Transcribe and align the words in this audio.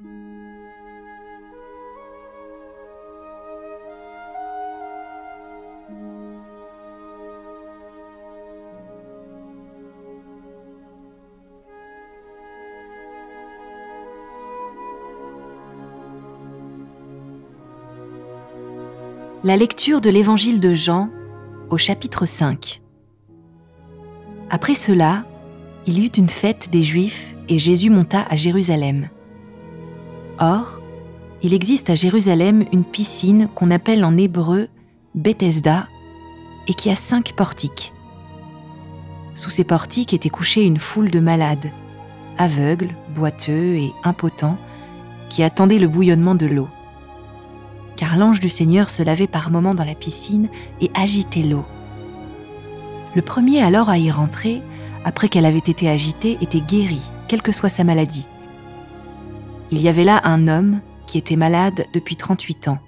La 0.00 0.06
lecture 19.56 20.00
de 20.00 20.10
l'Évangile 20.10 20.60
de 20.60 20.74
Jean 20.74 21.10
au 21.70 21.76
chapitre 21.76 22.24
5. 22.24 22.82
Après 24.48 24.74
cela, 24.74 25.24
il 25.88 25.98
y 25.98 26.04
eut 26.04 26.10
une 26.16 26.28
fête 26.28 26.70
des 26.70 26.84
Juifs 26.84 27.34
et 27.48 27.58
Jésus 27.58 27.90
monta 27.90 28.22
à 28.30 28.36
Jérusalem. 28.36 29.08
Or, 30.40 30.80
il 31.42 31.54
existe 31.54 31.90
à 31.90 31.94
Jérusalem 31.94 32.64
une 32.72 32.84
piscine 32.84 33.48
qu'on 33.54 33.70
appelle 33.70 34.04
en 34.04 34.16
hébreu 34.16 34.68
Bethesda 35.14 35.88
et 36.68 36.74
qui 36.74 36.90
a 36.90 36.96
cinq 36.96 37.32
portiques. 37.32 37.92
Sous 39.34 39.50
ces 39.50 39.64
portiques 39.64 40.14
était 40.14 40.28
couchée 40.28 40.64
une 40.64 40.78
foule 40.78 41.10
de 41.10 41.20
malades, 41.20 41.70
aveugles, 42.38 42.94
boiteux 43.14 43.74
et 43.74 43.92
impotents, 44.04 44.58
qui 45.28 45.42
attendaient 45.42 45.78
le 45.78 45.88
bouillonnement 45.88 46.34
de 46.34 46.46
l'eau. 46.46 46.68
Car 47.96 48.16
l'ange 48.16 48.40
du 48.40 48.48
Seigneur 48.48 48.90
se 48.90 49.02
lavait 49.02 49.26
par 49.26 49.50
moments 49.50 49.74
dans 49.74 49.84
la 49.84 49.94
piscine 49.94 50.48
et 50.80 50.90
agitait 50.94 51.42
l'eau. 51.42 51.64
Le 53.14 53.22
premier 53.22 53.62
alors 53.62 53.88
à 53.88 53.98
y 53.98 54.10
rentrer, 54.10 54.62
après 55.04 55.28
qu'elle 55.28 55.46
avait 55.46 55.58
été 55.58 55.88
agitée, 55.88 56.38
était 56.40 56.60
guéri, 56.60 57.00
quelle 57.26 57.42
que 57.42 57.52
soit 57.52 57.68
sa 57.68 57.84
maladie. 57.84 58.26
Il 59.70 59.82
y 59.82 59.88
avait 59.88 60.04
là 60.04 60.20
un 60.24 60.48
homme 60.48 60.80
qui 61.06 61.18
était 61.18 61.36
malade 61.36 61.86
depuis 61.92 62.16
38 62.16 62.68
ans. 62.68 62.78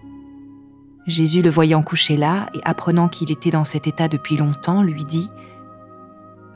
Jésus, 1.07 1.43
le 1.43 1.51
voyant 1.51 1.83
couché 1.83 2.17
là 2.17 2.47
et 2.55 2.61
apprenant 2.65 3.09
qu'il 3.09 3.31
était 3.31 3.51
dans 3.51 3.65
cet 3.65 3.87
état 3.87 4.09
depuis 4.09 4.37
longtemps, 4.37 4.83
lui 4.83 5.05
dit 5.05 5.29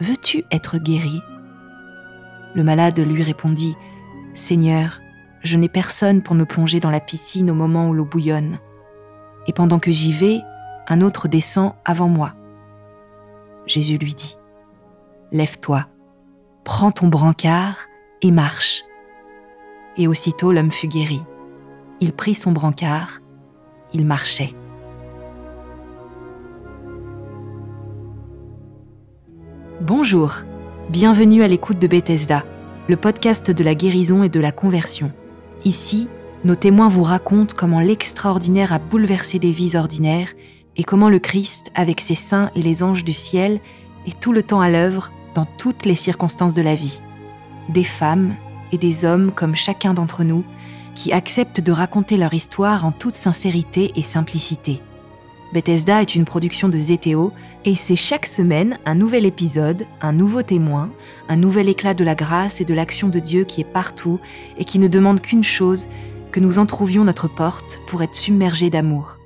⁇Veux-tu 0.06 0.44
être 0.50 0.78
guéri?⁇ 0.78 1.18
Le 2.54 2.64
malade 2.64 2.98
lui 3.00 3.22
répondit⁇ 3.22 3.76
Seigneur, 4.36 5.00
je 5.42 5.58
n'ai 5.58 5.68
personne 5.68 6.22
pour 6.22 6.34
me 6.34 6.46
plonger 6.46 6.80
dans 6.80 6.90
la 6.90 7.00
piscine 7.00 7.50
au 7.50 7.54
moment 7.54 7.88
où 7.88 7.92
l'eau 7.92 8.06
bouillonne. 8.06 8.58
Et 9.46 9.52
pendant 9.52 9.78
que 9.78 9.92
j'y 9.92 10.12
vais, 10.12 10.40
un 10.88 11.02
autre 11.02 11.28
descend 11.28 11.74
avant 11.84 12.08
moi. 12.08 12.32
Jésus 13.66 13.98
lui 13.98 14.14
dit, 14.14 14.38
Lève-toi, 15.32 15.86
prends 16.64 16.92
ton 16.92 17.08
brancard 17.08 17.76
et 18.22 18.30
marche. 18.30 18.84
Et 19.96 20.08
aussitôt 20.08 20.52
l'homme 20.52 20.70
fut 20.70 20.88
guéri. 20.88 21.22
Il 22.00 22.12
prit 22.12 22.34
son 22.34 22.52
brancard, 22.52 23.20
il 23.92 24.04
marchait. 24.04 24.54
Bonjour, 29.80 30.36
bienvenue 30.90 31.42
à 31.42 31.48
l'écoute 31.48 31.78
de 31.78 31.86
Bethesda, 31.86 32.44
le 32.88 32.96
podcast 32.96 33.50
de 33.50 33.62
la 33.62 33.74
guérison 33.74 34.22
et 34.22 34.28
de 34.28 34.40
la 34.40 34.50
conversion. 34.50 35.12
Ici, 35.64 36.08
nos 36.44 36.56
témoins 36.56 36.88
vous 36.88 37.02
racontent 37.02 37.54
comment 37.56 37.80
l'extraordinaire 37.80 38.72
a 38.72 38.78
bouleversé 38.78 39.38
des 39.38 39.50
vies 39.50 39.76
ordinaires 39.76 40.32
et 40.76 40.84
comment 40.84 41.08
le 41.08 41.18
Christ, 41.18 41.70
avec 41.74 42.00
ses 42.00 42.14
saints 42.14 42.50
et 42.56 42.62
les 42.62 42.82
anges 42.82 43.04
du 43.04 43.12
ciel, 43.12 43.60
est 44.06 44.18
tout 44.20 44.32
le 44.32 44.42
temps 44.42 44.60
à 44.60 44.68
l'œuvre 44.68 45.12
dans 45.34 45.44
toutes 45.44 45.86
les 45.86 45.94
circonstances 45.94 46.54
de 46.54 46.62
la 46.62 46.74
vie. 46.74 47.00
Des 47.68 47.84
femmes 47.84 48.34
des 48.78 49.04
hommes 49.04 49.32
comme 49.32 49.56
chacun 49.56 49.94
d'entre 49.94 50.24
nous 50.24 50.44
qui 50.94 51.12
acceptent 51.12 51.60
de 51.60 51.72
raconter 51.72 52.16
leur 52.16 52.34
histoire 52.34 52.84
en 52.84 52.92
toute 52.92 53.14
sincérité 53.14 53.92
et 53.96 54.02
simplicité. 54.02 54.80
Bethesda 55.52 56.02
est 56.02 56.14
une 56.14 56.24
production 56.24 56.68
de 56.68 56.78
ZTO 56.78 57.32
et 57.64 57.76
c'est 57.76 57.96
chaque 57.96 58.26
semaine 58.26 58.78
un 58.84 58.94
nouvel 58.94 59.24
épisode, 59.24 59.86
un 60.00 60.12
nouveau 60.12 60.42
témoin, 60.42 60.90
un 61.28 61.36
nouvel 61.36 61.68
éclat 61.68 61.94
de 61.94 62.04
la 62.04 62.14
grâce 62.14 62.60
et 62.60 62.64
de 62.64 62.74
l'action 62.74 63.08
de 63.08 63.20
Dieu 63.20 63.44
qui 63.44 63.60
est 63.60 63.72
partout 63.72 64.18
et 64.58 64.64
qui 64.64 64.78
ne 64.78 64.88
demande 64.88 65.20
qu'une 65.20 65.44
chose, 65.44 65.86
que 66.32 66.40
nous 66.40 66.58
entrouvions 66.58 67.04
notre 67.04 67.28
porte 67.28 67.80
pour 67.86 68.02
être 68.02 68.16
submergés 68.16 68.70
d'amour. 68.70 69.16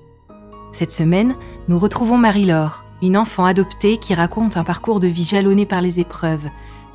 Cette 0.72 0.92
semaine, 0.92 1.34
nous 1.66 1.78
retrouvons 1.78 2.18
Marie-Laure, 2.18 2.84
une 3.02 3.16
enfant 3.16 3.46
adoptée 3.46 3.96
qui 3.96 4.14
raconte 4.14 4.56
un 4.56 4.64
parcours 4.64 5.00
de 5.00 5.08
vie 5.08 5.24
jalonné 5.24 5.64
par 5.64 5.80
les 5.80 5.98
épreuves, 5.98 6.48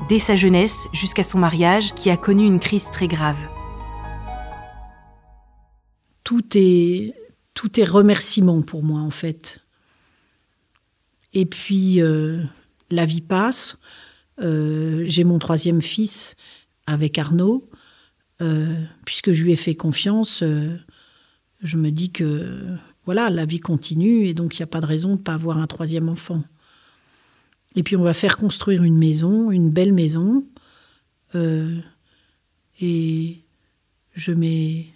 dès 0.09 0.19
sa 0.19 0.35
jeunesse 0.35 0.87
jusqu'à 0.93 1.23
son 1.23 1.39
mariage 1.39 1.93
qui 1.93 2.09
a 2.09 2.17
connu 2.17 2.45
une 2.45 2.59
crise 2.59 2.89
très 2.91 3.07
grave. 3.07 3.39
Tout 6.23 6.45
est, 6.55 7.13
tout 7.53 7.79
est 7.79 7.85
remerciement 7.85 8.61
pour 8.61 8.83
moi 8.83 9.01
en 9.01 9.11
fait. 9.11 9.59
Et 11.33 11.45
puis 11.45 12.01
euh, 12.01 12.43
la 12.89 13.05
vie 13.05 13.21
passe. 13.21 13.77
Euh, 14.41 15.03
j'ai 15.05 15.23
mon 15.23 15.39
troisième 15.39 15.81
fils 15.81 16.35
avec 16.87 17.17
Arnaud. 17.17 17.69
Euh, 18.41 18.83
puisque 19.05 19.31
je 19.31 19.43
lui 19.43 19.53
ai 19.53 19.55
fait 19.55 19.75
confiance, 19.75 20.43
je 21.61 21.77
me 21.77 21.91
dis 21.91 22.11
que 22.11 22.77
voilà, 23.05 23.29
la 23.29 23.45
vie 23.45 23.59
continue 23.59 24.25
et 24.25 24.33
donc 24.33 24.57
il 24.57 24.61
n'y 24.61 24.63
a 24.63 24.67
pas 24.67 24.81
de 24.81 24.85
raison 24.85 25.09
de 25.09 25.13
ne 25.13 25.17
pas 25.17 25.33
avoir 25.33 25.59
un 25.59 25.67
troisième 25.67 26.09
enfant. 26.09 26.43
Et 27.75 27.83
puis 27.83 27.95
on 27.95 28.03
va 28.03 28.13
faire 28.13 28.37
construire 28.37 28.83
une 28.83 28.97
maison, 28.97 29.51
une 29.51 29.69
belle 29.69 29.93
maison. 29.93 30.45
Euh, 31.35 31.79
et 32.79 33.39
je 34.15 34.31
mets 34.31 34.87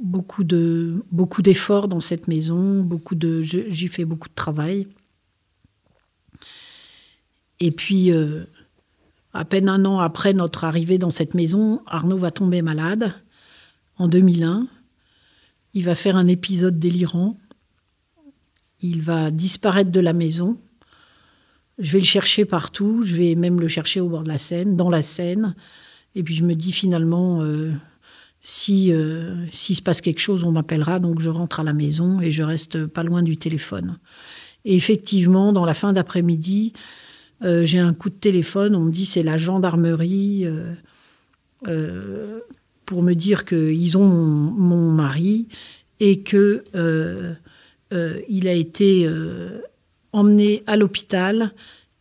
beaucoup 0.00 0.44
de 0.44 1.02
d'efforts 1.40 1.88
dans 1.88 2.00
cette 2.00 2.28
maison, 2.28 2.82
beaucoup 2.82 3.14
de 3.14 3.42
j'y 3.42 3.88
fais 3.88 4.04
beaucoup 4.04 4.28
de 4.28 4.34
travail. 4.34 4.86
Et 7.60 7.72
puis 7.72 8.12
euh, 8.12 8.44
à 9.32 9.44
peine 9.44 9.68
un 9.68 9.84
an 9.84 9.98
après 9.98 10.32
notre 10.32 10.64
arrivée 10.64 10.98
dans 10.98 11.10
cette 11.10 11.34
maison, 11.34 11.82
Arnaud 11.86 12.18
va 12.18 12.30
tomber 12.30 12.62
malade 12.62 13.14
en 13.96 14.06
2001 14.06 14.68
il 15.74 15.84
va 15.84 15.94
faire 15.94 16.16
un 16.16 16.26
épisode 16.26 16.78
délirant. 16.78 17.38
Il 18.80 19.02
va 19.02 19.30
disparaître 19.30 19.90
de 19.90 20.00
la 20.00 20.12
maison. 20.12 20.58
Je 21.78 21.92
vais 21.92 21.98
le 21.98 22.04
chercher 22.04 22.44
partout. 22.44 23.02
Je 23.02 23.16
vais 23.16 23.34
même 23.34 23.60
le 23.60 23.68
chercher 23.68 24.00
au 24.00 24.08
bord 24.08 24.22
de 24.22 24.28
la 24.28 24.38
Seine, 24.38 24.76
dans 24.76 24.90
la 24.90 25.02
Seine. 25.02 25.54
Et 26.14 26.22
puis 26.22 26.34
je 26.34 26.44
me 26.44 26.54
dis 26.54 26.72
finalement, 26.72 27.42
euh, 27.42 27.70
si 28.40 28.92
euh, 28.92 29.46
s'il 29.50 29.76
se 29.76 29.82
passe 29.82 30.00
quelque 30.00 30.20
chose, 30.20 30.44
on 30.44 30.52
m'appellera. 30.52 30.98
Donc 30.98 31.20
je 31.20 31.28
rentre 31.28 31.60
à 31.60 31.64
la 31.64 31.72
maison 31.72 32.20
et 32.20 32.32
je 32.32 32.42
reste 32.42 32.86
pas 32.86 33.02
loin 33.02 33.22
du 33.22 33.36
téléphone. 33.36 33.98
Et 34.64 34.76
effectivement, 34.76 35.52
dans 35.52 35.64
la 35.64 35.74
fin 35.74 35.92
d'après-midi, 35.92 36.72
euh, 37.44 37.64
j'ai 37.64 37.78
un 37.78 37.94
coup 37.94 38.10
de 38.10 38.16
téléphone. 38.16 38.74
On 38.74 38.80
me 38.80 38.90
dit 38.90 39.06
c'est 39.06 39.22
la 39.22 39.38
gendarmerie 39.38 40.46
pour 42.88 43.02
me 43.02 43.12
dire 43.12 43.44
qu'ils 43.44 43.98
ont 43.98 44.08
mon, 44.08 44.90
mari 44.90 45.46
et 46.00 46.20
que 46.20 46.64
euh, 46.74 47.34
euh, 47.92 48.20
il 48.30 48.48
a 48.48 48.54
été 48.54 49.06
euh, 50.14 50.18
emmené 50.18 50.62
à 50.66 50.76
l'hôpital 50.76 51.52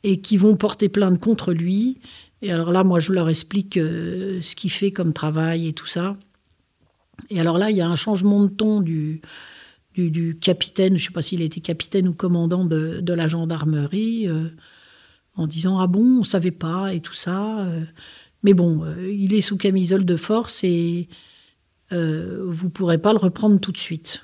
et 0.03 0.22
qu'ils 0.22 0.40
vont 0.40 0.56
porter 0.56 0.90
plainte 0.90 1.19
contre 1.19 1.53
lui. 1.53 2.00
Et 2.41 2.51
alors 2.51 2.72
là, 2.72 2.84
moi, 2.84 3.00
je 3.00 3.12
leur 3.12 3.29
explique 3.29 3.73
ce 3.75 4.56
qu'il 4.56 4.72
fait 4.72 4.91
comme 4.91 5.12
travail 5.12 5.68
et 5.68 5.73
tout 5.73 5.88
ça. 5.88 6.16
Et 7.29 7.40
alors 7.40 7.57
là, 7.57 7.72
il 7.72 7.78
y 7.78 7.81
a 7.81 7.88
un 7.88 7.96
changement 7.96 8.44
de 8.44 8.50
ton 8.50 8.79
du, 8.79 9.22
du, 9.96 10.38
capitaine, 10.40 10.97
je 10.97 11.03
ne 11.03 11.07
sais 11.07 11.13
pas 11.13 11.23
s'il 11.23 11.41
était 11.41 11.62
capitaine 11.62 12.07
ou 12.07 12.13
commandant 12.13 12.63
de, 12.63 13.00
de 13.01 13.13
la 13.13 13.28
gendarmerie, 13.28 14.29
en 15.35 15.47
disant 15.47 15.79
Ah 15.79 15.88
bon, 15.88 16.03
on 16.03 16.19
ne 16.19 16.23
savait 16.23 16.51
pas 16.51 16.94
et 16.94 17.01
tout 17.01 17.16
ça. 17.16 17.67
Mais 18.44 18.53
bon, 18.53 18.84
euh, 18.84 19.12
il 19.12 19.34
est 19.34 19.41
sous 19.41 19.57
camisole 19.57 20.06
de 20.06 20.16
force 20.16 20.63
et 20.63 21.09
euh, 21.91 22.46
vous 22.47 22.66
ne 22.66 22.72
pourrez 22.72 22.97
pas 22.97 23.14
le 23.14 23.20
reprendre 23.20 23.59
tout 23.59 23.72
de 23.72 23.78
suite. 23.78 24.23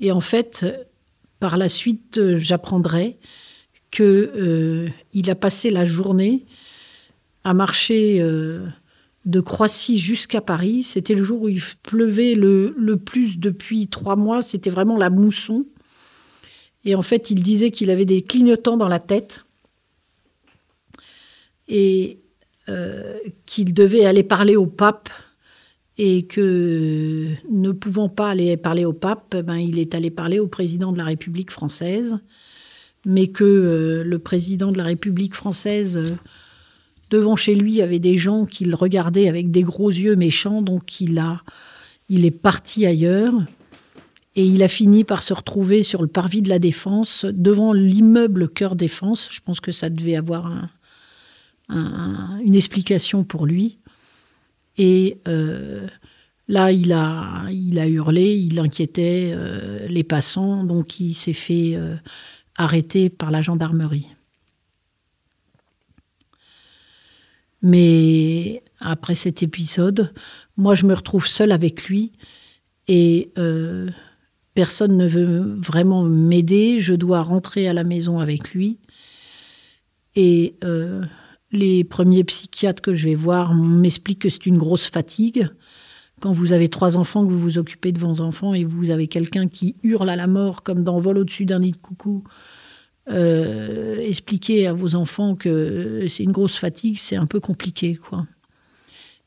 Et 0.00 0.12
en 0.12 0.20
fait, 0.20 0.87
par 1.40 1.56
la 1.56 1.68
suite, 1.68 2.18
euh, 2.18 2.36
j'apprendrai 2.36 3.18
qu'il 3.90 5.30
a 5.30 5.34
passé 5.34 5.70
la 5.70 5.84
journée 5.84 6.44
à 7.44 7.54
marcher 7.54 8.20
de 9.24 9.40
Croissy 9.40 9.98
jusqu'à 9.98 10.42
Paris. 10.42 10.82
C'était 10.82 11.14
le 11.14 11.24
jour 11.24 11.42
où 11.42 11.48
il 11.48 11.62
pleuvait 11.82 12.34
le, 12.34 12.74
le 12.76 12.98
plus 12.98 13.38
depuis 13.38 13.88
trois 13.88 14.14
mois. 14.14 14.42
C'était 14.42 14.68
vraiment 14.68 14.98
la 14.98 15.08
mousson. 15.08 15.64
Et 16.84 16.94
en 16.94 17.02
fait, 17.02 17.30
il 17.30 17.42
disait 17.42 17.70
qu'il 17.70 17.90
avait 17.90 18.04
des 18.04 18.20
clignotants 18.20 18.76
dans 18.76 18.88
la 18.88 19.00
tête 19.00 19.44
et 21.68 22.18
euh, 22.68 23.18
qu'il 23.46 23.74
devait 23.74 24.04
aller 24.04 24.22
parler 24.22 24.56
au 24.56 24.66
pape 24.66 25.10
et 25.98 26.22
que 26.22 27.26
ne 27.50 27.72
pouvant 27.72 28.08
pas 28.08 28.30
aller 28.30 28.56
parler 28.56 28.84
au 28.84 28.92
pape, 28.92 29.36
ben, 29.36 29.56
il 29.56 29.80
est 29.80 29.96
allé 29.96 30.10
parler 30.10 30.38
au 30.38 30.46
président 30.46 30.92
de 30.92 30.98
la 30.98 31.04
République 31.04 31.50
française, 31.50 32.16
mais 33.04 33.26
que 33.26 33.44
euh, 33.44 34.04
le 34.04 34.18
président 34.20 34.70
de 34.70 34.78
la 34.78 34.84
République 34.84 35.34
française, 35.34 36.16
devant 37.10 37.34
chez 37.34 37.56
lui, 37.56 37.82
avait 37.82 37.98
des 37.98 38.16
gens 38.16 38.46
qui 38.46 38.64
le 38.64 38.76
regardaient 38.76 39.28
avec 39.28 39.50
des 39.50 39.62
gros 39.62 39.90
yeux 39.90 40.14
méchants, 40.14 40.62
donc 40.62 41.00
il, 41.00 41.18
a, 41.18 41.42
il 42.08 42.24
est 42.24 42.30
parti 42.30 42.86
ailleurs. 42.86 43.34
Et 44.36 44.44
il 44.44 44.62
a 44.62 44.68
fini 44.68 45.02
par 45.02 45.22
se 45.22 45.34
retrouver 45.34 45.82
sur 45.82 46.00
le 46.00 46.06
parvis 46.06 46.42
de 46.42 46.48
la 46.48 46.60
Défense, 46.60 47.24
devant 47.24 47.72
l'immeuble 47.72 48.48
Cœur 48.48 48.76
Défense. 48.76 49.28
Je 49.32 49.40
pense 49.40 49.58
que 49.58 49.72
ça 49.72 49.90
devait 49.90 50.14
avoir 50.14 50.68
une 51.68 52.54
explication 52.54 53.24
pour 53.24 53.46
lui. 53.46 53.78
Et 54.78 55.18
euh, 55.26 55.88
là, 56.46 56.72
il 56.72 56.92
a, 56.92 57.46
il 57.50 57.78
a 57.80 57.88
hurlé, 57.88 58.36
il 58.36 58.60
inquiétait 58.60 59.32
euh, 59.34 59.86
les 59.88 60.04
passants, 60.04 60.64
donc 60.64 61.00
il 61.00 61.14
s'est 61.14 61.32
fait 61.32 61.74
euh, 61.74 61.96
arrêter 62.56 63.10
par 63.10 63.32
la 63.32 63.42
gendarmerie. 63.42 64.06
Mais 67.60 68.62
après 68.78 69.16
cet 69.16 69.42
épisode, 69.42 70.14
moi, 70.56 70.76
je 70.76 70.86
me 70.86 70.94
retrouve 70.94 71.26
seule 71.26 71.50
avec 71.50 71.88
lui 71.88 72.12
et 72.86 73.32
personne 74.54 74.96
ne 74.96 75.06
veut 75.06 75.56
vraiment 75.56 76.04
m'aider, 76.04 76.78
je 76.78 76.94
dois 76.94 77.20
rentrer 77.20 77.68
à 77.68 77.72
la 77.72 77.82
maison 77.82 78.20
avec 78.20 78.54
lui. 78.54 78.78
Et 80.14 80.54
les 81.50 81.84
premiers 81.84 82.24
psychiatres 82.24 82.82
que 82.82 82.94
je 82.94 83.08
vais 83.08 83.14
voir 83.14 83.54
m'expliquent 83.54 84.20
que 84.20 84.28
c'est 84.28 84.46
une 84.46 84.58
grosse 84.58 84.86
fatigue. 84.86 85.48
Quand 86.20 86.32
vous 86.32 86.52
avez 86.52 86.68
trois 86.68 86.96
enfants, 86.96 87.24
que 87.24 87.30
vous 87.30 87.38
vous 87.38 87.58
occupez 87.58 87.92
de 87.92 87.98
vos 87.98 88.20
enfants 88.20 88.52
et 88.52 88.64
vous 88.64 88.90
avez 88.90 89.06
quelqu'un 89.06 89.48
qui 89.48 89.76
hurle 89.82 90.10
à 90.10 90.16
la 90.16 90.26
mort 90.26 90.62
comme 90.62 90.82
dans 90.82 90.98
Vol 90.98 91.18
au-dessus 91.18 91.46
d'un 91.46 91.60
nid 91.60 91.72
de 91.72 91.76
coucou, 91.76 92.24
euh, 93.08 93.98
expliquer 94.00 94.66
à 94.66 94.72
vos 94.72 94.94
enfants 94.94 95.36
que 95.36 96.06
c'est 96.08 96.24
une 96.24 96.32
grosse 96.32 96.56
fatigue, 96.56 96.98
c'est 96.98 97.16
un 97.16 97.26
peu 97.26 97.40
compliqué, 97.40 97.94
quoi. 97.94 98.26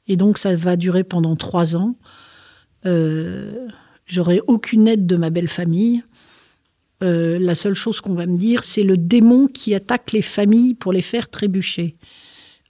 Et 0.07 0.17
donc 0.17 0.37
ça 0.37 0.55
va 0.55 0.75
durer 0.75 1.03
pendant 1.03 1.35
trois 1.35 1.75
ans. 1.75 1.95
Euh, 2.85 3.67
J'aurai 4.11 4.41
aucune 4.45 4.89
aide 4.89 5.07
de 5.07 5.15
ma 5.15 5.29
belle 5.29 5.47
famille. 5.47 6.03
Euh, 7.03 7.39
la 7.39 7.55
seule 7.55 7.73
chose 7.73 7.99
qu'on 7.99 8.13
va 8.13 8.27
me 8.27 8.37
dire, 8.37 8.63
c'est 8.63 8.83
le 8.83 8.97
démon 8.97 9.47
qui 9.47 9.73
attaque 9.73 10.11
les 10.11 10.21
familles 10.21 10.75
pour 10.75 10.93
les 10.93 11.01
faire 11.01 11.29
trébucher. 11.29 11.95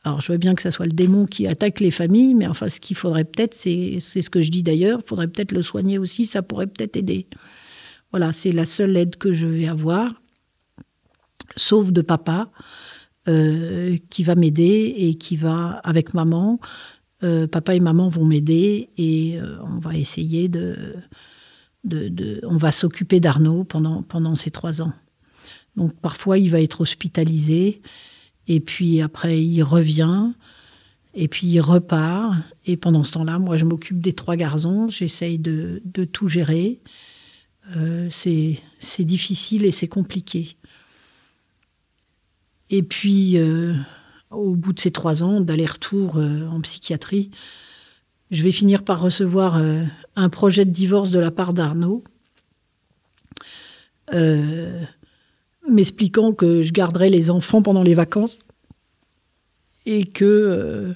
Alors, 0.03 0.21
je 0.21 0.31
veux 0.31 0.37
bien 0.37 0.55
que 0.55 0.61
ce 0.61 0.71
soit 0.71 0.85
le 0.85 0.93
démon 0.93 1.25
qui 1.25 1.47
attaque 1.47 1.79
les 1.79 1.91
familles, 1.91 2.33
mais 2.33 2.47
enfin, 2.47 2.69
ce 2.69 2.79
qu'il 2.79 2.95
faudrait 2.95 3.25
peut-être, 3.25 3.53
c'est 3.53 3.99
ce 3.99 4.29
que 4.29 4.41
je 4.41 4.49
dis 4.49 4.63
d'ailleurs, 4.63 4.99
il 5.03 5.07
faudrait 5.07 5.27
peut-être 5.27 5.51
le 5.51 5.61
soigner 5.61 5.97
aussi, 5.97 6.25
ça 6.25 6.41
pourrait 6.41 6.67
peut-être 6.67 6.95
aider. 6.95 7.27
Voilà, 8.11 8.31
c'est 8.31 8.51
la 8.51 8.65
seule 8.65 8.95
aide 8.97 9.17
que 9.17 9.33
je 9.33 9.45
vais 9.45 9.67
avoir, 9.67 10.21
sauf 11.55 11.91
de 11.91 12.01
papa, 12.01 12.49
euh, 13.27 13.97
qui 14.09 14.23
va 14.23 14.35
m'aider 14.35 14.93
et 14.97 15.15
qui 15.15 15.35
va, 15.35 15.81
avec 15.83 16.13
maman, 16.13 16.59
euh, 17.23 17.45
papa 17.47 17.75
et 17.75 17.79
maman 17.79 18.09
vont 18.09 18.25
m'aider 18.25 18.89
et 18.97 19.37
on 19.63 19.77
va 19.77 19.95
essayer 19.95 20.49
de, 20.49 20.95
on 21.83 22.57
va 22.57 22.71
s'occuper 22.71 23.19
d'Arnaud 23.19 23.63
pendant, 23.63 24.35
ces 24.35 24.51
trois 24.51 24.81
ans. 24.81 24.93
Donc 25.75 25.93
parfois 25.93 26.37
il 26.37 26.49
va 26.49 26.61
être 26.61 26.81
hospitalisé 26.81 27.81
et 28.47 28.59
puis 28.59 29.01
après 29.01 29.41
il 29.41 29.63
revient 29.63 30.31
et 31.13 31.27
puis 31.27 31.47
il 31.47 31.61
repart 31.61 32.35
et 32.65 32.75
pendant 32.77 33.03
ce 33.03 33.13
temps-là 33.13 33.39
moi 33.39 33.55
je 33.55 33.65
m'occupe 33.65 33.99
des 33.99 34.13
trois 34.13 34.35
garçons, 34.35 34.89
j'essaye 34.89 35.39
de, 35.39 35.81
tout 36.11 36.27
gérer. 36.27 36.79
Euh, 37.77 38.09
c'est 38.11 39.05
difficile 39.05 39.65
et 39.65 39.71
c'est 39.71 39.87
compliqué. 39.87 40.57
Et 42.69 42.83
puis 42.83 43.37
euh, 43.37 43.75
au 44.31 44.55
bout 44.55 44.73
de 44.73 44.79
ces 44.79 44.91
trois 44.91 45.23
ans 45.23 45.41
d'aller-retour 45.41 46.17
euh, 46.17 46.47
en 46.47 46.61
psychiatrie, 46.61 47.31
je 48.31 48.43
vais 48.43 48.51
finir 48.51 48.83
par 48.83 49.01
recevoir 49.01 49.57
euh, 49.57 49.83
un 50.15 50.29
projet 50.29 50.65
de 50.65 50.71
divorce 50.71 51.11
de 51.11 51.19
la 51.19 51.31
part 51.31 51.53
d'Arnaud, 51.53 52.03
euh, 54.13 54.83
m'expliquant 55.69 56.31
que 56.31 56.63
je 56.63 56.71
garderai 56.71 57.09
les 57.09 57.29
enfants 57.29 57.61
pendant 57.61 57.83
les 57.83 57.93
vacances 57.93 58.39
et 59.85 60.05
que 60.05 60.25
euh, 60.25 60.93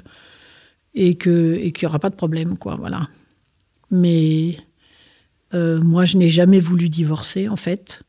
et 0.94 1.16
que 1.16 1.56
et 1.56 1.72
qu'il 1.74 1.86
n'y 1.86 1.90
aura 1.90 2.00
pas 2.00 2.10
de 2.10 2.16
problème, 2.16 2.58
quoi. 2.58 2.76
Voilà. 2.76 3.10
Mais 3.92 4.58
moi, 5.54 6.04
je 6.04 6.18
n'ai 6.18 6.30
jamais 6.30 6.60
voulu 6.60 6.90
divorcer, 6.90 7.48
en 7.48 7.56
fait. 7.56 8.04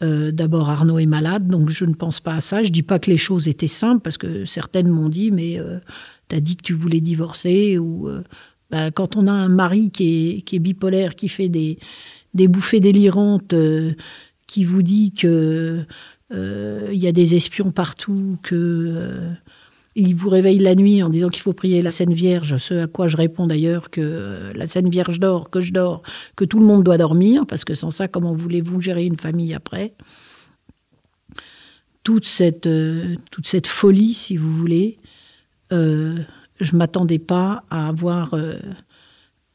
D'abord, 0.00 0.70
Arnaud 0.70 1.00
est 1.00 1.06
malade, 1.06 1.48
donc 1.48 1.70
je 1.70 1.84
ne 1.84 1.94
pense 1.94 2.20
pas 2.20 2.34
à 2.34 2.40
ça. 2.40 2.62
Je 2.62 2.68
dis 2.68 2.84
pas 2.84 3.00
que 3.00 3.10
les 3.10 3.16
choses 3.16 3.48
étaient 3.48 3.66
simples, 3.66 4.00
parce 4.00 4.16
que 4.16 4.44
certaines 4.44 4.86
m'ont 4.86 5.08
dit, 5.08 5.32
mais 5.32 5.58
tu 6.28 6.36
as 6.36 6.40
dit 6.40 6.54
que 6.54 6.62
tu 6.62 6.72
voulais 6.72 7.00
divorcer, 7.00 7.78
ou 7.78 8.08
bah, 8.70 8.90
quand 8.90 9.16
on 9.16 9.26
a 9.26 9.32
un 9.32 9.48
mari 9.48 9.90
qui 9.90 10.42
est, 10.50 10.58
bipolaire, 10.58 11.14
qui 11.14 11.28
fait 11.28 11.48
des, 11.48 11.78
bouffées 12.34 12.80
délirantes, 12.80 13.52
euh, 13.52 13.94
qui 14.46 14.64
vous 14.64 14.82
dit 14.82 15.12
que 15.12 15.84
euh, 16.32 16.88
il 16.92 16.98
y 16.98 17.06
a 17.06 17.12
des 17.12 17.34
espions 17.34 17.70
partout, 17.70 18.38
que 18.42 18.54
euh, 18.54 19.30
il 19.94 20.14
vous 20.14 20.28
réveille 20.28 20.58
la 20.58 20.74
nuit 20.74 21.02
en 21.02 21.08
disant 21.08 21.28
qu'il 21.28 21.42
faut 21.42 21.52
prier 21.52 21.82
la 21.82 21.90
Sainte 21.90 22.12
Vierge, 22.12 22.56
ce 22.56 22.74
à 22.74 22.86
quoi 22.86 23.06
je 23.06 23.16
réponds 23.16 23.46
d'ailleurs 23.46 23.90
que 23.90 24.52
la 24.54 24.66
Sainte 24.66 24.88
Vierge 24.88 25.20
dort, 25.20 25.50
que 25.50 25.60
je 25.60 25.72
dors, 25.72 26.02
que 26.34 26.44
tout 26.44 26.58
le 26.58 26.66
monde 26.66 26.82
doit 26.82 26.98
dormir, 26.98 27.46
parce 27.46 27.64
que 27.64 27.74
sans 27.74 27.90
ça, 27.90 28.08
comment 28.08 28.32
voulez-vous 28.32 28.80
gérer 28.80 29.04
une 29.04 29.18
famille 29.18 29.54
après? 29.54 29.94
Toute 32.02 32.26
cette, 32.26 32.68
toute 33.30 33.46
cette 33.46 33.66
folie, 33.66 34.14
si 34.14 34.36
vous 34.36 34.52
voulez, 34.52 34.98
je 36.64 36.76
m'attendais 36.76 37.18
pas 37.18 37.64
à 37.70 37.88
avoir, 37.88 38.34
euh, 38.34 38.58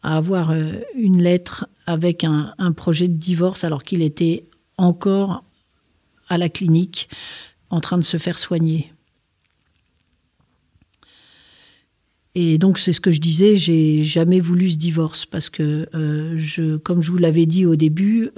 à 0.03 0.17
avoir 0.17 0.51
euh, 0.51 0.73
une 0.95 1.21
lettre 1.21 1.67
avec 1.85 2.23
un, 2.23 2.53
projet 2.75 3.07
de 3.07 3.13
divorce 3.13 3.63
alors 3.63 3.83
qu'il 3.83 4.01
était 4.01 4.45
encore 4.77 5.44
à 6.27 6.38
la 6.38 6.50
clinique 6.50 7.09
en 7.69 7.81
train 7.81 7.97
de 7.97 8.03
se 8.03 8.17
faire 8.17 8.38
soigner. 8.38 8.94
Et 12.35 12.57
donc 12.59 12.77
c'est 12.77 12.94
ce 12.94 13.01
que 13.01 13.11
je 13.11 13.19
disais, 13.19 13.57
j'ai 13.57 14.03
jamais 14.03 14.39
voulu 14.39 14.69
ce 14.69 14.77
divorce 14.77 15.25
parce 15.25 15.50
que 15.50 15.89
euh, 15.95 16.77
comme 16.83 17.01
je 17.01 17.11
vous 17.11 17.17
l'avais 17.17 17.47
dit 17.47 17.65
au 17.65 17.75
début, 17.75 18.29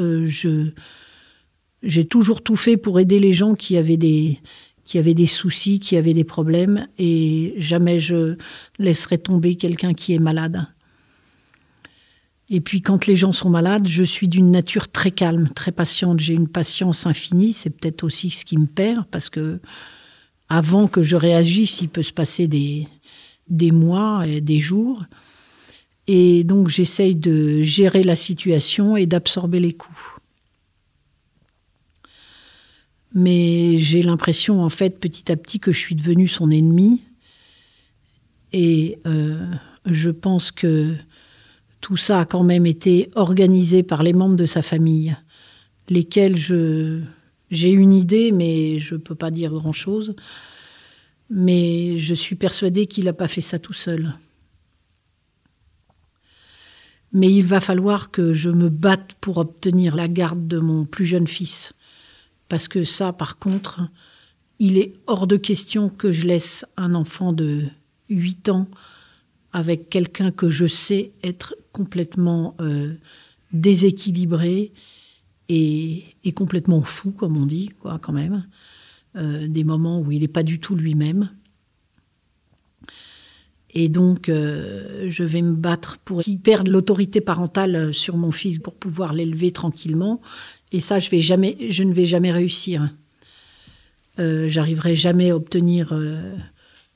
j'ai 1.83 2.05
toujours 2.05 2.41
tout 2.41 2.55
fait 2.55 2.77
pour 2.77 2.99
aider 2.99 3.19
les 3.19 3.33
gens 3.33 3.53
qui 3.53 3.75
avaient 3.75 3.97
des 3.97 4.39
qui 4.91 4.97
avaient 4.97 5.13
des 5.13 5.25
soucis, 5.25 5.79
qui 5.79 5.95
avaient 5.95 6.13
des 6.13 6.25
problèmes, 6.25 6.85
et 6.99 7.53
jamais 7.55 8.01
je 8.01 8.35
laisserai 8.77 9.17
tomber 9.17 9.55
quelqu'un 9.55 9.93
qui 9.93 10.13
est 10.13 10.19
malade. 10.19 10.67
Et 12.49 12.59
puis 12.59 12.81
quand 12.81 13.05
les 13.07 13.15
gens 13.15 13.31
sont 13.31 13.49
malades, 13.49 13.87
je 13.87 14.03
suis 14.03 14.27
d'une 14.27 14.51
nature 14.51 14.91
très 14.91 15.11
calme, 15.11 15.47
très 15.55 15.71
patiente. 15.71 16.19
J'ai 16.19 16.33
une 16.33 16.49
patience 16.49 17.05
infinie. 17.05 17.53
C'est 17.53 17.69
peut-être 17.69 18.03
aussi 18.03 18.31
ce 18.31 18.43
qui 18.43 18.57
me 18.57 18.65
perd 18.65 19.05
parce 19.09 19.29
que 19.29 19.61
avant 20.49 20.87
que 20.87 21.01
je 21.01 21.15
réagisse, 21.15 21.79
il 21.79 21.87
peut 21.87 22.03
se 22.03 22.11
passer 22.11 22.47
des, 22.47 22.85
des 23.47 23.71
mois 23.71 24.27
et 24.27 24.41
des 24.41 24.59
jours. 24.59 25.05
Et 26.07 26.43
donc 26.43 26.67
j'essaye 26.67 27.15
de 27.15 27.63
gérer 27.63 28.03
la 28.03 28.17
situation 28.17 28.97
et 28.97 29.05
d'absorber 29.05 29.61
les 29.61 29.71
coups. 29.71 30.20
Mais 33.13 33.77
j'ai 33.79 34.03
l'impression, 34.03 34.63
en 34.63 34.69
fait, 34.69 34.99
petit 34.99 35.31
à 35.31 35.35
petit, 35.35 35.59
que 35.59 35.71
je 35.71 35.79
suis 35.79 35.95
devenue 35.95 36.27
son 36.27 36.49
ennemi. 36.49 37.01
Et 38.53 38.99
euh, 39.05 39.45
je 39.85 40.09
pense 40.09 40.51
que 40.51 40.95
tout 41.81 41.97
ça 41.97 42.21
a 42.21 42.25
quand 42.25 42.43
même 42.43 42.65
été 42.65 43.09
organisé 43.15 43.83
par 43.83 44.03
les 44.03 44.13
membres 44.13 44.35
de 44.35 44.45
sa 44.45 44.61
famille, 44.61 45.15
lesquels 45.89 46.37
je, 46.37 47.01
j'ai 47.49 47.71
une 47.71 47.93
idée, 47.93 48.31
mais 48.31 48.79
je 48.79 48.95
ne 48.95 48.99
peux 48.99 49.15
pas 49.15 49.31
dire 49.31 49.51
grand-chose. 49.51 50.15
Mais 51.29 51.97
je 51.97 52.13
suis 52.13 52.35
persuadée 52.35 52.85
qu'il 52.85 53.05
n'a 53.05 53.13
pas 53.13 53.27
fait 53.27 53.41
ça 53.41 53.59
tout 53.59 53.73
seul. 53.73 54.13
Mais 57.13 57.31
il 57.31 57.45
va 57.45 57.59
falloir 57.59 58.11
que 58.11 58.33
je 58.33 58.49
me 58.49 58.69
batte 58.69 59.15
pour 59.19 59.37
obtenir 59.37 59.95
la 59.95 60.07
garde 60.07 60.47
de 60.47 60.59
mon 60.59 60.85
plus 60.85 61.05
jeune 61.05 61.27
fils. 61.27 61.73
Parce 62.51 62.67
que 62.67 62.83
ça, 62.83 63.13
par 63.13 63.39
contre, 63.39 63.79
il 64.59 64.77
est 64.77 64.91
hors 65.07 65.25
de 65.25 65.37
question 65.37 65.87
que 65.87 66.11
je 66.11 66.27
laisse 66.27 66.65
un 66.75 66.95
enfant 66.95 67.31
de 67.31 67.63
8 68.09 68.49
ans 68.49 68.67
avec 69.53 69.89
quelqu'un 69.89 70.31
que 70.31 70.49
je 70.49 70.67
sais 70.67 71.13
être 71.23 71.55
complètement 71.71 72.57
euh, 72.59 72.95
déséquilibré 73.53 74.73
et, 75.47 76.03
complètement 76.35 76.81
fou, 76.81 77.11
comme 77.11 77.37
on 77.37 77.45
dit, 77.45 77.69
quoi, 77.79 77.99
quand 78.01 78.11
même. 78.11 78.45
Euh, 79.15 79.47
des 79.47 79.63
moments 79.63 80.01
où 80.01 80.11
il 80.11 80.19
n'est 80.19 80.27
pas 80.27 80.43
du 80.43 80.59
tout 80.59 80.75
lui-même. 80.75 81.29
Et 83.73 83.87
donc, 83.87 84.27
euh, 84.27 85.05
je 85.07 85.23
vais 85.23 85.41
me 85.41 85.55
battre 85.55 85.99
pour 85.99 86.21
qu'il 86.21 86.41
perde 86.41 86.67
l'autorité 86.67 87.21
parentale 87.21 87.93
sur 87.93 88.17
mon 88.17 88.31
fils 88.33 88.59
pour 88.59 88.75
pouvoir 88.75 89.13
l'élever 89.13 89.53
tranquillement 89.53 90.19
et 90.71 90.79
ça, 90.79 90.99
je, 90.99 91.09
ne 91.83 91.93
vais 91.93 92.05
jamais 92.05 92.31
réussir. 92.31 92.89
Euh, 94.19 94.47
J'arriverai 94.47 94.95
jamais 94.95 95.31
à 95.31 95.35
obtenir 95.35 95.89
euh, 95.91 96.35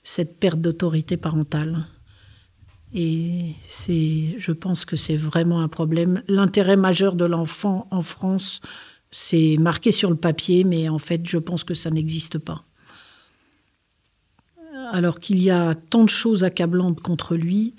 cette 0.03 0.39
perte 0.39 0.61
d'autorité 0.61 1.17
parentale. 1.17 1.85
Et 2.93 3.53
c'est, 3.67 4.35
je 4.39 4.51
pense 4.53 4.85
que 4.85 4.95
c'est 4.95 5.17
vraiment 5.17 5.59
un 5.59 5.67
problème. 5.67 6.23
L'intérêt 6.27 6.77
majeur 6.77 7.15
de 7.15 7.25
l'enfant 7.25 7.87
en 7.91 8.01
France, 8.01 8.61
c'est 9.11 9.57
marqué 9.59 9.91
sur 9.91 10.09
le 10.09 10.15
papier, 10.15 10.63
mais 10.63 10.87
en 10.87 10.99
fait, 10.99 11.27
je 11.27 11.37
pense 11.37 11.65
que 11.65 11.73
ça 11.73 11.89
n'existe 11.89 12.37
pas. 12.37 12.63
Alors 14.91 15.19
qu'il 15.19 15.41
y 15.41 15.49
a 15.49 15.75
tant 15.75 16.03
de 16.03 16.09
choses 16.09 16.45
accablantes 16.45 17.01
contre 17.01 17.35
lui, 17.35 17.75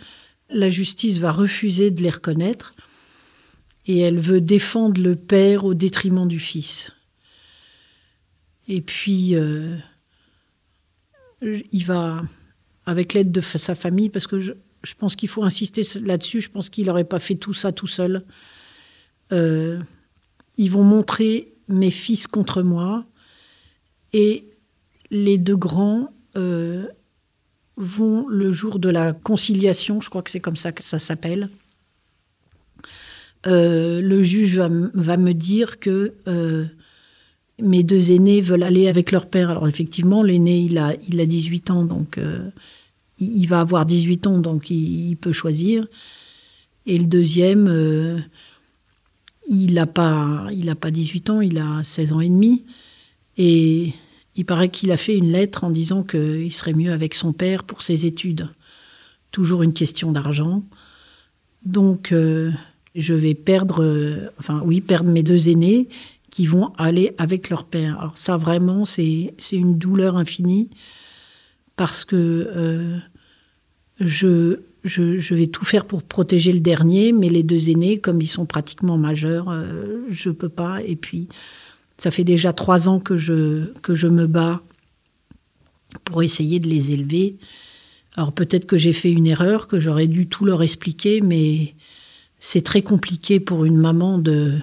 la 0.50 0.68
justice 0.68 1.18
va 1.18 1.32
refuser 1.32 1.90
de 1.90 2.02
les 2.02 2.10
reconnaître 2.10 2.74
et 3.86 4.00
elle 4.00 4.18
veut 4.18 4.40
défendre 4.40 5.00
le 5.00 5.14
père 5.14 5.64
au 5.64 5.74
détriment 5.74 6.26
du 6.26 6.40
fils. 6.40 6.92
Et 8.68 8.80
puis, 8.80 9.36
euh, 9.36 9.76
il 11.40 11.84
va, 11.84 12.22
avec 12.84 13.14
l'aide 13.14 13.30
de 13.30 13.40
sa 13.40 13.74
famille, 13.76 14.08
parce 14.08 14.26
que 14.26 14.40
je, 14.40 14.52
pense 14.98 15.14
qu'il 15.14 15.28
faut 15.28 15.44
insister 15.44 15.82
là-dessus, 16.00 16.40
je 16.40 16.50
pense 16.50 16.68
qu'il 16.68 16.86
n'aurait 16.86 17.04
pas 17.04 17.20
fait 17.20 17.36
tout 17.36 17.54
ça 17.54 17.70
tout 17.70 17.86
seul. 17.86 18.24
Euh, 19.32 19.80
ils 20.56 20.70
vont 20.70 20.84
montrer 20.84 21.52
mes 21.68 21.90
fils 21.90 22.26
contre 22.26 22.62
moi, 22.62 23.04
et 24.12 24.48
les 25.10 25.38
deux 25.38 25.56
grands 25.56 26.12
euh, 26.36 26.86
vont, 27.76 28.26
le 28.28 28.50
jour 28.50 28.80
de 28.80 28.88
la 28.88 29.12
conciliation, 29.12 30.00
je 30.00 30.10
crois 30.10 30.22
que 30.22 30.30
c'est 30.30 30.40
comme 30.40 30.56
ça 30.56 30.72
que 30.72 30.82
ça 30.82 30.98
s'appelle, 30.98 31.50
euh, 33.46 34.00
le 34.00 34.22
juge 34.22 34.58
va, 34.58 35.16
me 35.16 35.32
dire 35.32 35.78
que 35.78 36.14
euh, 36.26 36.64
mes 37.60 37.84
deux 37.84 38.10
aînés 38.10 38.40
veulent 38.40 38.64
aller 38.64 38.88
avec 38.88 39.12
leur 39.12 39.26
père. 39.26 39.50
Alors 39.50 39.68
effectivement, 39.68 40.22
l'aîné, 40.22 40.58
il 40.58 40.78
a, 40.78 40.94
il 41.08 41.20
a 41.20 41.26
18 41.26 41.70
ans, 41.70 41.84
donc 41.84 42.18
euh, 42.18 42.50
il, 43.18 43.46
va 43.46 43.60
avoir 43.60 43.86
18 43.86 44.26
ans, 44.26 44.38
donc 44.38 44.70
il, 44.70 45.16
peut 45.16 45.32
choisir. 45.32 45.86
Et 46.86 46.98
le 46.98 47.04
deuxième, 47.04 48.24
il 49.48 49.74
n'a 49.74 49.86
pas, 49.86 50.48
pas 50.80 50.90
18 50.90 51.30
ans, 51.30 51.40
il 51.40 51.58
a 51.58 51.82
16 51.82 52.12
ans 52.12 52.20
et 52.20 52.28
demi. 52.28 52.64
Et 53.38 53.92
il 54.34 54.44
paraît 54.44 54.68
qu'il 54.68 54.92
a 54.92 54.96
fait 54.96 55.16
une 55.16 55.32
lettre 55.32 55.64
en 55.64 55.70
disant 55.70 56.02
qu'il 56.02 56.52
serait 56.52 56.74
mieux 56.74 56.92
avec 56.92 57.14
son 57.14 57.32
père 57.32 57.64
pour 57.64 57.82
ses 57.82 58.06
études. 58.06 58.48
Toujours 59.30 59.62
une 59.62 59.72
question 59.72 60.12
d'argent. 60.12 60.62
Donc 61.64 62.12
je 62.96 63.14
vais 63.14 63.34
perdre, 63.34 63.82
euh, 63.82 64.30
enfin 64.38 64.62
oui, 64.64 64.80
perdre 64.80 65.10
mes 65.10 65.22
deux 65.22 65.48
aînés 65.48 65.88
qui 66.30 66.46
vont 66.46 66.72
aller 66.78 67.14
avec 67.18 67.50
leur 67.50 67.64
père. 67.64 67.98
Alors 68.00 68.18
ça 68.18 68.36
vraiment, 68.36 68.84
c'est 68.84 69.34
une 69.52 69.78
douleur 69.78 70.16
infinie 70.16 70.70
parce 71.76 72.04
que 72.04 72.16
euh, 72.16 72.98
je, 74.00 74.60
je, 74.84 75.34
vais 75.34 75.46
tout 75.46 75.64
faire 75.64 75.84
pour 75.84 76.02
protéger 76.02 76.52
le 76.52 76.60
dernier, 76.60 77.12
mais 77.12 77.28
les 77.28 77.42
deux 77.42 77.68
aînés, 77.70 77.98
comme 77.98 78.20
ils 78.20 78.28
sont 78.28 78.46
pratiquement 78.46 78.96
majeurs, 78.96 79.50
euh, 79.50 79.98
je 80.10 80.30
ne 80.30 80.34
peux 80.34 80.48
pas. 80.48 80.82
Et 80.82 80.96
puis, 80.96 81.28
ça 81.98 82.10
fait 82.10 82.24
déjà 82.24 82.52
trois 82.52 82.88
ans 82.88 82.98
que 82.98 83.16
je, 83.16 83.72
que 83.82 83.94
je 83.94 84.06
me 84.06 84.26
bats 84.26 84.62
pour 86.04 86.22
essayer 86.22 86.60
de 86.60 86.68
les 86.68 86.92
élever. 86.92 87.36
Alors 88.16 88.32
peut-être 88.32 88.66
que 88.66 88.78
j'ai 88.78 88.92
fait 88.92 89.12
une 89.12 89.26
erreur, 89.26 89.68
que 89.68 89.78
j'aurais 89.78 90.06
dû 90.06 90.26
tout 90.26 90.44
leur 90.44 90.62
expliquer, 90.62 91.20
mais 91.20 91.74
c'est 92.38 92.62
très 92.62 92.82
compliqué 92.82 93.40
pour 93.40 93.64
une 93.64 93.76
maman 93.76 94.18
de 94.18 94.58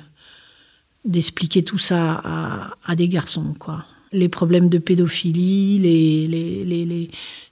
d'expliquer 1.05 1.63
tout 1.63 1.77
ça 1.77 2.73
à, 2.85 2.95
des 2.95 3.09
garçons, 3.09 3.53
quoi. 3.59 3.85
Les 4.13 4.29
problèmes 4.29 4.69
de 4.69 4.77
pédophilie, 4.77 5.79
les, 5.79 6.27
les, 6.27 7.09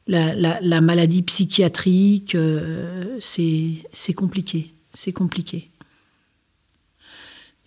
la, 0.07 0.81
maladie 0.81 1.21
psychiatrique, 1.23 2.35
euh, 2.35 3.17
c'est 3.19 4.13
compliqué. 4.15 4.71
C'est 4.93 5.11
compliqué. 5.11 5.69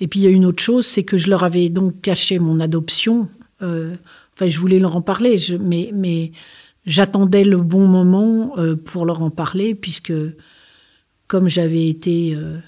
Et 0.00 0.08
puis 0.08 0.20
il 0.20 0.22
y 0.22 0.26
a 0.26 0.30
une 0.30 0.44
autre 0.44 0.62
chose, 0.62 0.86
c'est 0.86 1.04
que 1.04 1.16
je 1.16 1.28
leur 1.28 1.44
avais 1.44 1.68
donc 1.68 2.00
caché 2.00 2.38
mon 2.38 2.60
adoption. 2.60 3.28
Euh, 3.62 3.94
enfin, 4.34 4.48
je 4.48 4.58
voulais 4.58 4.78
leur 4.78 4.96
en 4.96 5.02
parler, 5.02 5.38
mais, 5.60 5.90
mais 5.92 6.32
j'attendais 6.86 7.44
le 7.44 7.58
bon 7.58 7.86
moment 7.86 8.58
euh, 8.58 8.76
pour 8.76 9.06
leur 9.06 9.22
en 9.22 9.30
parler, 9.30 9.74
puisque 9.74 10.12
comme 11.26 11.48
j'avais 11.48 11.88
été 11.88 12.34
euh, 12.34 12.58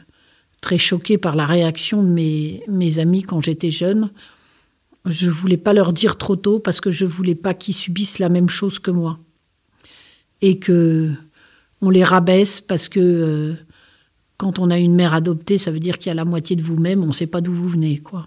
très 0.61 0.79
choquée 0.79 1.19
par 1.19 1.37
la 1.37 1.47
réaction 1.47 2.03
de 2.03 2.09
mes, 2.09 2.99
amis 2.99 3.23
quand 3.23 3.41
j'étais 3.41 3.71
jeune, 3.71 4.11
je 5.05 5.31
voulais 5.31 5.57
pas 5.57 5.73
leur 5.73 5.93
dire 5.93 6.19
trop 6.19 6.37
tôt 6.37 6.59
parce 6.59 6.81
que 6.81 6.91
je 6.91 7.05
voulais 7.05 7.35
pas 7.35 7.55
qu'ils 7.55 7.75
subissent 7.75 8.19
la 8.19 8.29
même 8.29 8.49
chose 8.49 8.79
que 8.79 8.91
moi. 8.91 9.19
Et 10.43 10.59
que 10.59 11.13
on 11.81 11.91
les 11.91 12.05
rabaisse 12.05 12.61
parce 12.61 12.89
que 12.89 13.01
euh, 13.01 13.55
quand 14.37 14.59
on 14.59 14.71
a 14.71 14.79
une 14.79 14.95
mère 14.95 15.15
adoptée, 15.15 15.59
ça 15.59 15.71
veut 15.71 15.81
dire 15.81 15.99
qu'il 15.99 16.09
y 16.09 16.13
a 16.13 16.15
la 16.15 16.25
moitié 16.25 16.57
de 16.57 16.63
vous-même, 16.63 17.03
on 17.03 17.09
ne 17.09 17.13
sait 17.13 17.27
pas 17.27 17.41
d'où 17.41 17.53
vous 17.53 17.69
venez, 17.69 17.99
quoi. 17.99 18.27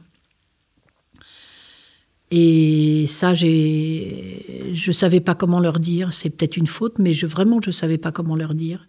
Et 2.32 3.06
ça, 3.08 3.34
j'ai, 3.34 4.72
je 4.74 4.92
savais 4.92 5.20
pas 5.20 5.34
comment 5.34 5.60
leur 5.60 5.80
dire. 5.80 6.14
C'est 6.14 6.30
peut-être 6.30 6.58
une 6.58 6.68
faute, 6.68 7.00
mais 7.00 7.14
vraiment, 7.14 7.60
je 7.64 7.72
savais 7.72 7.98
pas 7.98 8.12
comment 8.12 8.36
leur 8.36 8.54
dire. 8.54 8.88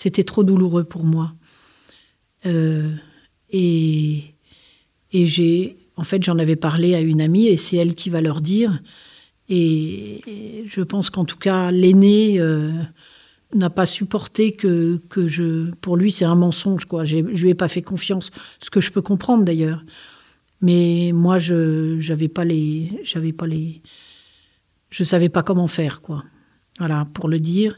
C'était 0.00 0.22
trop 0.22 0.44
douloureux 0.44 0.84
pour 0.84 1.02
moi. 1.02 1.34
Euh, 2.46 2.94
et 3.50 4.22
et 5.10 5.26
j'ai, 5.26 5.76
en 5.96 6.04
fait, 6.04 6.22
j'en 6.22 6.38
avais 6.38 6.54
parlé 6.54 6.94
à 6.94 7.00
une 7.00 7.20
amie 7.20 7.48
et 7.48 7.56
c'est 7.56 7.78
elle 7.78 7.96
qui 7.96 8.08
va 8.08 8.20
leur 8.20 8.40
dire. 8.40 8.80
Et, 9.48 10.20
je 10.68 10.82
pense 10.82 11.10
qu'en 11.10 11.24
tout 11.24 11.36
cas, 11.36 11.72
l'aîné 11.72 12.38
euh, 12.38 12.70
n'a 13.56 13.70
pas 13.70 13.86
supporté 13.86 14.52
que, 14.52 15.00
que 15.08 15.26
je. 15.26 15.72
Pour 15.80 15.96
lui, 15.96 16.12
c'est 16.12 16.24
un 16.24 16.36
mensonge, 16.36 16.84
quoi. 16.84 17.04
Je 17.04 17.16
lui 17.16 17.48
ai 17.48 17.54
pas 17.54 17.66
fait 17.66 17.82
confiance, 17.82 18.30
ce 18.60 18.70
que 18.70 18.80
je 18.80 18.92
peux 18.92 19.02
comprendre 19.02 19.42
d'ailleurs. 19.42 19.84
Mais 20.60 21.10
moi, 21.12 21.38
je 21.38 21.98
j'avais 21.98 22.28
pas 22.28 22.44
les, 22.44 23.00
j'avais 23.02 23.32
pas 23.32 23.48
les, 23.48 23.82
je 24.90 25.02
savais 25.02 25.28
pas 25.28 25.42
comment 25.42 25.66
faire, 25.66 26.02
quoi. 26.02 26.22
Voilà, 26.78 27.08
pour 27.14 27.28
le 27.28 27.40
dire. 27.40 27.76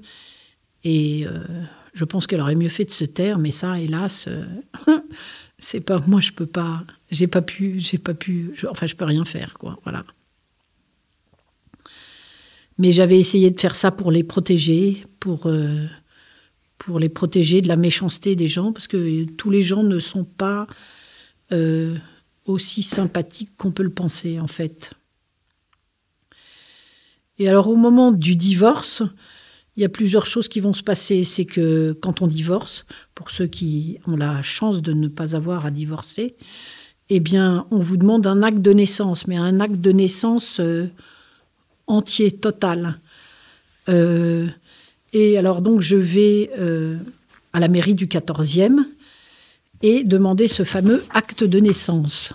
Et 0.85 1.27
euh, 1.27 1.65
je 1.93 2.05
pense 2.05 2.27
qu'elle 2.27 2.41
aurait 2.41 2.55
mieux 2.55 2.69
fait 2.69 2.85
de 2.85 2.91
se 2.91 3.05
taire, 3.05 3.39
mais 3.39 3.51
ça, 3.51 3.79
hélas, 3.79 4.27
euh, 4.29 4.45
c'est 5.59 5.81
pas 5.81 5.99
moi. 6.07 6.21
Je 6.21 6.33
peux 6.33 6.47
pas. 6.47 6.85
J'ai 7.11 7.27
pas 7.27 7.43
pu. 7.43 7.81
J'ai 7.81 7.99
pas 7.99 8.15
pu. 8.15 8.55
enfin, 8.69 8.87
je 8.87 8.95
peux 8.95 9.05
rien 9.05 9.25
faire, 9.25 9.55
quoi. 9.59 9.79
Voilà. 9.83 10.05
Mais 12.79 12.93
j'avais 12.93 13.19
essayé 13.19 13.51
de 13.51 13.61
faire 13.61 13.77
ça 13.77 13.91
pour 13.91 14.11
les 14.11 14.25
protéger, 14.25 15.05
pour 15.19 15.47
euh, 15.47 15.87
pour 16.79 16.99
les 16.99 17.11
protéger 17.11 17.61
de 17.61 17.69
la 17.69 17.77
méchanceté 17.77 18.37
des 18.37 18.49
gens, 18.49 18.73
parce 18.73 18.87
que 18.87 19.25
tous 19.25 19.51
les 19.51 19.63
gens 19.63 19.83
ne 19.83 19.99
sont 19.99 20.25
pas 20.25 20.67
euh, 21.53 21.97
aussi 22.47 22.83
sympathiques 22.83 23.55
qu'on 23.59 23.71
peut 23.71 23.83
le 23.83 23.93
penser, 23.93 24.41
en 24.41 24.47
fait. 24.47 24.95
Et 27.39 27.49
alors, 27.49 27.69
au 27.69 27.77
moment 27.77 28.13
du 28.13 28.35
divorce, 28.35 29.03
il 29.81 29.85
y 29.85 29.87
a 29.87 29.89
plusieurs 29.89 30.27
choses 30.27 30.47
qui 30.47 30.61
vont 30.61 30.75
se 30.75 30.83
passer. 30.83 31.25
C'est 31.25 31.47
que 31.47 31.97
quand 32.03 32.21
on 32.21 32.27
divorce, 32.27 32.85
pour 33.15 33.31
ceux 33.31 33.47
qui 33.47 33.99
ont 34.07 34.15
la 34.15 34.43
chance 34.43 34.83
de 34.83 34.93
ne 34.93 35.09
pas 35.09 35.35
avoir 35.35 35.65
à 35.65 35.71
divorcer, 35.71 36.37
eh 37.09 37.19
bien, 37.19 37.67
on 37.71 37.79
vous 37.79 37.97
demande 37.97 38.27
un 38.27 38.43
acte 38.43 38.61
de 38.61 38.73
naissance, 38.75 39.27
mais 39.27 39.39
un 39.39 39.59
acte 39.59 39.81
de 39.81 39.91
naissance 39.91 40.61
euh, 40.61 40.89
entier, 41.87 42.31
total. 42.31 43.01
Euh, 43.89 44.49
et 45.15 45.39
alors, 45.39 45.63
donc, 45.63 45.81
je 45.81 45.97
vais 45.97 46.51
euh, 46.59 46.99
à 47.55 47.59
la 47.59 47.69
mairie 47.69 47.95
du 47.95 48.07
14e 48.07 48.85
et 49.81 50.05
demander 50.05 50.47
ce 50.47 50.63
fameux 50.63 51.03
acte 51.09 51.43
de 51.43 51.59
naissance. 51.59 52.35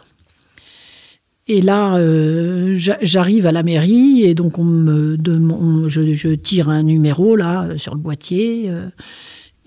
Et 1.48 1.62
là, 1.62 1.98
euh, 1.98 2.76
j'arrive 2.76 3.46
à 3.46 3.52
la 3.52 3.62
mairie 3.62 4.24
et 4.24 4.34
donc 4.34 4.58
on 4.58 4.64
me 4.64 5.16
demande, 5.16 5.88
je, 5.90 6.34
tire 6.34 6.70
un 6.70 6.82
numéro 6.82 7.36
là 7.36 7.78
sur 7.78 7.94
le 7.94 8.02
boîtier 8.02 8.66
euh, 8.68 8.90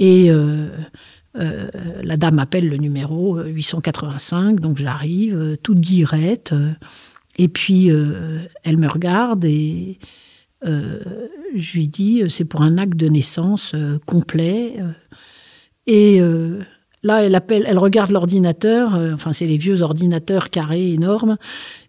et 0.00 0.28
euh, 0.30 0.70
la 2.02 2.16
dame 2.16 2.40
appelle 2.40 2.68
le 2.68 2.78
numéro 2.78 3.40
885. 3.40 4.58
Donc 4.58 4.76
j'arrive 4.76 5.56
toute 5.62 5.78
guirette 5.78 6.52
et 7.36 7.46
puis 7.46 7.90
elle 8.64 8.76
me 8.76 8.88
regarde 8.88 9.44
et 9.44 10.00
je 10.64 11.72
lui 11.74 11.86
dis 11.86 12.24
c'est 12.28 12.44
pour 12.44 12.62
un 12.62 12.76
acte 12.76 12.96
de 12.96 13.08
naissance 13.08 13.76
complet 14.04 14.74
et 15.86 16.20
Là, 17.02 17.22
elle 17.22 17.78
regarde 17.78 18.10
l'ordinateur, 18.10 18.94
euh, 18.94 19.14
enfin 19.14 19.32
c'est 19.32 19.46
les 19.46 19.56
vieux 19.56 19.82
ordinateurs 19.82 20.50
carrés 20.50 20.92
énormes, 20.92 21.36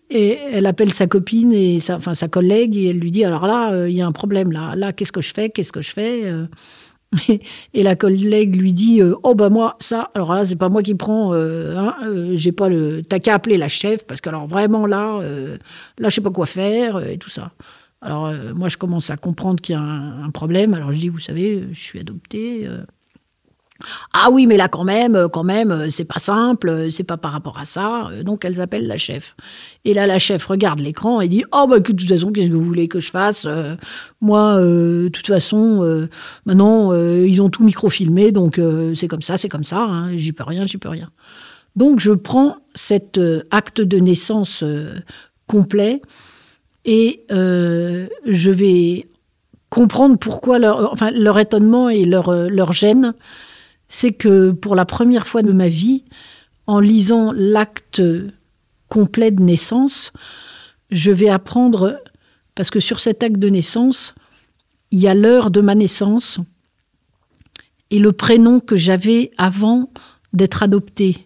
et 0.10 0.38
elle 0.51 0.66
appelle 0.66 0.94
sa 0.94 1.08
copine 1.08 1.51
et 1.51 1.80
sa, 1.80 1.98
enfin 1.98 2.13
sa 2.13 2.28
collègue 2.28 2.75
et 2.78 2.89
elle 2.89 3.00
lui 3.00 3.12
dit 3.12 3.24
alors 3.25 3.46
là 3.48 3.72
euh, 3.74 3.89
il 3.89 3.96
y 3.96 4.01
a 4.01 4.08
un 4.08 4.12
problème 4.12 4.51
là, 4.51 4.75
là 4.75 4.94
qu'est-ce 4.94 5.12
que 5.12 5.22
je 5.22 5.34
fais, 5.34 5.50
qu'est-ce 5.50 5.72
que 5.72 5.82
je 5.82 5.92
fais? 5.92 6.25
Euh 6.25 6.46
et, 7.74 7.82
la 7.82 7.96
collègue 7.96 8.56
lui 8.56 8.72
dit 8.72 9.01
oh 9.24 9.34
ben 9.34 9.50
moi 9.50 9.78
ça 9.80 10.12
alors 10.13 10.32
là 10.32 10.46
c'est 10.46 10.56
pas 10.56 10.70
moi 10.70 10.84
qui 10.84 10.94
prends 10.94 11.34
hein, 11.34 11.96
j'ai 12.36 12.51
pas 12.51 12.70
le 12.70 13.01
t'as 13.01 13.18
qu'à 13.18 13.34
appeler 13.34 13.58
la 13.58 13.68
chef 13.68 14.06
parce 14.06 14.22
que 14.22 14.30
alors 14.30 14.46
vraiment 14.46 14.86
là 14.86 15.20
là 15.98 16.10
je 16.10 16.13
sais 16.13 16.22
pas 16.22 16.30
quoi 16.30 16.46
faire 16.46 17.04
et 17.04 17.18
tout 17.18 17.32
ça 17.32 17.51
Alors 18.01 18.32
moi, 18.54 18.70
je 18.70 18.78
commence 18.78 19.10
à 19.10 19.18
comprendre 19.18 19.60
qu'il 19.60 19.74
y 19.74 19.75
a 19.75 19.82
un, 19.82 20.30
problème. 20.30 20.75
Alors 20.75 20.92
je 20.92 21.00
dis, 21.00 21.10
vous 21.10 21.20
savez, 21.20 21.68
je 21.72 21.80
suis 21.80 22.00
adoptée. 22.00 22.70
Ah 24.13 24.29
oui, 24.31 24.48
mais 24.48 24.57
là 24.57 24.67
quand 24.67 24.83
même, 24.83 25.15
euh, 25.15 25.27
quand 25.27 25.43
même, 25.43 25.71
euh, 25.71 25.89
c'est 25.89 26.05
pas 26.05 26.19
simple, 26.19 26.69
euh, 26.69 26.89
c'est 26.89 27.03
pas 27.03 27.17
par 27.17 27.31
rapport 27.31 27.57
à 27.57 27.65
ça. 27.65 28.09
Donc 28.24 28.43
elles 28.43 28.59
appellent 28.59 28.88
la 28.88 28.98
chef. 28.98 29.36
Et 29.86 29.93
là, 29.93 30.05
la 30.05 30.19
chef 30.19 30.45
regarde 30.45 30.79
l'écran 30.79 31.21
et 31.21 31.27
dit 31.27 31.43
Oh, 31.53 31.65
bah, 31.69 31.79
de 31.79 31.83
toute 31.83 32.01
façon, 32.07 32.31
qu'est-ce 32.31 32.48
que 32.48 32.53
vous 32.53 32.63
voulez 32.63 32.88
que 32.88 33.00
je 33.00 33.09
fasse 33.09 33.48
Moi, 34.21 34.59
de 34.59 35.09
toute 35.12 35.27
façon, 35.27 36.07
maintenant, 36.45 36.93
ils 36.93 37.41
ont 37.41 37.50
tout 37.50 37.63
microfilmé, 37.63 38.31
donc 38.31 38.59
c'est 38.95 39.07
comme 39.07 39.21
ça, 39.21 39.38
c'est 39.38 39.50
comme 39.50 39.63
ça, 39.63 39.81
hein, 39.81 40.09
j'y 40.15 40.33
peux 40.33 40.43
rien, 40.43 40.65
j'y 40.65 40.77
peux 40.77 40.89
rien. 40.89 41.09
Donc 41.75 42.00
je 42.00 42.12
prends 42.12 42.57
cet 42.75 43.19
acte 43.51 43.81
de 43.81 43.98
naissance 43.98 44.63
complet 45.48 46.01
et 46.86 47.25
je 47.29 48.51
vais 48.51 49.07
comprendre 49.69 50.17
pourquoi 50.17 50.59
leur, 50.59 50.91
enfin, 50.91 51.12
leur 51.12 51.39
étonnement 51.39 51.89
et 51.89 52.05
leur, 52.05 52.31
leur 52.33 52.74
gêne 52.74 53.13
c'est 53.89 54.13
que 54.13 54.51
pour 54.51 54.75
la 54.75 54.86
première 54.86 55.27
fois 55.27 55.41
de 55.41 55.51
ma 55.51 55.67
vie, 55.67 56.05
en 56.67 56.79
lisant 56.79 57.34
l'acte 57.34 58.01
complet 58.88 59.31
de 59.31 59.41
naissance, 59.41 60.13
je 60.91 61.12
vais 61.12 61.29
apprendre, 61.29 62.00
parce 62.55 62.69
que 62.69 62.79
sur 62.79 63.00
cet 63.00 63.24
acte 63.24 63.38
de 63.38 63.50
naissance, 63.50 64.15
il 64.91 65.00
y 65.00 65.08
a 65.08 65.15
l'heure 65.15 65.51
de 65.51 65.62
ma 65.62 65.75
naissance 65.75 66.39
et 67.89 68.00
le 68.00 68.12
prénom 68.12 68.60
que 68.60 68.77
j'avais 68.77 69.31
avant 69.38 69.91
d'être 70.34 70.62
adoptée. 70.63 71.17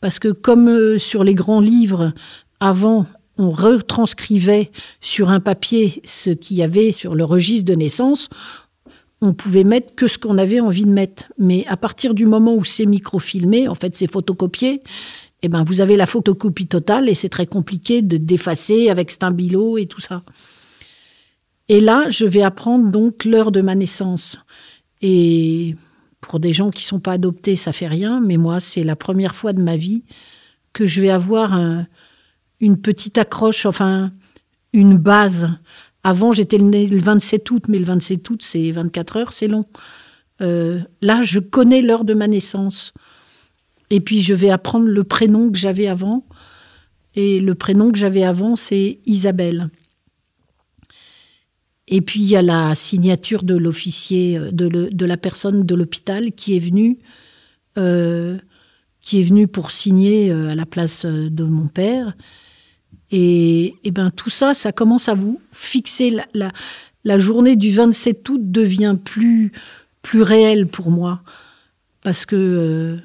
Parce 0.00 0.18
que 0.18 0.28
comme 0.28 0.68
euh, 0.68 0.98
sur 0.98 1.24
les 1.24 1.34
grands 1.34 1.60
livres, 1.60 2.12
avant, 2.60 3.06
on 3.38 3.50
retranscrivait 3.50 4.70
sur 5.00 5.30
un 5.30 5.40
papier 5.40 6.00
ce 6.04 6.30
qu'il 6.30 6.56
y 6.56 6.62
avait 6.62 6.92
sur 6.92 7.14
le 7.14 7.24
registre 7.24 7.70
de 7.70 7.74
naissance, 7.74 8.28
on 9.22 9.32
pouvait 9.32 9.64
mettre 9.64 9.94
que 9.94 10.08
ce 10.08 10.18
qu'on 10.18 10.36
avait 10.36 10.60
envie 10.60 10.84
de 10.84 10.90
mettre. 10.90 11.32
Mais 11.38 11.64
à 11.68 11.76
partir 11.76 12.12
du 12.12 12.26
moment 12.26 12.54
où 12.54 12.64
c'est 12.64 12.86
microfilmé, 12.86 13.68
en 13.68 13.74
fait 13.74 13.94
c'est 13.94 14.10
photocopié, 14.10 14.82
eh 15.42 15.48
ben 15.48 15.62
vous 15.64 15.80
avez 15.80 15.96
la 15.96 16.06
photocopie 16.06 16.66
totale 16.66 17.08
et 17.08 17.14
c'est 17.14 17.28
très 17.28 17.46
compliqué 17.46 18.02
de 18.02 18.16
d'effacer 18.16 18.90
avec 18.90 19.12
Stimbilo 19.12 19.78
et 19.78 19.86
tout 19.86 20.00
ça. 20.00 20.24
Et 21.68 21.80
là, 21.80 22.08
je 22.10 22.26
vais 22.26 22.42
apprendre 22.42 22.90
donc 22.90 23.24
l'heure 23.24 23.52
de 23.52 23.62
ma 23.62 23.76
naissance. 23.76 24.36
Et 25.00 25.76
pour 26.20 26.40
des 26.40 26.52
gens 26.52 26.70
qui 26.70 26.84
sont 26.84 27.00
pas 27.00 27.12
adoptés, 27.12 27.56
ça 27.56 27.72
fait 27.72 27.86
rien, 27.86 28.20
mais 28.20 28.36
moi, 28.36 28.60
c'est 28.60 28.84
la 28.84 28.96
première 28.96 29.34
fois 29.34 29.52
de 29.52 29.62
ma 29.62 29.76
vie 29.76 30.02
que 30.72 30.84
je 30.84 31.00
vais 31.00 31.10
avoir 31.10 31.58
une 32.60 32.80
petite 32.80 33.18
accroche, 33.18 33.66
enfin 33.66 34.12
une 34.72 34.96
base 34.96 35.50
avant, 36.04 36.32
j'étais 36.32 36.58
le 36.58 36.98
27 36.98 37.50
août, 37.50 37.64
mais 37.68 37.78
le 37.78 37.84
27 37.84 38.28
août, 38.30 38.42
c'est 38.42 38.70
24 38.72 39.16
heures, 39.16 39.32
c'est 39.32 39.48
long. 39.48 39.66
Euh, 40.40 40.80
là, 41.00 41.22
je 41.22 41.38
connais 41.38 41.80
l'heure 41.80 42.04
de 42.04 42.14
ma 42.14 42.26
naissance. 42.26 42.92
Et 43.90 44.00
puis, 44.00 44.20
je 44.20 44.34
vais 44.34 44.50
apprendre 44.50 44.86
le 44.86 45.04
prénom 45.04 45.50
que 45.50 45.58
j'avais 45.58 45.86
avant. 45.86 46.26
Et 47.14 47.40
le 47.40 47.54
prénom 47.54 47.92
que 47.92 47.98
j'avais 47.98 48.24
avant, 48.24 48.56
c'est 48.56 48.98
Isabelle. 49.06 49.70
Et 51.86 52.00
puis, 52.00 52.20
il 52.20 52.26
y 52.26 52.36
a 52.36 52.42
la 52.42 52.74
signature 52.74 53.44
de 53.44 53.54
l'officier, 53.54 54.38
euh, 54.38 54.50
de, 54.50 55.06
la 55.06 55.16
personne 55.16 55.64
de 55.64 55.74
l'hôpital 55.74 56.32
qui 56.32 56.56
est 56.56 56.60
venue, 56.60 56.98
euh, 57.78 58.38
qui 59.00 59.20
est 59.20 59.24
venue 59.24 59.46
pour 59.46 59.70
signer 59.70 60.32
à 60.32 60.54
la 60.54 60.66
place 60.66 61.04
de 61.06 61.44
mon 61.44 61.66
père. 61.66 62.14
Et, 63.12 63.74
ben 63.92 64.10
tout 64.10 64.30
ça, 64.30 64.54
ça 64.54 64.72
commence 64.72 65.08
à 65.08 65.14
vous 65.14 65.40
fixer. 65.52 66.16
La, 67.04 67.18
journée 67.18 67.56
du 67.56 67.70
27 67.70 68.28
août 68.30 68.40
devient 68.42 68.96
plus, 69.02 69.52
plus 70.00 70.22
réelle 70.22 70.66
pour 70.66 70.90
moi. 70.90 71.20
Parce 72.02 72.24
que 72.24 72.36
euh, 72.36 72.96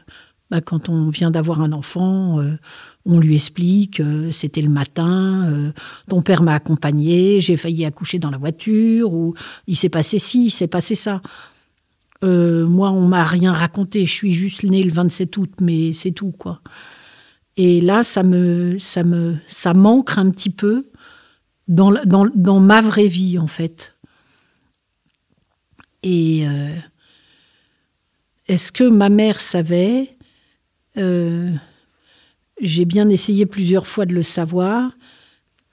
bah, 0.49 0.61
quand 0.61 0.87
on 0.87 1.09
vient 1.09 1.29
d'avoir 1.29 1.61
un 1.61 1.73
enfant, 1.73 2.39
euh, 2.39 2.57
on 3.05 3.19
lui 3.19 3.35
explique, 3.35 3.99
euh, 3.99 4.31
c'était 4.31 4.61
le 4.61 4.69
matin, 4.69 5.73
ton 6.07 6.21
père 6.21 6.41
m'a 6.41 6.55
accompagné, 6.55 7.41
j'ai 7.41 7.57
failli 7.57 7.85
accoucher 7.85 8.17
dans 8.17 8.31
la 8.31 8.37
voiture, 8.37 9.13
ou 9.13 9.33
il 9.67 9.75
s'est 9.75 9.89
passé 9.89 10.19
ci, 10.19 10.45
il 10.45 10.51
s'est 10.51 10.67
passé 10.67 10.95
ça. 10.95 11.21
moi, 12.23 12.91
on 12.91 13.07
m'a 13.07 13.25
rien 13.25 13.51
raconté, 13.51 14.05
je 14.05 14.13
suis 14.13 14.31
juste 14.31 14.63
née 14.63 14.83
le 14.83 14.91
27 14.91 15.35
août, 15.35 15.51
mais 15.59 15.91
c'est 15.91 16.11
tout, 16.11 16.31
quoi. 16.31 16.61
Et 17.57 17.81
là, 17.81 18.03
ça 18.03 18.21
me, 18.21 18.77
ça 18.77 19.03
me, 19.03 19.37
ça 19.47 19.73
manque 19.73 20.17
un 20.17 20.29
petit 20.29 20.51
peu 20.51 20.85
dans, 21.67 22.59
ma 22.61 22.81
vraie 22.81 23.07
vie, 23.07 23.39
en 23.39 23.47
fait. 23.47 23.95
Et 26.03 26.47
euh, 26.47 26.75
est-ce 28.47 28.71
que 28.71 28.83
ma 28.83 29.09
mère 29.09 29.41
savait 29.41 30.15
euh, 30.97 31.51
J'ai 32.61 32.85
bien 32.85 33.09
essayé 33.09 33.47
plusieurs 33.47 33.87
fois 33.87 34.05
de 34.05 34.13
le 34.13 34.21
savoir, 34.21 34.91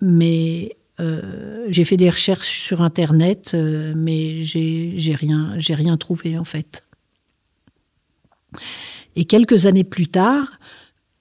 mais 0.00 0.78
euh, 1.00 1.66
j'ai 1.68 1.84
fait 1.84 1.98
des 1.98 2.08
recherches 2.08 2.60
sur 2.60 2.80
Internet, 2.80 3.54
mais 3.54 4.42
j'ai 4.42 5.14
rien, 5.14 5.58
rien 5.58 5.98
trouvé, 5.98 6.38
en 6.38 6.44
fait. 6.44 6.82
Et 9.16 9.26
quelques 9.26 9.66
années 9.66 9.84
plus 9.84 10.08
tard, 10.08 10.58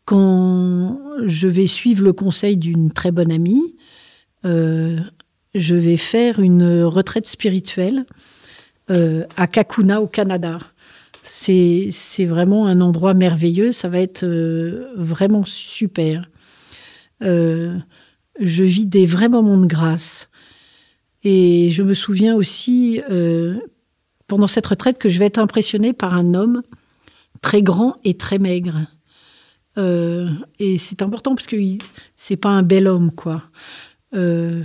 quand 0.06 1.00
je 1.26 1.48
vais 1.48 1.68
suivre 1.68 2.04
le 2.04 2.13
conseil 2.13 2.58
d'une 2.58 2.92
très 2.92 3.12
bonne 3.12 3.32
amie, 3.32 3.76
euh, 4.46 5.00
je 5.56 5.76
vais 5.76 5.98
faire 5.98 6.39
une 6.39 6.84
retraite 6.84 7.28
spirituelle 7.28 8.06
euh, 8.89 9.26
à 9.38 9.48
Kakuna 9.48 10.02
au 10.02 10.08
Canada. 10.08 10.60
C'est 11.24 11.92
vraiment 12.26 12.68
un 12.68 12.82
endroit 12.82 13.13
merveilleux, 13.13 13.72
ça 13.72 13.88
va 13.88 14.00
être 14.00 14.26
euh, 14.26 14.92
vraiment 14.98 15.46
super. 15.46 16.30
je 17.22 18.63
vis 18.63 18.86
des 18.86 19.06
vrais 19.06 19.30
moments 19.30 19.58
de 19.58 19.68
grâce. 19.68 20.30
Et 21.24 21.70
je 21.70 21.84
me 21.84 21.94
souviens 21.94 22.36
aussi, 22.36 23.00
pendant 24.28 24.48
cette 24.48 24.68
retraite, 24.68 24.98
que 24.98 25.08
je 25.08 25.20
vais 25.20 25.28
être 25.28 25.38
impressionnée 25.38 25.94
par 25.94 26.13
un 26.13 26.34
homme 26.34 26.63
très 27.42 27.62
grand 27.62 27.96
et 28.04 28.16
très 28.18 28.39
maigre. 28.39 28.88
Euh, 29.77 30.29
et 30.59 30.77
c'est 30.77 31.01
important 31.01 31.36
parce 31.36 31.47
que 31.47 31.55
c'est 32.15 32.38
pas 32.38 32.49
un 32.49 32.63
bel 32.63 32.88
homme, 32.88 33.12
quoi. 33.12 33.43
Euh, 34.15 34.63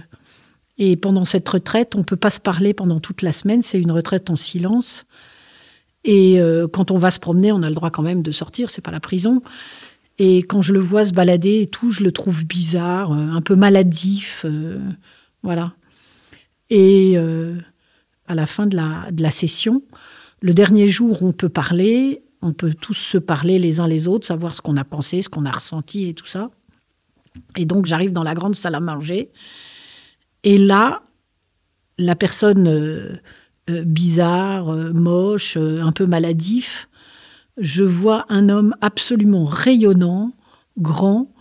et 0.76 0.96
pendant 0.96 1.24
cette 1.24 1.48
retraite, 1.48 1.94
on 1.96 2.04
peut 2.04 2.16
pas 2.16 2.30
se 2.30 2.40
parler 2.40 2.74
pendant 2.74 3.00
toute 3.00 3.22
la 3.22 3.32
semaine. 3.32 3.62
C'est 3.62 3.80
une 3.80 3.90
retraite 3.90 4.30
en 4.30 4.36
silence. 4.36 5.06
Et 6.04 6.40
euh, 6.40 6.68
quand 6.68 6.90
on 6.90 6.98
va 6.98 7.10
se 7.10 7.18
promener, 7.18 7.52
on 7.52 7.62
a 7.62 7.68
le 7.68 7.74
droit 7.74 7.90
quand 7.90 8.02
même 8.02 8.22
de 8.22 8.30
sortir. 8.30 8.70
C'est 8.70 8.82
pas 8.82 8.90
la 8.90 9.00
prison. 9.00 9.42
Et 10.18 10.38
quand 10.38 10.62
je 10.62 10.72
le 10.72 10.80
vois 10.80 11.04
se 11.04 11.12
balader 11.12 11.62
et 11.62 11.66
tout, 11.68 11.90
je 11.90 12.02
le 12.02 12.12
trouve 12.12 12.44
bizarre, 12.44 13.12
un 13.12 13.40
peu 13.40 13.54
maladif, 13.54 14.44
voilà. 15.44 15.74
Et 16.70 17.16
à 17.16 18.34
la 18.34 18.46
fin 18.46 18.66
de 18.66 18.74
la, 18.74 19.12
de 19.12 19.22
la 19.22 19.30
session, 19.30 19.80
le 20.40 20.54
dernier 20.54 20.88
jour, 20.88 21.22
on 21.22 21.30
peut 21.30 21.48
parler 21.48 22.22
on 22.42 22.52
peut 22.52 22.74
tous 22.74 22.94
se 22.94 23.18
parler 23.18 23.58
les 23.58 23.80
uns 23.80 23.88
les 23.88 24.08
autres, 24.08 24.26
savoir 24.26 24.54
ce 24.54 24.60
qu'on 24.60 24.76
a 24.76 24.84
pensé, 24.84 25.22
ce 25.22 25.28
qu'on 25.28 25.44
a 25.44 25.50
ressenti 25.50 26.08
et 26.08 26.14
tout 26.14 26.26
ça. 26.26 26.50
Et 27.56 27.64
donc 27.64 27.86
j'arrive 27.86 28.12
dans 28.12 28.22
la 28.22 28.34
grande 28.34 28.54
salle 28.54 28.74
à 28.74 28.80
manger. 28.80 29.30
Et 30.44 30.58
là, 30.58 31.02
la 31.98 32.14
personne 32.14 32.68
euh, 32.68 33.16
euh, 33.70 33.82
bizarre, 33.84 34.70
euh, 34.70 34.92
moche, 34.92 35.56
un 35.56 35.92
peu 35.92 36.06
maladif, 36.06 36.88
je 37.56 37.82
vois 37.82 38.24
un 38.28 38.48
homme 38.48 38.74
absolument 38.80 39.44
rayonnant, 39.44 40.32
grand, 40.78 41.32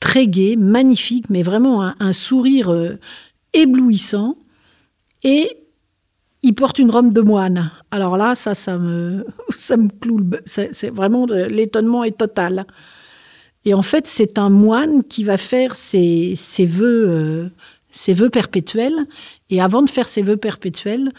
très 0.00 0.26
gai, 0.26 0.56
magnifique, 0.56 1.30
mais 1.30 1.42
vraiment 1.42 1.82
un, 1.82 1.94
un 1.98 2.12
sourire 2.12 2.98
éblouissant. 3.54 4.36
Et 5.22 5.61
il 6.42 6.54
porte 6.54 6.78
une 6.78 6.90
robe 6.90 7.12
de 7.12 7.20
moine. 7.20 7.70
Alors 7.90 8.16
là, 8.16 8.34
ça, 8.34 8.54
ça 8.54 8.78
me, 8.78 9.26
ça 9.48 9.76
me 9.76 9.88
cloue. 9.88 10.30
C'est 10.44 10.90
vraiment 10.90 11.26
l'étonnement 11.26 12.04
est 12.04 12.16
total. 12.18 12.66
Et 13.64 13.74
en 13.74 13.82
fait, 13.82 14.06
c'est 14.06 14.38
un 14.38 14.50
moine 14.50 15.04
qui 15.04 15.22
va 15.22 15.36
faire 15.36 15.76
ses, 15.76 16.34
ses 16.36 16.66
vœux, 16.66 17.08
euh, 17.08 17.48
ses 17.90 18.12
vœux 18.12 18.30
perpétuels. 18.30 19.06
Et 19.50 19.60
avant 19.60 19.82
de 19.82 19.90
faire 19.90 20.08
ses 20.08 20.22
vœux 20.22 20.36
perpétuels, 20.36 21.12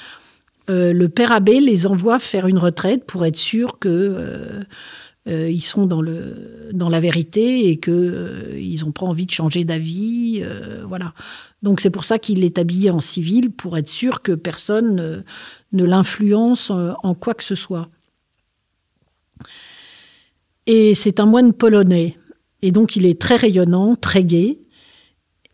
euh, 0.69 0.91
le 0.93 1.09
père 1.09 1.31
abbé 1.31 1.59
les 1.59 1.87
envoie 1.87 2.19
faire 2.19 2.47
une 2.47 2.57
retraite 2.57 3.05
pour 3.05 3.25
être 3.25 3.37
sûr 3.37 3.79
que 3.79 3.89
euh, 3.89 4.63
euh, 5.27 5.49
ils 5.49 5.61
sont 5.61 5.85
dans, 5.85 6.01
le, 6.01 6.69
dans 6.73 6.89
la 6.89 6.99
vérité 6.99 7.69
et 7.69 7.77
qu'ils 7.77 7.93
euh, 7.93 8.77
n'ont 8.83 8.91
pas 8.91 9.05
envie 9.05 9.25
de 9.25 9.31
changer 9.31 9.63
d'avis. 9.63 10.41
Euh, 10.41 10.83
voilà. 10.85 11.13
Donc 11.61 11.79
c'est 11.79 11.89
pour 11.89 12.03
ça 12.03 12.19
qu'il 12.19 12.43
est 12.43 12.57
habillé 12.57 12.89
en 12.89 12.99
civil, 12.99 13.51
pour 13.51 13.77
être 13.77 13.87
sûr 13.87 14.21
que 14.21 14.33
personne 14.33 15.23
ne 15.71 15.83
l'influence 15.83 16.71
en 16.71 17.15
quoi 17.15 17.33
que 17.33 17.43
ce 17.43 17.55
soit. 17.55 17.89
Et 20.65 20.93
c'est 20.93 21.19
un 21.19 21.25
moine 21.25 21.53
polonais. 21.53 22.17
Et 22.61 22.71
donc 22.71 22.95
il 22.95 23.05
est 23.05 23.19
très 23.19 23.37
rayonnant, 23.37 23.95
très 23.95 24.25
gai. 24.25 24.61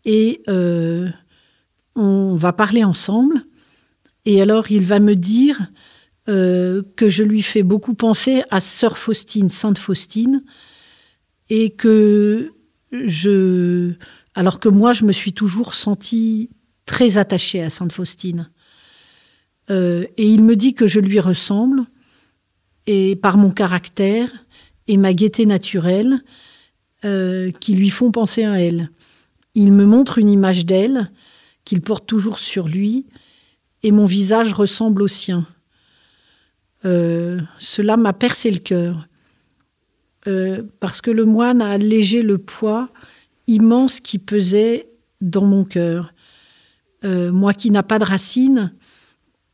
Et 0.04 0.42
on 1.94 2.34
va 2.34 2.52
parler 2.52 2.82
ensemble. 2.82 3.44
Et 4.24 4.42
alors, 4.42 4.70
il 4.70 4.84
va 4.84 5.00
me 5.00 5.14
dire 5.14 5.70
euh, 6.28 6.82
que 6.96 7.08
je 7.08 7.24
lui 7.24 7.42
fais 7.42 7.62
beaucoup 7.62 7.94
penser 7.94 8.42
à 8.50 8.60
Sœur 8.60 8.98
Faustine, 8.98 9.48
Sainte 9.48 9.78
Faustine, 9.78 10.44
et 11.48 11.70
que 11.70 12.52
je. 12.92 13.92
Alors 14.34 14.60
que 14.60 14.68
moi, 14.68 14.92
je 14.92 15.04
me 15.04 15.12
suis 15.12 15.32
toujours 15.32 15.74
sentie 15.74 16.50
très 16.86 17.18
attachée 17.18 17.62
à 17.62 17.70
Sainte 17.70 17.92
Faustine. 17.92 18.50
Euh, 19.70 20.04
et 20.16 20.26
il 20.28 20.44
me 20.44 20.56
dit 20.56 20.74
que 20.74 20.86
je 20.86 21.00
lui 21.00 21.20
ressemble, 21.20 21.84
et 22.86 23.16
par 23.16 23.36
mon 23.36 23.50
caractère 23.50 24.28
et 24.88 24.96
ma 24.96 25.14
gaieté 25.14 25.46
naturelle, 25.46 26.22
euh, 27.04 27.50
qui 27.50 27.74
lui 27.74 27.90
font 27.90 28.10
penser 28.10 28.44
à 28.44 28.60
elle. 28.60 28.90
Il 29.54 29.72
me 29.72 29.86
montre 29.86 30.18
une 30.18 30.28
image 30.28 30.66
d'elle 30.66 31.10
qu'il 31.64 31.80
porte 31.80 32.06
toujours 32.06 32.38
sur 32.38 32.68
lui, 32.68 33.06
et 33.82 33.92
mon 33.92 34.06
visage 34.06 34.52
ressemble 34.52 35.02
au 35.02 35.08
sien. 35.08 35.46
Euh, 36.84 37.40
cela 37.58 37.96
m'a 37.96 38.12
percé 38.12 38.50
le 38.50 38.58
cœur, 38.58 39.08
euh, 40.26 40.62
parce 40.80 41.00
que 41.00 41.10
le 41.10 41.24
moine 41.24 41.60
a 41.60 41.70
allégé 41.70 42.22
le 42.22 42.38
poids 42.38 42.88
immense 43.46 44.00
qui 44.00 44.18
pesait 44.18 44.88
dans 45.20 45.44
mon 45.44 45.64
cœur. 45.64 46.14
Euh, 47.04 47.32
moi 47.32 47.54
qui 47.54 47.70
n'a 47.70 47.82
pas 47.82 47.98
de 47.98 48.04
racines, 48.04 48.72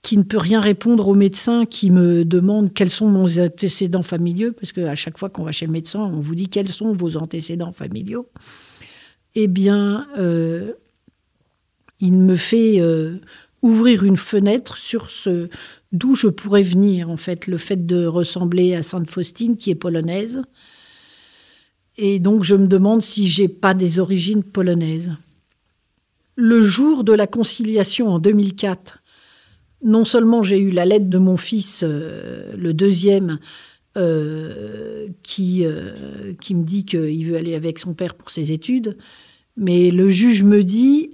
qui 0.03 0.17
ne 0.17 0.23
peut 0.23 0.39
rien 0.39 0.61
répondre 0.61 1.09
aux 1.09 1.15
médecins 1.15 1.67
qui 1.67 1.91
me 1.91 2.25
demandent 2.25 2.73
quels 2.73 2.91
sont 2.91 3.11
mes 3.11 3.41
antécédents 3.45 4.05
familiaux, 4.05 4.53
parce 4.53 4.73
qu'à 4.73 4.95
chaque 4.95 5.19
fois 5.19 5.29
qu'on 5.29 5.43
va 5.43 5.53
chez 5.53 5.67
le 5.67 5.73
médecin, 5.73 6.01
on 6.01 6.21
vous 6.21 6.37
dit 6.37 6.49
quels 6.49 6.69
sont 6.69 6.93
vos 6.93 7.17
antécédents 7.17 7.73
familiaux. 7.73 8.29
Eh 9.35 9.49
bien, 9.49 10.07
il 12.01 12.13
me 12.13 12.37
fait 12.37 12.81
ouvrir 13.63 14.05
une 14.05 14.17
fenêtre 14.17 14.77
sur 14.77 15.11
ce 15.11 15.49
d'où 15.93 16.15
je 16.15 16.29
pourrais 16.29 16.63
venir, 16.63 17.11
en 17.11 17.17
fait, 17.17 17.47
le 17.47 17.59
fait 17.59 17.87
de 17.87 18.07
ressembler 18.07 18.75
à 18.75 18.83
Sainte 18.83 19.11
Faustine, 19.11 19.57
qui 19.57 19.71
est 19.71 19.77
polonaise. 19.77 20.43
Et 21.97 22.19
donc, 22.19 22.45
je 22.45 22.55
me 22.55 22.67
demande 22.67 23.03
si 23.03 23.29
j'ai 23.29 23.49
pas 23.49 23.75
des 23.75 23.99
origines 23.99 24.43
polonaises. 24.43 25.13
Le 26.35 26.63
jour 26.63 27.05
de 27.05 27.13
la 27.13 27.27
conciliation 27.27 28.09
en 28.09 28.19
2004, 28.19 29.03
non 29.83 30.05
seulement 30.05 30.43
j'ai 30.43 30.59
eu 30.59 30.71
la 30.71 30.85
lettre 30.85 31.09
de 31.09 31.19
mon 31.19 31.37
fils, 31.37 31.83
euh, 31.83 32.55
le 32.57 32.75
deuxième, 32.75 33.39
euh, 33.97 35.09
qui, 35.23 35.65
euh, 35.65 36.35
qui 36.41 36.55
me 36.55 36.65
dit 36.65 36.85
qu'il 36.85 37.25
veut 37.27 37.37
aller 37.37 37.55
avec 37.55 37.79
son 37.79 37.95
père 37.95 38.15
pour 38.15 38.31
ses 38.31 38.53
études, 38.53 38.99
mais 39.57 39.91
le 39.91 40.11
juge 40.11 40.43
me 40.43 40.63
dit 40.63 41.11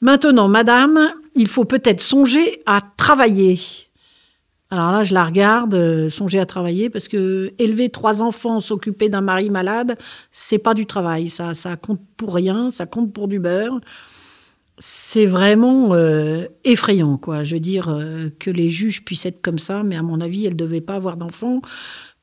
Maintenant, 0.00 0.48
madame, 0.48 1.12
il 1.34 1.48
faut 1.48 1.64
peut-être 1.64 2.00
songer 2.00 2.62
à 2.66 2.82
travailler. 2.96 3.60
Alors 4.70 4.90
là, 4.90 5.04
je 5.04 5.14
la 5.14 5.24
regarde, 5.24 5.74
euh, 5.74 6.10
songer 6.10 6.40
à 6.40 6.46
travailler, 6.46 6.90
parce 6.90 7.06
que 7.06 7.52
élever 7.58 7.90
trois 7.90 8.22
enfants, 8.22 8.58
s'occuper 8.58 9.08
d'un 9.08 9.20
mari 9.20 9.48
malade, 9.48 9.96
c'est 10.32 10.58
pas 10.58 10.74
du 10.74 10.84
travail. 10.84 11.28
Ça, 11.28 11.54
ça 11.54 11.76
compte 11.76 12.00
pour 12.16 12.34
rien, 12.34 12.70
ça 12.70 12.84
compte 12.84 13.12
pour 13.12 13.28
du 13.28 13.38
beurre. 13.38 13.80
C'est 14.78 15.26
vraiment 15.26 15.94
euh, 15.94 16.46
effrayant, 16.64 17.18
quoi. 17.18 17.44
Je 17.44 17.54
veux 17.54 17.60
dire 17.60 17.88
euh, 17.88 18.30
que 18.40 18.50
les 18.50 18.68
juges 18.68 19.04
puissent 19.04 19.26
être 19.26 19.40
comme 19.40 19.60
ça, 19.60 19.84
mais 19.84 19.96
à 19.96 20.02
mon 20.02 20.20
avis, 20.20 20.46
elle 20.46 20.54
ne 20.54 20.58
devait 20.58 20.80
pas 20.80 20.96
avoir 20.96 21.16
d'enfants, 21.16 21.62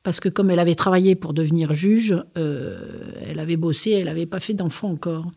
parce 0.02 0.20
que 0.20 0.28
comme 0.28 0.50
elle 0.50 0.58
avait 0.58 0.74
travaillé 0.74 1.14
pour 1.14 1.32
devenir 1.32 1.72
juge, 1.72 2.14
elle 2.34 3.38
avait 3.38 3.56
bossé, 3.56 3.92
elle 3.92 4.06
n'avait 4.06 4.26
pas 4.26 4.40
fait 4.40 4.52
d'enfants 4.52 4.90
encore. 4.90 5.30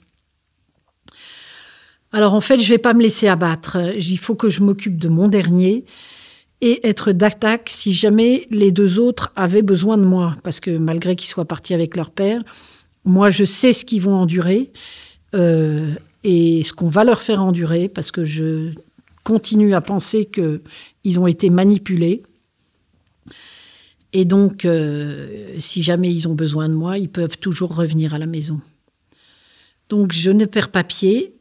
Alors 2.15 2.33
en 2.33 2.39
fait, 2.39 2.59
je 2.59 2.63
ne 2.63 2.69
vais 2.69 2.77
pas 2.77 2.93
me 2.93 3.01
laisser 3.01 3.27
abattre. 3.27 3.77
Il 3.97 4.17
faut 4.17 4.35
que 4.35 4.47
je 4.47 4.63
m'occupe 4.63 4.97
de 4.97 5.09
mon 5.09 5.27
dernier 5.27 5.83
et 6.61 6.87
être 6.87 7.11
d'attaque 7.11 7.67
si 7.69 7.91
jamais 7.91 8.47
les 8.51 8.71
deux 8.71 8.99
autres 8.99 9.33
avaient 9.35 9.61
besoin 9.61 9.97
de 9.97 10.05
moi. 10.05 10.37
Parce 10.41 10.61
que 10.61 10.77
malgré 10.77 11.17
qu'ils 11.17 11.27
soient 11.27 11.43
partis 11.43 11.73
avec 11.73 11.97
leur 11.97 12.11
père, 12.11 12.41
moi 13.03 13.29
je 13.31 13.43
sais 13.43 13.73
ce 13.73 13.83
qu'ils 13.83 14.01
vont 14.01 14.13
endurer 14.13 14.71
euh, 15.35 15.93
et 16.23 16.63
ce 16.63 16.71
qu'on 16.71 16.87
va 16.87 17.03
leur 17.03 17.21
faire 17.21 17.43
endurer 17.43 17.89
parce 17.89 18.11
que 18.11 18.23
je 18.23 18.71
continue 19.25 19.75
à 19.75 19.81
penser 19.81 20.23
qu'ils 20.23 21.19
ont 21.19 21.27
été 21.27 21.49
manipulés. 21.49 22.23
Et 24.13 24.23
donc, 24.23 24.63
euh, 24.63 25.59
si 25.59 25.81
jamais 25.81 26.13
ils 26.13 26.29
ont 26.29 26.35
besoin 26.35 26.69
de 26.69 26.75
moi, 26.75 26.97
ils 26.97 27.09
peuvent 27.09 27.37
toujours 27.39 27.75
revenir 27.75 28.13
à 28.13 28.19
la 28.19 28.25
maison. 28.25 28.61
Donc, 29.89 30.13
je 30.13 30.31
ne 30.31 30.45
perds 30.45 30.71
pas 30.71 30.85
pied 30.85 31.35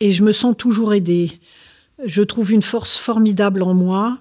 et 0.00 0.12
je 0.12 0.22
me 0.22 0.32
sens 0.32 0.54
toujours 0.56 0.94
aidée. 0.94 1.40
Je 2.04 2.22
trouve 2.22 2.52
une 2.52 2.62
force 2.62 2.96
formidable 2.96 3.62
en 3.62 3.74
moi 3.74 4.18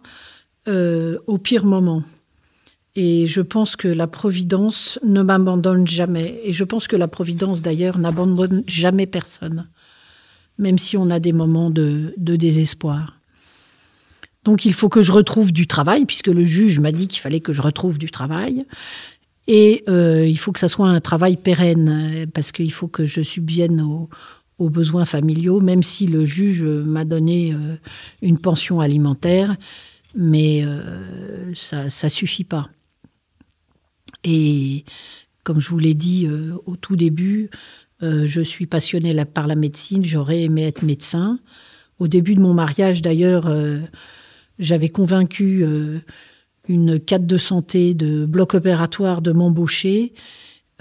euh, 0.67 1.17
au 1.25 1.37
pire 1.37 1.65
moment. 1.65 2.03
Et 2.95 3.27
je 3.27 3.41
pense 3.41 3.75
que 3.75 3.87
la 3.87 4.07
Providence 4.07 4.99
ne 5.05 5.21
m'abandonne 5.21 5.87
jamais. 5.87 6.41
Et 6.43 6.51
je 6.51 6.65
pense 6.65 6.87
que 6.87 6.97
la 6.97 7.07
Providence, 7.07 7.61
d'ailleurs, 7.61 7.97
n'abandonne 7.97 8.63
jamais 8.67 9.05
personne, 9.05 9.69
même 10.57 10.77
si 10.77 10.97
on 10.97 11.09
a 11.09 11.19
des 11.19 11.31
moments 11.31 11.69
de, 11.69 12.13
désespoir. 12.17 13.19
Donc 14.43 14.65
il 14.65 14.73
faut 14.73 14.89
que 14.89 15.01
je 15.01 15.11
retrouve 15.11 15.53
du 15.53 15.67
travail, 15.67 16.05
puisque 16.05 16.27
le 16.27 16.43
juge 16.43 16.79
m'a 16.79 16.91
dit 16.91 17.07
qu'il 17.07 17.21
fallait 17.21 17.39
que 17.39 17.53
je 17.53 17.61
retrouve 17.61 17.97
du 17.97 18.11
travail. 18.11 18.65
Et 19.47 19.83
euh, 19.87 20.27
il 20.27 20.37
faut 20.37 20.51
que 20.51 20.59
ça 20.59 20.67
soit 20.67 20.87
un 20.87 20.99
travail 20.99 21.37
pérenne, 21.37 22.27
parce 22.33 22.51
qu'il 22.51 22.71
faut 22.71 22.87
que 22.87 23.05
je 23.05 23.21
subvienne 23.21 23.81
aux, 23.81 24.09
aux 24.59 24.69
besoins 24.69 25.05
familiaux, 25.05 25.61
même 25.61 25.81
si 25.81 26.05
le 26.05 26.25
juge 26.25 26.63
m'a 26.63 27.05
donné 27.05 27.53
euh, 27.53 27.77
une 28.21 28.37
pension 28.37 28.81
alimentaire, 28.81 29.55
mais 30.15 30.63
euh, 30.63 31.53
ça 31.55 31.85
ne 31.85 32.09
suffit 32.09 32.43
pas. 32.43 32.69
Et 34.23 34.83
comme 35.43 35.61
je 35.61 35.69
vous 35.69 35.79
l'ai 35.79 35.93
dit 35.93 36.27
euh, 36.27 36.55
au 36.65 36.75
tout 36.75 36.95
début, 36.95 37.49
je 38.01 38.39
suis 38.39 38.65
passionnée 38.65 39.13
par 39.25 39.45
la 39.45 39.55
médecine, 39.55 40.05
j'aurais 40.05 40.43
aimé 40.43 40.63
être 40.63 40.83
médecin. 40.83 41.37
Au 41.99 42.07
début 42.07 42.33
de 42.33 42.39
mon 42.39 42.53
mariage, 42.53 43.01
d'ailleurs, 43.01 43.53
j'avais 44.57 44.87
convaincu 44.87 45.65
une 46.69 46.97
cadre 46.97 47.27
de 47.27 47.35
santé 47.35 47.93
de 47.95 48.25
bloc 48.25 48.53
opératoire 48.53 49.21
de 49.21 49.33
m'embaucher 49.33 50.13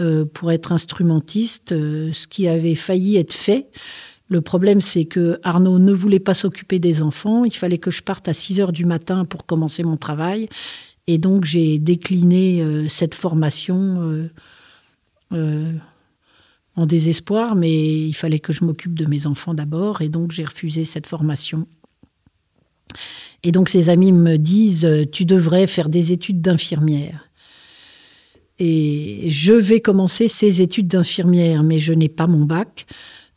euh, 0.00 0.24
pour 0.24 0.52
être 0.52 0.70
instrumentiste, 0.70 1.72
euh, 1.72 2.12
ce 2.12 2.28
qui 2.28 2.46
avait 2.46 2.76
failli 2.76 3.16
être 3.16 3.32
fait. 3.32 3.66
Le 4.28 4.40
problème, 4.40 4.80
c'est 4.80 5.06
que 5.06 5.40
Arnaud 5.42 5.80
ne 5.80 5.92
voulait 5.92 6.20
pas 6.20 6.34
s'occuper 6.34 6.78
des 6.78 7.02
enfants. 7.02 7.44
Il 7.44 7.54
fallait 7.54 7.78
que 7.78 7.90
je 7.90 8.02
parte 8.02 8.28
à 8.28 8.34
6 8.34 8.61
heures 8.61 8.70
du 8.70 8.84
matin 8.84 9.24
pour 9.24 9.44
commencer 9.44 9.82
mon 9.82 9.96
travail. 9.96 10.48
Et 11.08 11.18
donc, 11.18 11.44
j'ai 11.44 11.80
décliné 11.80 12.62
euh, 12.62 12.87
cette 12.88 13.16
formation 13.16 14.28
en 15.30 16.87
désespoir, 16.87 17.56
mais 17.56 17.72
il 18.06 18.14
fallait 18.14 18.38
que 18.38 18.52
je 18.52 18.64
m'occupe 18.64 18.94
de 18.94 19.04
mes 19.04 19.26
enfants 19.26 19.52
d'abord. 19.52 20.00
Et 20.00 20.08
donc, 20.08 20.30
j'ai 20.30 20.44
refusé 20.44 20.84
cette 20.84 21.06
formation. 21.06 21.66
Et 23.42 23.50
donc, 23.50 23.68
ses 23.68 23.88
amis 23.88 24.12
me 24.12 24.37
disent 24.37 24.88
Tu 25.11 25.24
devrais 25.24 25.66
faire 25.66 25.88
des 25.88 26.12
études 26.12 26.40
d'infirmière. 26.40 27.27
Et 28.58 29.30
je 29.30 29.52
vais 29.52 29.80
commencer 29.80 30.28
ces 30.28 30.62
études 30.62 30.88
d'infirmière, 30.88 31.62
mais 31.62 31.78
je 31.78 31.92
n'ai 31.92 32.08
pas 32.08 32.26
mon 32.26 32.44
bac. 32.44 32.86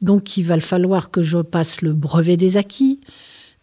Donc 0.02 0.36
il 0.38 0.44
va 0.44 0.60
falloir 0.60 1.12
que 1.12 1.22
je 1.22 1.38
passe 1.38 1.82
le 1.82 1.94
brevet 1.94 2.38
des 2.38 2.58
acquis 2.58 3.00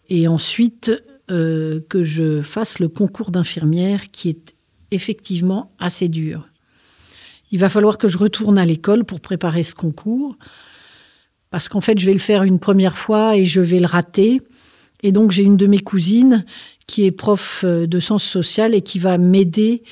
et 0.09 0.29
ensuite 0.29 0.93
euh, 1.31 1.81
que 1.89 2.05
je 2.05 2.43
fasse 2.43 2.79
le 2.79 2.89
concours 2.89 3.31
d'infirmière 3.31 4.11
qui 4.11 4.31
est 4.31 4.55
effectivement 4.91 5.73
assez 5.79 6.09
dur. 6.09 6.49
Il 7.51 7.59
va 7.59 7.69
falloir 7.69 7.99
que 7.99 8.09
je 8.09 8.19
retourne 8.19 8.59
à 8.59 8.65
l'école 8.65 9.05
pour 9.05 9.21
préparer 9.21 9.65
ce 9.65 9.75
concours 9.75 10.37
parce 11.51 11.69
qu'en 11.69 11.81
fait 11.81 11.99
je 11.99 12.07
vais 12.07 12.13
le 12.13 12.19
faire 12.21 12.45
une 12.45 12.61
première 12.61 12.97
fois 12.97 13.37
et 13.37 13.45
je 13.45 13.61
vais 13.61 13.81
le 13.81 13.87
rater. 13.87 14.41
Et 15.03 15.11
donc 15.11 15.33
j'ai 15.33 15.43
une 15.43 15.57
de 15.57 15.67
mes 15.67 15.81
cousines 15.81 16.45
qui 16.87 17.05
est 17.05 17.11
prof 17.11 17.63
euh, 17.65 17.87
de 17.87 17.99
sciences 17.99 18.25
sociales 18.25 18.75
et 18.75 18.83
qui 18.83 19.01
va 19.01 19.19
m'aider 19.19 19.83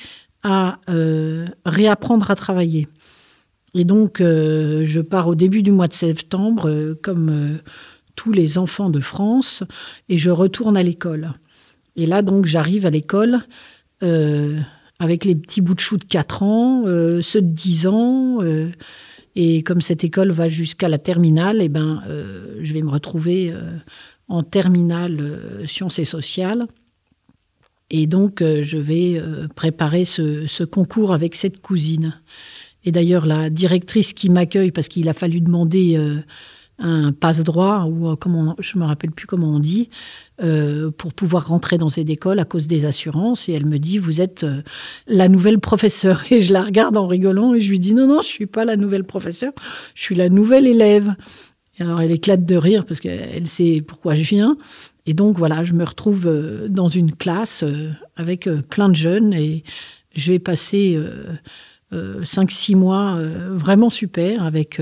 à 0.43 0.79
euh, 0.89 1.47
réapprendre 1.65 2.29
à 2.31 2.35
travailler. 2.35 2.87
Et 3.73 3.85
donc, 3.85 4.21
euh, 4.21 4.83
je 4.85 5.01
pars 5.01 5.27
au 5.27 5.35
début 5.35 5.63
du 5.63 5.71
mois 5.71 5.87
de 5.87 5.93
septembre, 5.93 6.69
euh, 6.69 6.99
comme 7.01 7.59
tous 8.15 8.31
les 8.31 8.57
enfants 8.57 8.89
de 8.89 8.99
France, 8.99 9.63
et 10.09 10.17
je 10.17 10.29
retourne 10.29 10.77
à 10.77 10.83
l'école. 10.83 11.33
Et 11.95 12.05
là, 12.05 12.21
donc, 12.21 12.45
j'arrive 12.45 12.85
à 12.85 12.89
l'école 12.89 13.39
avec 14.99 15.25
les 15.25 15.35
petits 15.35 15.61
bouts 15.61 15.73
de 15.73 15.79
chou 15.79 15.97
de 15.97 16.03
4 16.03 16.43
ans, 16.43 16.83
ceux 16.85 17.41
de 17.41 17.47
10 17.47 17.87
ans. 17.87 18.39
et 19.35 19.63
comme 19.63 19.81
cette 19.81 20.03
école 20.03 20.31
va 20.31 20.47
jusqu'à 20.47 20.87
la 20.87 20.99
terminale, 20.99 21.59
eh 21.61 21.69
ben, 21.69 22.03
je 22.61 22.73
vais 22.73 22.83
me 22.83 22.91
retrouver 22.91 23.51
en 24.27 24.43
terminale 24.43 25.39
sciences 25.65 25.97
et 25.97 26.05
sociales. 26.05 26.67
Et 27.89 28.07
donc, 28.07 28.41
euh, 28.41 28.63
je 28.63 28.77
vais 28.77 29.15
euh, 29.17 29.47
préparer 29.47 30.05
ce, 30.05 30.63
concours 30.63 31.13
avec 31.13 31.35
cette 31.35 31.61
cousine. 31.61 32.19
Et 32.83 32.91
d'ailleurs, 32.91 33.25
la 33.25 33.49
directrice 33.49 34.13
qui 34.13 34.29
m'accueille, 34.29 34.71
parce 34.71 34.87
qu'il 34.87 35.09
a 35.09 35.13
fallu 35.13 35.41
demander 35.41 35.99
un 36.79 37.11
passe-droit, 37.11 37.85
ou 37.85 38.15
comment 38.15 38.55
je 38.59 38.77
me 38.77 38.85
rappelle 38.85 39.11
plus 39.11 39.27
comment 39.27 39.55
on 39.55 39.59
dit, 39.59 39.89
pour 40.97 41.13
pouvoir 41.13 41.47
rentrer 41.47 41.77
dans 41.77 41.89
cette 41.89 42.09
école 42.09 42.39
à 42.39 42.45
cause 42.45 42.67
des 42.67 42.85
assurances. 42.85 43.49
Et 43.49 43.53
elle 43.53 43.65
me 43.65 43.77
dit, 43.77 43.97
vous 43.97 44.21
êtes 44.21 44.45
la 45.05 45.27
nouvelle 45.27 45.59
professeure. 45.59 46.23
Et 46.31 46.41
je 46.41 46.53
la 46.53 46.63
regarde 46.63 46.95
en 46.95 47.07
rigolant 47.07 47.53
et 47.55 47.59
je 47.59 47.69
lui 47.69 47.79
dis, 47.79 47.93
non, 47.93 48.07
non, 48.07 48.21
je 48.21 48.27
suis 48.27 48.45
pas 48.45 48.63
la 48.63 48.77
nouvelle 48.77 49.03
professeure, 49.03 49.53
je 49.93 50.01
suis 50.01 50.15
la 50.15 50.29
nouvelle 50.29 50.67
élève. 50.67 51.13
Et 51.79 51.83
alors 51.83 52.01
elle 52.01 52.11
éclate 52.11 52.45
de 52.45 52.55
rire 52.55 52.85
parce 52.85 52.99
qu'elle 52.99 53.47
sait 53.47 53.83
pourquoi 53.85 54.15
je 54.15 54.23
viens. 54.23 54.57
Et 55.07 55.13
donc 55.13 55.37
voilà, 55.37 55.63
je 55.63 55.73
me 55.73 55.83
retrouve 55.83 56.29
dans 56.69 56.89
une 56.89 57.15
classe 57.15 57.63
avec 58.15 58.47
plein 58.69 58.89
de 58.89 58.95
jeunes 58.95 59.33
et 59.33 59.63
je 60.13 60.33
vais 60.33 60.39
passer 60.39 60.99
5-6 61.91 62.75
mois 62.75 63.19
vraiment 63.55 63.89
super 63.89 64.43
avec 64.43 64.79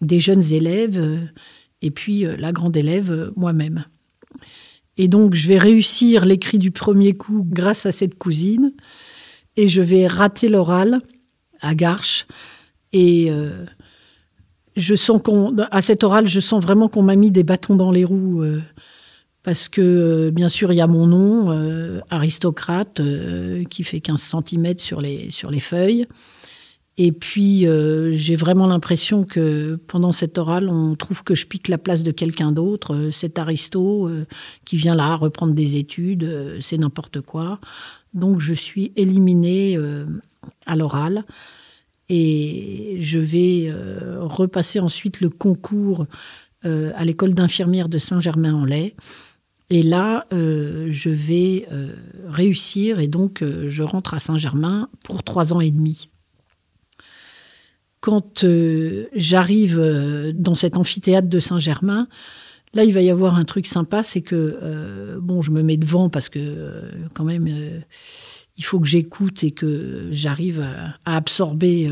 des 0.00 0.20
jeunes 0.20 0.52
élèves 0.52 0.98
euh, 0.98 1.20
et 1.82 1.90
puis 1.90 2.24
euh, 2.24 2.36
la 2.36 2.52
grande 2.52 2.76
élève 2.76 3.10
euh, 3.10 3.30
moi-même. 3.36 3.84
Et 4.96 5.08
donc, 5.08 5.34
je 5.34 5.46
vais 5.46 5.58
réussir 5.58 6.24
l'écrit 6.24 6.58
du 6.58 6.70
premier 6.72 7.14
coup 7.16 7.46
grâce 7.48 7.86
à 7.86 7.92
cette 7.92 8.18
cousine. 8.18 8.72
Et 9.56 9.68
je 9.68 9.80
vais 9.80 10.08
rater 10.08 10.48
l'oral 10.48 11.00
à 11.60 11.76
Garches. 11.76 12.26
Et 12.92 13.30
je 14.76 14.94
sens 14.96 15.22
qu'on, 15.22 15.56
à 15.70 15.82
cet 15.82 16.02
oral, 16.02 16.26
je 16.26 16.40
sens 16.40 16.60
vraiment 16.60 16.88
qu'on 16.88 17.02
m'a 17.02 17.14
mis 17.14 17.30
des 17.30 17.44
bâtons 17.44 17.76
dans 17.76 17.92
les 17.92 18.04
roues. 18.04 18.44
Parce 19.48 19.70
que, 19.70 20.28
bien 20.28 20.50
sûr, 20.50 20.74
il 20.74 20.76
y 20.76 20.82
a 20.82 20.86
mon 20.86 21.06
nom, 21.06 22.02
aristocrate, 22.10 23.00
qui 23.70 23.82
fait 23.82 23.98
15 23.98 24.20
cm 24.46 24.76
sur 24.76 25.00
les, 25.00 25.30
sur 25.30 25.50
les 25.50 25.58
feuilles. 25.58 26.06
Et 27.00 27.12
puis, 27.12 27.66
euh, 27.66 28.12
j'ai 28.14 28.36
vraiment 28.36 28.66
l'impression 28.66 29.24
que 29.24 29.76
pendant 29.86 30.10
cette 30.12 30.36
orale, 30.36 30.68
on 30.68 30.96
trouve 30.96 31.22
que 31.24 31.34
je 31.34 31.46
pique 31.46 31.68
la 31.68 31.78
place 31.78 32.02
de 32.02 32.10
quelqu'un 32.10 32.50
d'autre. 32.50 32.94
Euh, 32.94 33.10
cet 33.10 33.38
aristo 33.38 34.06
euh, 34.06 34.26
qui 34.66 34.76
vient 34.76 34.96
là 34.96 35.14
reprendre 35.14 35.54
des 35.54 35.76
études, 35.76 36.58
c'est 36.60 36.76
n'importe 36.76 37.22
quoi. 37.22 37.58
Donc, 38.12 38.40
je 38.40 38.52
suis 38.52 38.92
éliminée 38.96 39.78
à 40.66 40.76
l'oral. 40.76 41.24
Et 42.10 42.98
je 43.00 43.18
vais 43.18 43.72
repasser 44.18 44.80
ensuite 44.80 45.20
le 45.20 45.28
concours 45.28 46.06
à 46.64 47.04
l'école 47.04 47.34
d'infirmière 47.34 47.88
de 47.88 47.98
Saint-Germain-en-Laye. 47.98 48.94
Et 49.70 49.82
là, 49.82 50.26
je 50.30 51.10
vais 51.10 51.68
réussir 52.26 53.00
et 53.00 53.08
donc 53.08 53.44
je 53.44 53.82
rentre 53.82 54.14
à 54.14 54.20
Saint-Germain 54.20 54.88
pour 55.04 55.22
trois 55.22 55.52
ans 55.52 55.60
et 55.60 55.70
demi 55.70 56.08
quand 58.00 58.44
euh, 58.44 59.08
j'arrive 59.14 59.78
euh, 59.78 60.32
dans 60.32 60.54
cet 60.54 60.76
amphithéâtre 60.76 61.28
de 61.28 61.40
Saint-Germain, 61.40 62.08
là, 62.74 62.84
il 62.84 62.92
va 62.92 63.02
y 63.02 63.10
avoir 63.10 63.36
un 63.36 63.44
truc 63.44 63.66
sympa, 63.66 64.02
c'est 64.02 64.22
que, 64.22 64.58
euh, 64.62 65.18
bon, 65.20 65.42
je 65.42 65.50
me 65.50 65.62
mets 65.62 65.76
devant 65.76 66.08
parce 66.08 66.28
que, 66.28 66.82
quand 67.14 67.24
même, 67.24 67.48
il 68.56 68.64
faut 68.64 68.80
que 68.80 68.86
j'écoute 68.86 69.42
et 69.44 69.50
que 69.50 70.08
j'arrive 70.10 70.60
à, 70.60 71.16
absorber 71.16 71.90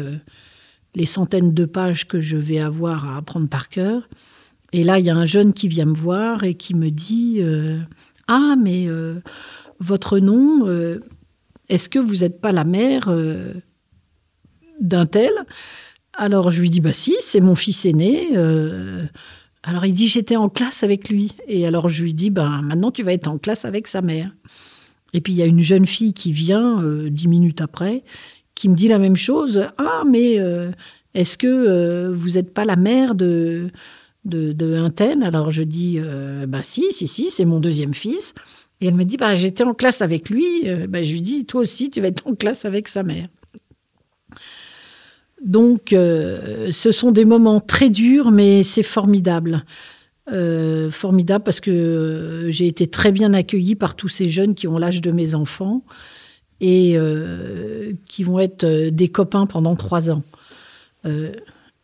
les 0.95 1.07
centaines 1.07 1.53
de 1.53 1.65
pages 1.65 2.07
que 2.07 2.21
je 2.21 2.37
vais 2.37 2.59
avoir 2.59 3.09
à 3.09 3.17
apprendre 3.17 3.49
par 3.49 3.69
cœur. 3.69 4.09
Et 4.73 4.85
là, 4.85 4.99
il 4.99 5.05
y 5.05 5.11
a 5.11 5.17
un 5.17 5.27
jeune 5.27 5.53
qui 5.53 5.69
vient 5.69 5.87
me 5.87 5.95
voir 5.95 6.45
et 6.45 6.55
qui 6.55 6.75
me 6.75 6.91
dit 6.91 7.41
Ah, 8.29 8.57
mais 8.61 8.89
votre 9.81 10.19
nom, 10.19 10.67
est-ce 11.69 11.89
que 11.89 11.99
vous 11.99 12.17
n'êtes 12.17 12.41
pas 12.41 12.53
la 12.53 12.65
mère 12.65 13.15
d'un 14.81 15.07
tel? 15.07 15.33
Alors 16.17 16.51
je 16.51 16.61
lui 16.61 16.71
dis 16.71 16.81
bah 16.81 16.93
si, 16.93 17.15
c'est 17.21 17.41
mon 17.41 17.55
fils 17.55 17.85
aîné. 17.85 18.29
Euh. 18.37 19.05
alors 19.63 19.85
il 19.85 19.93
dit 19.93 20.09
j'étais 20.09 20.37
en 20.37 20.49
classe 20.49 20.83
avec 20.83 21.09
lui. 21.09 21.33
Et 21.47 21.67
alors 21.67 21.89
je 21.89 22.03
lui 22.03 22.15
dis 22.15 22.31
bah 22.31 22.61
maintenant 22.63 22.91
tu 22.91 23.03
vas 23.03 23.13
être 23.13 23.29
en 23.29 23.39
classe 23.39 23.65
avec 23.65 23.87
sa 23.87 24.01
mère. 24.01 24.31
Et 25.13 25.21
puis 25.21 25.35
il 25.35 25.37
y 25.37 25.43
a 25.43 25.47
une 25.47 25.63
jeune 25.63 25.87
fille 25.87 26.15
qui 26.15 26.33
vient 26.33 26.83
euh, 26.83 27.11
dix 27.11 27.29
minutes 27.29 27.61
après, 27.61 28.03
qui 28.55 28.69
me 28.69 28.75
dit 28.75 28.89
la 28.89 28.99
même 28.99 29.17
chose. 29.17 29.69
Ah 29.77 30.05
mais 30.09 30.39
euh, 30.39 30.71
est-ce 31.15 31.37
que 31.37 32.11
vous 32.13 32.31
n'êtes 32.31 32.53
pas 32.55 32.65
la 32.65 32.77
mère 32.77 33.15
de 33.15 33.71
de, 34.27 34.53
de 34.53 35.25
Alors 35.25 35.51
je 35.51 35.63
dis 35.63 35.99
bah 36.47 36.63
si 36.63 36.93
si 36.93 37.07
si 37.07 37.31
c'est 37.31 37.45
mon 37.45 37.61
deuxième 37.61 37.95
fils. 37.95 38.35
Et 38.83 38.89
elle 38.89 38.95
me 38.95 39.05
dit 39.05 39.17
bah 39.17 39.37
j'étais 39.37 39.65
en 39.65 39.73
classe 39.73 40.03
avec 40.03 40.29
lui. 40.29 40.65
Bah, 40.89 41.03
je 41.03 41.13
lui 41.13 41.23
dis 41.23 41.47
toi 41.47 41.63
aussi 41.63 41.89
tu 41.89 42.01
vas 42.01 42.09
être 42.09 42.27
en 42.27 42.35
classe 42.35 42.65
avec 42.65 42.89
sa 42.89 43.03
mère. 43.03 43.29
Donc, 45.45 45.93
euh, 45.93 46.71
ce 46.73 46.93
sont 46.93 47.13
des 47.13 47.25
moments 47.25 47.61
très 47.61 47.91
durs, 47.91 48.31
mais 48.31 48.63
c'est 48.63 48.83
formidable. 48.83 49.65
Euh, 50.33 50.91
formidable 50.91 51.45
parce 51.45 51.61
que 51.61 51.71
euh, 51.71 52.51
j'ai 52.51 52.67
été 52.67 52.89
très 52.89 53.13
bien 53.13 53.33
accueillie 53.33 53.77
par 53.77 53.95
tous 53.95 54.09
ces 54.09 54.29
jeunes 54.29 54.57
qui 54.57 54.67
ont 54.67 54.77
l'âge 54.77 55.01
de 55.01 55.13
mes 55.13 55.37
enfants 55.37 55.85
et 56.61 56.97
qui 58.09 58.23
vont 58.23 58.39
être 58.39 58.89
des 58.89 59.09
copains 59.09 59.45
pendant 59.45 59.77
trois 59.77 60.11
ans. 60.11 60.23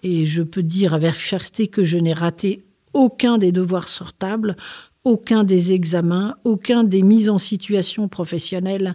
Et 0.02 0.26
je 0.26 0.42
peux 0.42 0.62
dire 0.62 0.94
avec 0.94 1.14
fierté 1.14 1.68
que 1.68 1.84
je 1.84 1.98
n'ai 1.98 2.12
raté 2.12 2.64
aucun 2.92 3.38
des 3.38 3.52
devoirs 3.52 3.88
sortables, 3.88 4.56
aucun 5.04 5.44
des 5.44 5.72
examens, 5.72 6.36
aucun 6.44 6.84
des 6.84 7.02
mises 7.02 7.28
en 7.28 7.38
situation 7.38 8.08
professionnelles 8.08 8.94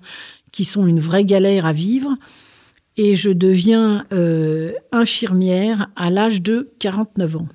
qui 0.52 0.66
sont 0.66 0.88
une 0.88 1.00
vraie 1.00 1.26
galère 1.26 1.66
à 1.66 1.74
vivre 1.74 2.16
et 2.98 3.16
je 3.16 3.30
deviens 3.30 4.06
euh, 4.12 4.74
infirmière 4.92 5.90
à 5.96 6.10
l'âge 6.10 6.42
de 6.42 6.72
49 6.80 7.36
ans. 7.38 7.48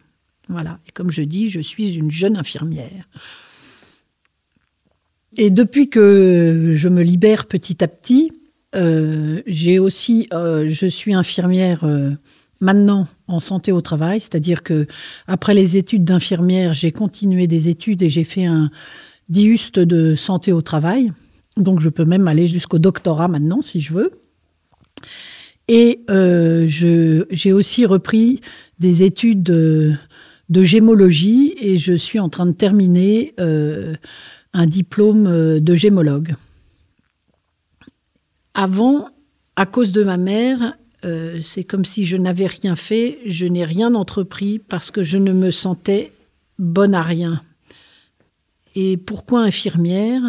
Voilà. 0.49 0.79
Et 0.87 0.93
comme 0.93 1.11
je 1.11 1.23
dis, 1.23 1.49
je 1.49 1.61
suis 1.61 1.95
une 1.95 2.11
jeune 2.11 2.37
infirmière. 2.37 3.09
Et 5.37 5.51
depuis 5.51 5.89
que 5.89 6.73
je 6.75 6.89
me 6.89 7.03
libère 7.03 7.47
petit 7.47 7.83
à 7.83 7.89
petit, 7.89 8.33
euh, 8.75 9.43
j'ai 9.47 9.79
aussi, 9.79 10.29
euh, 10.33 10.67
je 10.69 10.87
suis 10.87 11.15
infirmière 11.15 11.85
maintenant 12.63 13.07
en 13.29 13.41
santé 13.41 13.73
au 13.73 13.83
travail, 13.83 14.21
c'est-à-dire 14.21 14.63
que 14.63 14.87
après 15.27 15.53
les 15.53 15.77
études 15.77 16.05
d'infirmière, 16.05 16.73
j'ai 16.73 16.93
continué 16.93 17.47
des 17.47 17.69
études 17.69 18.03
et 18.03 18.09
j'ai 18.09 18.25
fait 18.25 18.47
un 18.47 18.71
diuste 19.29 19.79
de 19.79 20.15
santé 20.15 20.53
au 20.53 20.63
travail. 20.63 21.13
Donc 21.57 21.81
je 21.81 21.91
peux 21.91 22.05
même 22.05 22.29
aller 22.29 22.47
jusqu'au 22.47 22.79
doctorat 22.79 23.29
maintenant 23.29 23.61
si 23.61 23.81
je 23.81 23.93
veux. 23.93 24.13
Et 25.69 26.05
euh, 26.11 26.67
j'ai 26.67 27.53
aussi 27.53 27.87
repris 27.87 28.41
des 28.79 29.03
études 29.03 29.43
de, 29.43 29.97
gémologie 30.51 31.55
et 31.61 31.79
je 31.79 31.95
suis 31.95 32.21
en 32.21 32.29
train 32.29 32.47
de 32.47 32.53
terminer 32.53 33.35
euh, 33.41 33.95
un 34.53 34.67
diplôme 34.67 35.27
euh, 35.27 35.61
de 35.61 35.75
gémologue. 35.75 36.35
Avant, 38.55 39.09
à 39.57 39.65
cause 39.65 39.93
de 39.93 40.03
ma 40.03 40.19
mère, 40.19 40.77
c'est 41.41 41.65
comme 41.65 41.85
si 41.85 42.07
je 42.07 42.17
n'avais 42.17 42.47
rien 42.47 42.77
fait, 42.77 43.19
je 43.27 43.47
n'ai 43.47 43.65
rien 43.65 43.95
entrepris 43.95 44.59
parce 44.59 44.91
que 44.91 45.03
je 45.03 45.19
ne 45.19 45.33
me 45.33 45.51
sentais 45.51 46.13
bonne 46.59 46.95
à 46.95 47.03
rien. 47.03 47.43
Et 48.75 48.97
pourquoi 48.97 49.43
infirmière? 49.43 50.23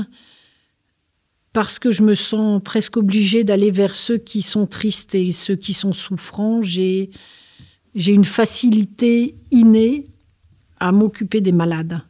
Parce 1.53 1.77
que 1.77 1.91
je 1.91 2.01
me 2.01 2.15
sens 2.15 2.61
presque 2.63 2.97
obligée 2.97 3.43
d'aller 3.43 3.71
vers 3.71 3.95
ceux 3.95 4.17
qui 4.17 4.41
sont 4.41 4.65
tristes 4.65 5.15
et 5.15 5.31
ceux 5.31 5.55
qui 5.55 5.73
sont 5.73 5.93
souffrants. 5.93 6.61
J'ai, 6.61 7.11
j'ai 7.93 8.11
une 8.11 8.25
facilité 8.25 9.35
innée 9.51 10.07
à 10.79 10.91
m'occuper 10.91 11.41
des 11.41 11.51
malades. 11.51 12.01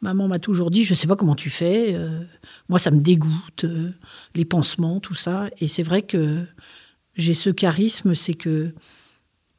Maman 0.00 0.28
m'a 0.28 0.38
toujours 0.38 0.70
dit, 0.70 0.84
je 0.84 0.92
ne 0.92 0.96
sais 0.96 1.06
pas 1.06 1.16
comment 1.16 1.34
tu 1.34 1.50
fais, 1.50 1.94
euh, 1.94 2.22
moi 2.68 2.78
ça 2.78 2.90
me 2.90 3.00
dégoûte, 3.00 3.64
euh, 3.64 3.92
les 4.34 4.44
pansements, 4.44 5.00
tout 5.00 5.14
ça. 5.14 5.48
Et 5.58 5.68
c'est 5.68 5.82
vrai 5.82 6.02
que 6.02 6.44
j'ai 7.16 7.34
ce 7.34 7.50
charisme, 7.50 8.14
c'est 8.14 8.34
que 8.34 8.72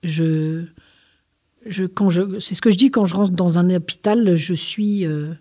je, 0.04 0.66
quand 1.94 2.10
je, 2.10 2.40
c'est 2.40 2.56
ce 2.56 2.62
que 2.62 2.70
je 2.70 2.78
dis 2.78 2.92
quand 2.92 3.06
je 3.06 3.16
rentre 3.16 3.32
dans 3.32 3.58
un 3.58 3.70
hôpital, 3.70 4.36
je 4.36 4.54
suis, 4.54 5.06
euh, 5.06 5.34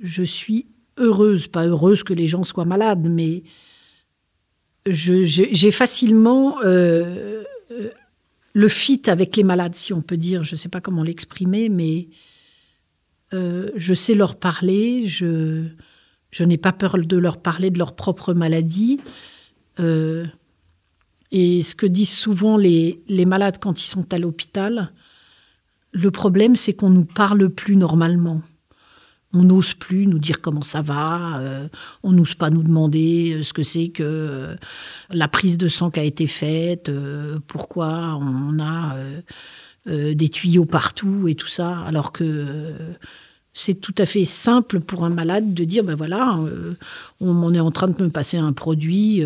je 0.00 0.22
suis 0.22 0.66
heureuse, 0.98 1.46
pas 1.46 1.66
heureuse 1.66 2.02
que 2.02 2.12
les 2.12 2.26
gens 2.26 2.44
soient 2.44 2.64
malades, 2.64 3.08
mais 3.08 3.42
j'ai 4.86 5.70
facilement 5.70 6.60
euh, 6.62 7.42
euh, 7.70 7.90
le 8.52 8.68
fit 8.68 9.02
avec 9.06 9.36
les 9.36 9.44
malades, 9.44 9.74
si 9.74 9.92
on 9.92 10.02
peut 10.02 10.18
dire. 10.18 10.42
Je 10.42 10.54
ne 10.54 10.58
sais 10.58 10.68
pas 10.68 10.80
comment 10.80 11.02
l'exprimer, 11.02 11.68
mais 11.68 12.08
je 13.32 13.94
sais 13.94 14.14
leur 14.14 14.36
parler, 14.36 15.08
je, 15.08 15.64
je 16.30 16.44
n'ai 16.44 16.56
pas 16.56 16.72
peur 16.72 16.96
de 16.96 17.16
leur 17.16 17.42
parler 17.42 17.70
de 17.70 17.78
leur 17.78 17.96
propre 17.96 18.32
maladie. 18.32 19.00
Et 21.32 21.62
ce 21.62 21.74
que 21.74 21.86
disent 21.86 22.16
souvent 22.16 22.56
les, 22.56 23.02
les 23.08 23.24
malades 23.24 23.58
quand 23.60 23.82
ils 23.82 23.86
sont 23.86 24.12
à 24.12 24.18
l'hôpital, 24.18 24.92
le 25.94 26.10
problème, 26.10 26.56
c'est 26.56 26.74
qu'on 26.74 26.90
nous 26.90 27.04
parle 27.04 27.48
plus 27.48 27.76
normalement. 27.76 28.42
On 29.32 29.44
n'ose 29.44 29.74
plus 29.74 30.06
nous 30.06 30.18
dire 30.18 30.40
comment 30.40 30.62
ça 30.62 30.82
va, 30.82 31.38
euh, 31.38 31.68
on 32.02 32.12
n'ose 32.12 32.34
pas 32.34 32.50
nous 32.50 32.62
demander 32.62 33.34
euh, 33.34 33.42
ce 33.42 33.52
que 33.52 33.62
c'est 33.62 33.88
que 33.88 34.02
euh, 34.02 34.56
la 35.10 35.28
prise 35.28 35.56
de 35.56 35.66
sang 35.66 35.90
qui 35.90 36.00
a 36.00 36.04
été 36.04 36.26
faite, 36.26 36.90
pourquoi 37.46 38.18
on 38.20 38.58
a 38.60 38.96
des 39.86 40.28
tuyaux 40.30 40.64
partout 40.64 41.28
et 41.28 41.34
tout 41.34 41.46
ça, 41.46 41.80
alors 41.80 42.10
que 42.12 42.72
c'est 43.52 43.74
tout 43.74 43.94
à 43.98 44.06
fait 44.06 44.24
simple 44.24 44.80
pour 44.80 45.04
un 45.04 45.10
malade 45.10 45.52
de 45.52 45.64
dire 45.64 45.84
ben 45.84 45.94
voilà, 45.94 46.38
on, 47.20 47.54
est 47.54 47.60
en 47.60 47.70
train 47.70 47.88
de 47.88 48.02
me 48.02 48.08
passer 48.08 48.38
un 48.38 48.52
produit 48.52 49.22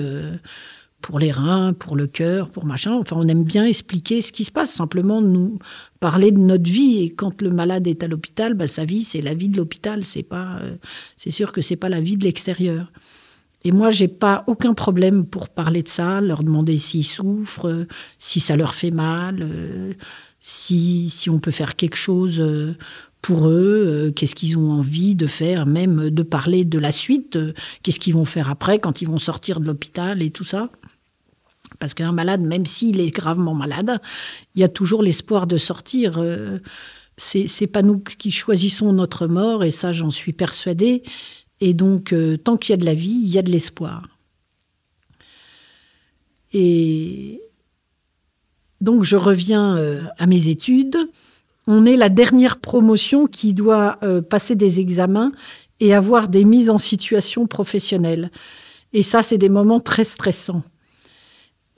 pour 1.00 1.18
les 1.18 1.30
reins, 1.30 1.72
pour 1.72 1.96
le 1.96 2.06
cœur, 2.06 2.50
pour 2.50 2.64
machin. 2.64 2.92
Enfin, 2.92 3.16
on 3.18 3.28
aime 3.28 3.44
bien 3.44 3.64
expliquer 3.64 4.20
ce 4.20 4.32
qui 4.32 4.44
se 4.44 4.50
passe, 4.50 4.72
simplement 4.72 5.20
nous 5.20 5.58
parler 6.00 6.32
de 6.32 6.38
notre 6.38 6.68
vie. 6.70 7.02
Et 7.02 7.10
quand 7.10 7.40
le 7.40 7.50
malade 7.50 7.86
est 7.86 8.02
à 8.02 8.08
l'hôpital, 8.08 8.54
bah, 8.54 8.66
sa 8.66 8.84
vie, 8.84 9.02
c'est 9.02 9.22
la 9.22 9.34
vie 9.34 9.48
de 9.48 9.56
l'hôpital. 9.56 10.04
C'est 10.04 10.22
pas, 10.22 10.58
euh, 10.62 10.76
c'est 11.16 11.30
sûr 11.30 11.52
que 11.52 11.60
c'est 11.60 11.76
pas 11.76 11.88
la 11.88 12.00
vie 12.00 12.16
de 12.16 12.24
l'extérieur. 12.24 12.92
Et 13.64 13.72
moi, 13.72 13.90
j'ai 13.90 14.08
pas 14.08 14.44
aucun 14.46 14.74
problème 14.74 15.24
pour 15.24 15.48
parler 15.48 15.82
de 15.82 15.88
ça, 15.88 16.20
leur 16.20 16.42
demander 16.42 16.78
s'ils 16.78 17.06
souffrent, 17.06 17.86
si 18.18 18.40
ça 18.40 18.56
leur 18.56 18.74
fait 18.74 18.92
mal, 18.92 19.38
euh, 19.40 19.92
si, 20.40 21.10
si 21.10 21.28
on 21.28 21.38
peut 21.38 21.50
faire 21.50 21.74
quelque 21.74 21.96
chose 21.96 22.38
euh, 22.38 22.76
pour 23.20 23.48
eux, 23.48 24.12
qu'est-ce 24.14 24.36
qu'ils 24.36 24.56
ont 24.58 24.70
envie 24.70 25.16
de 25.16 25.26
faire, 25.26 25.66
même 25.66 26.10
de 26.10 26.22
parler 26.22 26.64
de 26.64 26.78
la 26.78 26.92
suite, 26.92 27.36
qu'est-ce 27.82 27.98
qu'ils 27.98 28.14
vont 28.14 28.24
faire 28.24 28.48
après 28.48 28.78
quand 28.78 29.02
ils 29.02 29.08
vont 29.08 29.18
sortir 29.18 29.58
de 29.58 29.66
l'hôpital 29.66 30.22
et 30.22 30.30
tout 30.30 30.44
ça. 30.44 30.70
Parce 31.78 31.94
qu'un 31.94 32.12
malade, 32.12 32.40
même 32.40 32.66
s'il 32.66 33.00
est 33.00 33.10
gravement 33.10 33.54
malade, 33.54 34.00
il 34.54 34.60
y 34.60 34.64
a 34.64 34.68
toujours 34.68 35.02
l'espoir 35.02 35.46
de 35.46 35.56
sortir. 35.56 36.18
Euh, 36.18 36.58
c'est 37.16 37.66
pas 37.66 37.82
nous 37.82 37.98
qui 38.00 38.30
choisissons 38.30 38.92
notre 38.92 39.26
mort, 39.26 39.64
et 39.64 39.70
ça, 39.70 39.92
j'en 39.92 40.10
suis 40.10 40.32
persuadée. 40.32 41.02
Et 41.60 41.74
donc, 41.74 42.12
euh, 42.12 42.36
tant 42.36 42.56
qu'il 42.56 42.72
y 42.72 42.74
a 42.74 42.76
de 42.76 42.84
la 42.84 42.94
vie, 42.94 43.20
il 43.22 43.28
y 43.28 43.38
a 43.38 43.42
de 43.42 43.50
l'espoir. 43.50 44.08
Et 46.52 47.40
donc, 48.80 49.04
je 49.04 49.16
reviens 49.16 49.76
euh, 49.76 50.02
à 50.18 50.26
mes 50.26 50.48
études. 50.48 50.96
On 51.66 51.84
est 51.84 51.96
la 51.96 52.08
dernière 52.08 52.58
promotion 52.58 53.26
qui 53.26 53.52
doit 53.52 53.98
passer 54.30 54.54
des 54.56 54.80
examens 54.80 55.32
et 55.80 55.92
avoir 55.92 56.28
des 56.28 56.46
mises 56.46 56.70
en 56.70 56.78
situation 56.78 57.46
professionnelle. 57.46 58.30
Et 58.94 59.02
ça, 59.02 59.22
c'est 59.22 59.36
des 59.36 59.50
moments 59.50 59.80
très 59.80 60.04
stressants 60.04 60.62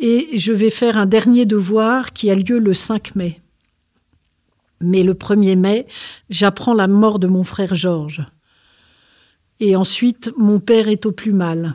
et 0.01 0.39
je 0.39 0.53
vais 0.53 0.71
faire 0.71 0.97
un 0.97 1.07
dernier 1.07 1.45
devoir 1.45 2.13
qui 2.13 2.31
a 2.31 2.35
lieu 2.35 2.59
le 2.59 2.73
5 2.73 3.15
mai. 3.15 3.41
Mais 4.81 5.03
le 5.03 5.13
1er 5.13 5.57
mai, 5.57 5.87
j'apprends 6.31 6.73
la 6.73 6.89
mort 6.89 7.19
de 7.19 7.27
mon 7.27 7.45
frère 7.45 7.75
Georges. 7.75 8.25
Et 9.61 9.77
ensuite, 9.77 10.33
mon 10.39 10.59
père 10.59 10.89
est 10.89 11.05
au 11.05 11.13
plus 11.13 11.35
mal. 11.35 11.75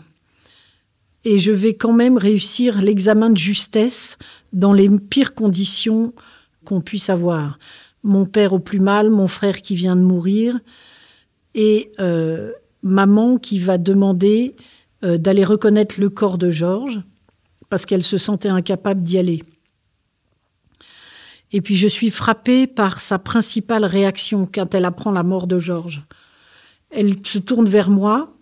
Et 1.24 1.38
je 1.38 1.52
vais 1.52 1.76
quand 1.76 1.94
même 1.94 2.18
réussir 2.18 2.82
l'examen 2.82 3.30
de 3.30 3.38
justesse 3.38 4.18
dans 4.54 4.74
les 4.74 4.90
pires 4.90 5.36
conditions 5.36 6.14
qu'on 6.66 6.82
puisse 6.82 7.12
avoir. 7.12 7.60
Mon 8.04 8.26
père 8.26 8.54
au 8.54 8.60
plus 8.60 8.80
mal, 8.80 9.12
mon 9.12 9.28
frère 9.28 9.62
qui 9.62 9.76
vient 9.76 9.96
de 9.96 10.02
mourir, 10.02 10.60
et 11.54 11.92
euh, 12.00 12.52
maman 12.82 13.38
qui 13.38 13.60
va 13.60 13.78
demander 13.78 14.56
euh, 15.04 15.18
d'aller 15.20 15.44
reconnaître 15.44 16.00
le 16.00 16.10
corps 16.10 16.40
de 16.40 16.50
Georges 16.50 17.02
parce 17.76 17.86
qu'elle 17.86 18.04
se 18.04 18.18
sentait 18.18 18.48
incapable 18.48 19.04
d'y 19.04 19.18
aller. 19.18 19.44
Et 21.52 21.60
puis 21.60 21.76
je 21.76 21.90
suis 21.90 22.10
frappée 22.10 22.68
par 22.68 23.02
sa 23.02 23.20
principale 23.20 23.84
réaction 23.84 24.50
quand 24.50 24.74
elle 24.74 24.86
apprend 24.86 25.12
la 25.12 25.24
mort 25.24 25.46
de 25.46 25.60
Georges. 25.60 26.02
Elle 26.90 27.18
se 27.26 27.38
tourne 27.38 27.68
vers 27.68 27.90
moi 27.90 28.34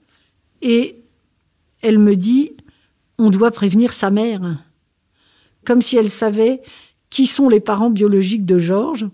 et 0.62 0.98
elle 1.82 1.98
me 1.98 2.15
dit 2.15 2.52
On 3.17 3.32
doit 3.32 3.50
prévenir 3.50 3.91
sa 3.91 4.12
mère. 4.12 4.63
Comme 5.65 5.82
si 5.82 5.98
elle 5.98 6.12
savait 6.12 6.62
qui 7.10 7.26
sont 7.26 7.50
les 7.50 7.60
parents 7.60 7.89
biologiques 7.89 8.46
de 8.46 8.60
Georges, 8.60 9.08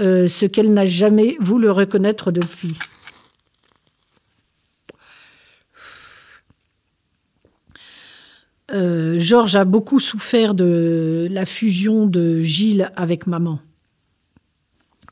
euh, 0.00 0.28
ce 0.28 0.46
qu'elle 0.46 0.72
n'a 0.72 0.86
jamais 0.86 1.36
voulu 1.40 1.68
reconnaître 1.68 2.30
depuis. 2.32 2.78
Euh, 8.72 9.18
Georges 9.18 9.56
a 9.56 9.64
beaucoup 9.64 10.00
souffert 10.00 10.54
de 10.54 11.28
la 11.30 11.46
fusion 11.46 12.06
de 12.06 12.42
Gilles 12.42 12.90
avec 12.96 13.26
maman. 13.26 13.60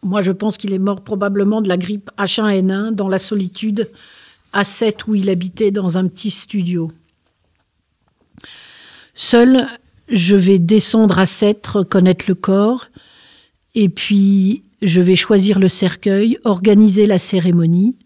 Moi, 0.03 0.21
je 0.21 0.33
pense 0.33 0.59
qu'il 0.59 0.73
est 0.73 0.79
mort 0.79 1.03
probablement 1.03 1.61
de 1.61 1.69
la 1.69 1.77
grippe 1.77 2.11
H1N1 2.19 2.91
dans 2.91 3.09
la 3.09 3.19
solitude 3.19 3.91
à 4.53 4.65
7 4.65 5.07
où 5.07 5.15
il 5.15 5.31
habitait 5.31 5.71
dans 5.71 5.97
un 5.97 6.07
petit 6.09 6.31
studio. 6.31 6.91
Seul, 9.15 9.67
je 10.09 10.37
vais 10.37 10.59
descendre 10.59 11.19
à 11.19 11.27
7, 11.27 11.67
reconnaître 11.67 12.27
le 12.29 12.35
corps, 12.35 12.89
et 13.75 13.89
puis 13.89 14.65
je 14.83 15.01
vais 15.01 15.17
choisir 15.17 15.59
le 15.59 15.69
cercueil, 15.69 16.39
organiser 16.45 17.07
la 17.07 17.19
cérémonie. 17.19 17.97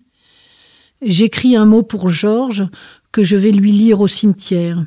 J'écris 1.02 1.56
un 1.56 1.64
mot 1.64 1.82
pour 1.82 2.08
Georges 2.08 2.68
que 3.11 3.22
je 3.22 3.37
vais 3.37 3.52
lui 3.52 3.72
lire 3.72 4.00
au 4.00 4.08
cimetière. 4.08 4.84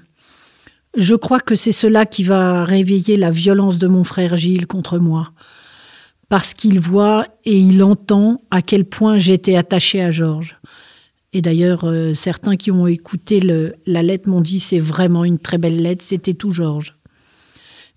Je 0.95 1.15
crois 1.15 1.39
que 1.39 1.55
c'est 1.55 1.71
cela 1.71 2.05
qui 2.05 2.23
va 2.23 2.65
réveiller 2.65 3.15
la 3.15 3.31
violence 3.31 3.77
de 3.77 3.87
mon 3.87 4.03
frère 4.03 4.35
Gilles 4.35 4.67
contre 4.67 4.99
moi, 4.99 5.31
parce 6.27 6.53
qu'il 6.53 6.79
voit 6.79 7.27
et 7.45 7.57
il 7.57 7.81
entend 7.83 8.41
à 8.51 8.61
quel 8.61 8.85
point 8.85 9.17
j'étais 9.17 9.55
attachée 9.55 10.01
à 10.01 10.11
Georges. 10.11 10.57
Et 11.33 11.41
d'ailleurs, 11.41 11.85
euh, 11.85 12.13
certains 12.13 12.57
qui 12.57 12.71
ont 12.71 12.87
écouté 12.87 13.39
la 13.85 14.03
lettre 14.03 14.29
m'ont 14.29 14.41
dit 14.41 14.59
c'est 14.59 14.79
vraiment 14.79 15.23
une 15.23 15.39
très 15.39 15.57
belle 15.57 15.81
lettre, 15.81 16.03
c'était 16.03 16.33
tout 16.33 16.51
Georges. 16.51 16.97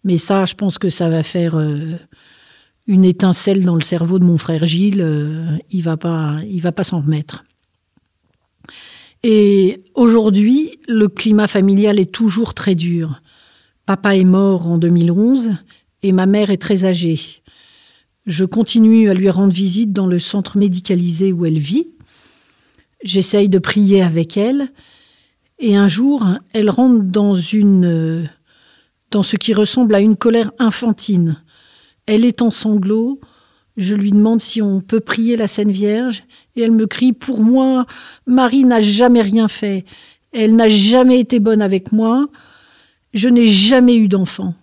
Mais 0.05 0.19
ça, 0.19 0.45
je 0.45 0.55
pense 0.55 0.79
que 0.79 0.89
ça 0.89 1.09
va 1.09 1.25
faire 1.25 1.57
euh, 1.57 1.97
une 2.87 3.05
étincelle 3.05 3.65
dans 3.65 3.75
le 3.75 3.81
cerveau 3.81 4.21
de 4.21 4.25
mon 4.25 4.39
frère 4.39 4.67
Gilles. 4.67 5.01
Euh, 5.01 5.57
il 5.71 5.83
va 5.83 5.97
pas, 5.97 6.39
il 6.49 6.61
va 6.61 6.71
pas 6.71 6.85
s'en 6.85 7.01
remettre. 7.01 7.45
Et 9.27 9.83
aujourd'hui, 9.95 10.79
le 10.87 11.09
climat 11.09 11.49
familial 11.49 11.99
est 11.99 12.13
toujours 12.13 12.53
très 12.53 12.75
dur. 12.75 13.23
Papa 13.87 14.15
est 14.17 14.25
mort 14.25 14.69
en 14.69 14.77
2011 14.77 15.53
et 16.03 16.13
ma 16.13 16.27
mère 16.27 16.51
est 16.51 16.59
très 16.59 16.85
âgée. 16.85 17.19
Je 18.27 18.45
continue 18.45 19.09
à 19.09 19.15
lui 19.15 19.31
rendre 19.31 19.55
visite 19.55 19.95
dans 19.95 20.07
le 20.07 20.19
centre 20.19 20.59
médicalisé 20.59 21.33
où 21.33 21.47
elle 21.47 21.59
vit. 21.59 21.89
J'essaye 23.03 23.49
de 23.49 23.59
prier 23.59 24.03
avec 24.03 24.37
elle. 24.37 24.69
Et 25.59 25.75
un 25.75 25.89
jour, 25.89 26.27
elle 26.53 26.69
rentre 26.69 27.03
dans 27.05 27.35
une, 27.35 28.29
dans 29.11 29.23
ce 29.23 29.37
qui 29.37 29.55
ressemble 29.55 29.95
à 29.95 30.01
une 30.01 30.17
colère 30.17 30.53
infantine. 30.59 31.43
Elle 32.05 32.27
est 32.27 32.43
en 32.43 32.51
sanglots, 32.51 33.19
je 33.77 33.95
lui 33.95 34.13
demande 34.13 34.41
si 34.41 34.63
on 34.63 34.81
peut 34.81 35.01
prier 35.01 35.37
la 35.37 35.49
Sainte 35.49 35.71
Vierge 35.71 36.25
et 36.55 36.63
elle 36.63 36.73
me 36.73 36.87
crie 36.87 37.13
Pour 37.13 37.41
moi, 37.41 37.87
Marie 38.27 38.65
n'a 38.65 38.81
jamais 38.81 39.23
rien 39.23 39.49
fait. 39.49 39.85
Elle 40.33 40.55
n'a 40.55 40.69
jamais 40.69 41.19
été 41.19 41.41
bonne 41.41 41.63
avec 41.63 41.91
moi. 41.91 42.29
Je 43.13 43.29
n'ai 43.29 43.47
jamais 43.47 43.97
eu 43.97 44.09
d'enfant. 44.09 44.55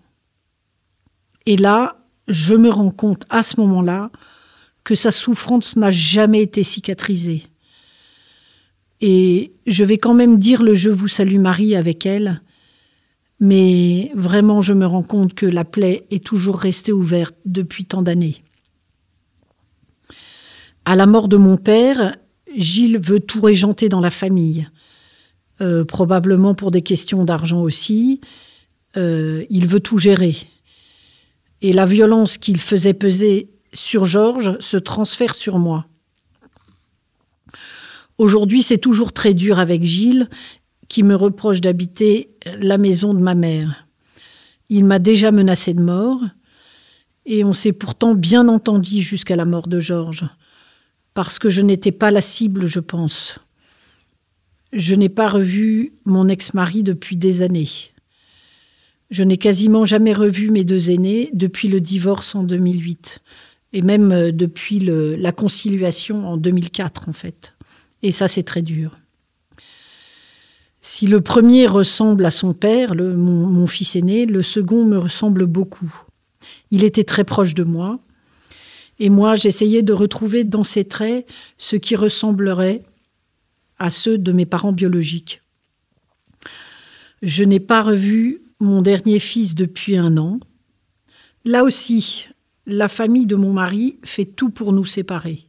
Et 1.45 1.57
là, 1.57 1.97
je 2.27 2.53
me 2.53 2.69
rends 2.69 2.91
compte 2.91 3.25
à 3.29 3.43
ce 3.43 3.59
moment-là 3.59 4.11
que 4.83 4.95
sa 4.95 5.11
souffrance 5.11 5.75
n'a 5.75 5.91
jamais 5.91 6.41
été 6.41 6.63
cicatrisée. 6.63 7.43
Et 9.01 9.53
je 9.67 9.83
vais 9.83 9.97
quand 9.97 10.13
même 10.13 10.37
dire 10.37 10.63
le 10.63 10.75
Je 10.75 10.89
vous 10.89 11.07
salue 11.07 11.39
Marie 11.39 11.75
avec 11.75 12.05
elle, 12.05 12.41
mais 13.39 14.11
vraiment 14.15 14.61
je 14.61 14.73
me 14.73 14.85
rends 14.85 15.03
compte 15.03 15.33
que 15.33 15.47
la 15.47 15.65
plaie 15.65 16.05
est 16.11 16.23
toujours 16.23 16.57
restée 16.57 16.91
ouverte 16.91 17.35
depuis 17.45 17.85
tant 17.85 18.03
d'années. 18.03 18.43
À 20.91 20.97
la 20.97 21.05
mort 21.05 21.29
de 21.29 21.37
mon 21.37 21.55
père, 21.55 22.17
Gilles 22.53 22.99
veut 22.99 23.21
tout 23.21 23.39
régenter 23.39 23.87
dans 23.87 24.01
la 24.01 24.11
famille, 24.11 24.67
euh, 25.61 25.85
probablement 25.85 26.53
pour 26.53 26.69
des 26.69 26.81
questions 26.81 27.23
d'argent 27.23 27.61
aussi. 27.61 28.19
Euh, 28.97 29.45
il 29.49 29.67
veut 29.67 29.79
tout 29.79 29.99
gérer. 29.99 30.35
Et 31.61 31.71
la 31.71 31.85
violence 31.85 32.37
qu'il 32.37 32.57
faisait 32.57 32.93
peser 32.93 33.51
sur 33.71 34.03
Georges 34.03 34.59
se 34.59 34.75
transfère 34.75 35.33
sur 35.33 35.59
moi. 35.59 35.85
Aujourd'hui, 38.17 38.61
c'est 38.61 38.77
toujours 38.77 39.13
très 39.13 39.33
dur 39.33 39.59
avec 39.59 39.85
Gilles, 39.85 40.27
qui 40.89 41.03
me 41.03 41.15
reproche 41.15 41.61
d'habiter 41.61 42.35
la 42.59 42.77
maison 42.77 43.13
de 43.13 43.21
ma 43.21 43.33
mère. 43.33 43.87
Il 44.67 44.83
m'a 44.83 44.99
déjà 44.99 45.31
menacé 45.31 45.73
de 45.73 45.81
mort, 45.81 46.19
et 47.25 47.45
on 47.45 47.53
s'est 47.53 47.71
pourtant 47.71 48.13
bien 48.13 48.49
entendu 48.49 49.01
jusqu'à 49.01 49.37
la 49.37 49.45
mort 49.45 49.69
de 49.69 49.79
Georges 49.79 50.25
parce 51.13 51.39
que 51.39 51.49
je 51.49 51.61
n'étais 51.61 51.91
pas 51.91 52.11
la 52.11 52.21
cible, 52.21 52.67
je 52.67 52.79
pense. 52.79 53.39
Je 54.73 54.95
n'ai 54.95 55.09
pas 55.09 55.29
revu 55.29 55.93
mon 56.05 56.29
ex-mari 56.29 56.83
depuis 56.83 57.17
des 57.17 57.41
années. 57.41 57.69
Je 59.09 59.23
n'ai 59.23 59.37
quasiment 59.37 59.83
jamais 59.83 60.13
revu 60.13 60.49
mes 60.49 60.63
deux 60.63 60.89
aînés 60.89 61.29
depuis 61.33 61.67
le 61.67 61.81
divorce 61.81 62.33
en 62.33 62.43
2008, 62.43 63.19
et 63.73 63.81
même 63.81 64.11
euh, 64.13 64.31
depuis 64.31 64.79
la 64.79 65.31
conciliation 65.33 66.27
en 66.29 66.37
2004 66.37 67.09
en 67.09 67.13
fait. 67.13 67.53
Et 68.03 68.11
ça, 68.11 68.29
c'est 68.29 68.43
très 68.43 68.61
dur. 68.61 68.97
Si 70.79 71.05
le 71.05 71.21
premier 71.21 71.67
ressemble 71.67 72.25
à 72.25 72.31
son 72.31 72.53
père, 72.53 72.95
mon 72.95 73.67
fils 73.67 73.95
aîné, 73.95 74.25
le 74.25 74.41
second 74.41 74.83
me 74.83 74.97
ressemble 74.97 75.45
beaucoup. 75.45 75.93
Il 76.71 76.83
était 76.83 77.03
très 77.03 77.23
proche 77.23 77.53
de 77.53 77.63
moi. 77.63 77.99
Et 79.03 79.09
moi, 79.09 79.33
j'essayais 79.33 79.81
de 79.81 79.93
retrouver 79.93 80.43
dans 80.43 80.63
ses 80.63 80.85
traits 80.85 81.27
ce 81.57 81.75
qui 81.75 81.95
ressemblerait 81.95 82.83
à 83.79 83.89
ceux 83.89 84.19
de 84.19 84.31
mes 84.31 84.45
parents 84.45 84.73
biologiques. 84.73 85.41
Je 87.23 87.43
n'ai 87.43 87.59
pas 87.59 87.81
revu 87.81 88.43
mon 88.59 88.83
dernier 88.83 89.17
fils 89.17 89.55
depuis 89.55 89.97
un 89.97 90.17
an. 90.17 90.39
Là 91.45 91.63
aussi, 91.63 92.27
la 92.67 92.87
famille 92.87 93.25
de 93.25 93.35
mon 93.35 93.53
mari 93.53 93.97
fait 94.03 94.25
tout 94.25 94.51
pour 94.51 94.71
nous 94.71 94.85
séparer. 94.85 95.47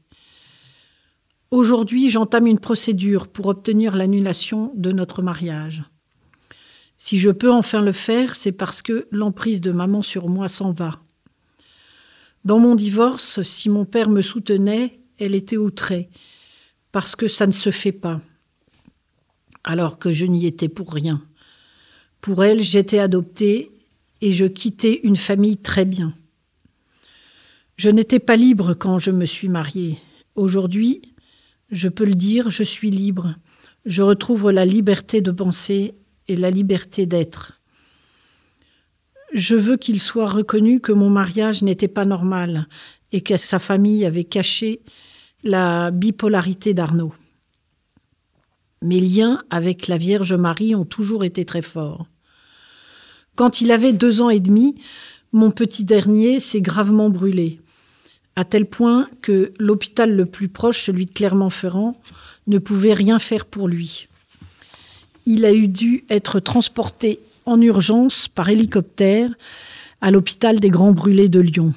Aujourd'hui, 1.51 2.09
j'entame 2.09 2.47
une 2.47 2.59
procédure 2.59 3.29
pour 3.29 3.49
obtenir 3.49 3.97
l'annulation 3.97 4.73
de 4.77 4.93
notre 4.93 5.21
mariage. 5.21 5.83
Si 6.97 7.19
je 7.19 7.29
peux 7.29 7.53
enfin 7.53 7.83
le 7.83 7.93
faire, 7.93 8.35
c'est 8.35 8.53
parce 8.53 8.81
que 8.81 9.09
l'emprise 9.11 9.61
de 9.61 9.73
maman 9.73 10.01
sur 10.01 10.31
moi 10.31 10.49
s'en 10.49 10.73
va. 10.73 11.02
Dans 12.45 12.59
mon 12.59 12.74
divorce, 12.74 13.43
si 13.43 13.68
mon 13.68 13.84
père 13.84 14.09
me 14.09 14.20
soutenait, 14.20 14.99
elle 15.18 15.34
était 15.34 15.57
outrée, 15.57 16.09
parce 16.90 17.14
que 17.14 17.28
ça 17.28 17.47
ne 17.47 17.53
se 17.53 17.70
fait 17.70 17.93
pas, 17.93 18.20
alors 19.62 19.99
que 19.99 20.12
je 20.12 20.26
n'y 20.26 20.47
étais 20.47 20.68
pour 20.68 20.93
rien. 20.93 21.22
Pour 22.20 22.43
elle, 22.43 22.61
j'étais 22.61 22.99
adoptée 22.99 23.70
et 24.20 24.32
je 24.32 24.45
quittais 24.45 25.01
une 25.05 25.16
famille 25.16 25.57
très 25.57 25.84
bien. 25.84 26.14
Je 27.76 27.90
n'étais 27.90 28.20
pas 28.20 28.36
libre 28.36 28.74
quand 28.74 28.99
je 28.99 29.11
me 29.11 29.26
suis 29.26 29.49
mariée. 29.49 29.99
Aujourd'hui, 30.34 31.03
je 31.70 31.88
peux 31.88 32.05
le 32.05 32.14
dire, 32.14 32.51
je 32.51 32.62
suis 32.62 32.90
libre. 32.90 33.34
Je 33.86 34.03
retrouve 34.03 34.51
la 34.51 34.64
liberté 34.64 35.20
de 35.20 35.30
penser 35.30 35.95
et 36.28 36.36
la 36.36 36.51
liberté 36.51 37.07
d'être. 37.07 37.62
Je 39.33 39.57
veux 39.57 39.78
qu'il 39.78 40.01
soit 40.01 40.26
reconnu 40.26 40.80
que 40.80 40.93
mon 40.93 41.09
mariage 41.09 41.62
n'était 41.62 41.89
pas 41.89 42.05
normal 42.05 42.66
et 43.12 43.22
que 43.22 43.39
sa 43.39 43.59
famille 43.59 44.05
avait 44.05 44.24
caché 44.24 44.80
la 45.43 45.91
bipolarité 45.91 46.74
d'Arnaud. 46.74 47.14
Mes 48.83 49.01
liens 49.01 49.43
avec 49.49 49.89
la 49.89 49.97
Vierge 49.97 50.35
Marie 50.35 50.74
ont 50.74 50.85
toujours 50.85 51.24
été 51.24 51.45
très 51.45 51.62
forts. 51.62 52.07
Quand 53.35 53.62
il 53.62 53.70
avait 53.70 53.95
deux 53.95 54.20
ans 54.20 54.28
et 54.28 54.41
demi, 54.41 54.74
mon 55.33 55.51
petit 55.51 55.85
dernier 55.85 56.39
s'est 56.39 56.61
gravement 56.61 57.09
brûlé, 57.09 57.61
à 58.37 58.45
tel 58.45 58.66
point 58.66 59.09
que 59.22 59.53
l'hôpital 59.59 60.14
le 60.14 60.26
plus 60.26 60.49
proche, 60.49 60.83
celui 60.85 61.07
de 61.07 61.12
Clermont-Ferrand, 61.12 61.99
ne 62.49 62.59
pouvait 62.59 62.93
rien 62.93 63.18
faire 63.18 63.47
pour 63.47 63.66
lui. 63.66 64.09
Il 65.24 65.47
a 65.47 65.53
eu 65.53 65.68
dû 65.68 66.05
être 66.11 66.39
transporté 66.41 67.20
en 67.47 67.61
urgence 67.61 68.28
par 68.28 68.49
hélicoptère 68.49 69.30
à 70.01 70.11
l'hôpital 70.11 70.61
des 70.61 70.70
Grands 70.70 70.93
Brûlés 70.93 71.28
de 71.28 71.40
Lyon. 71.40 71.72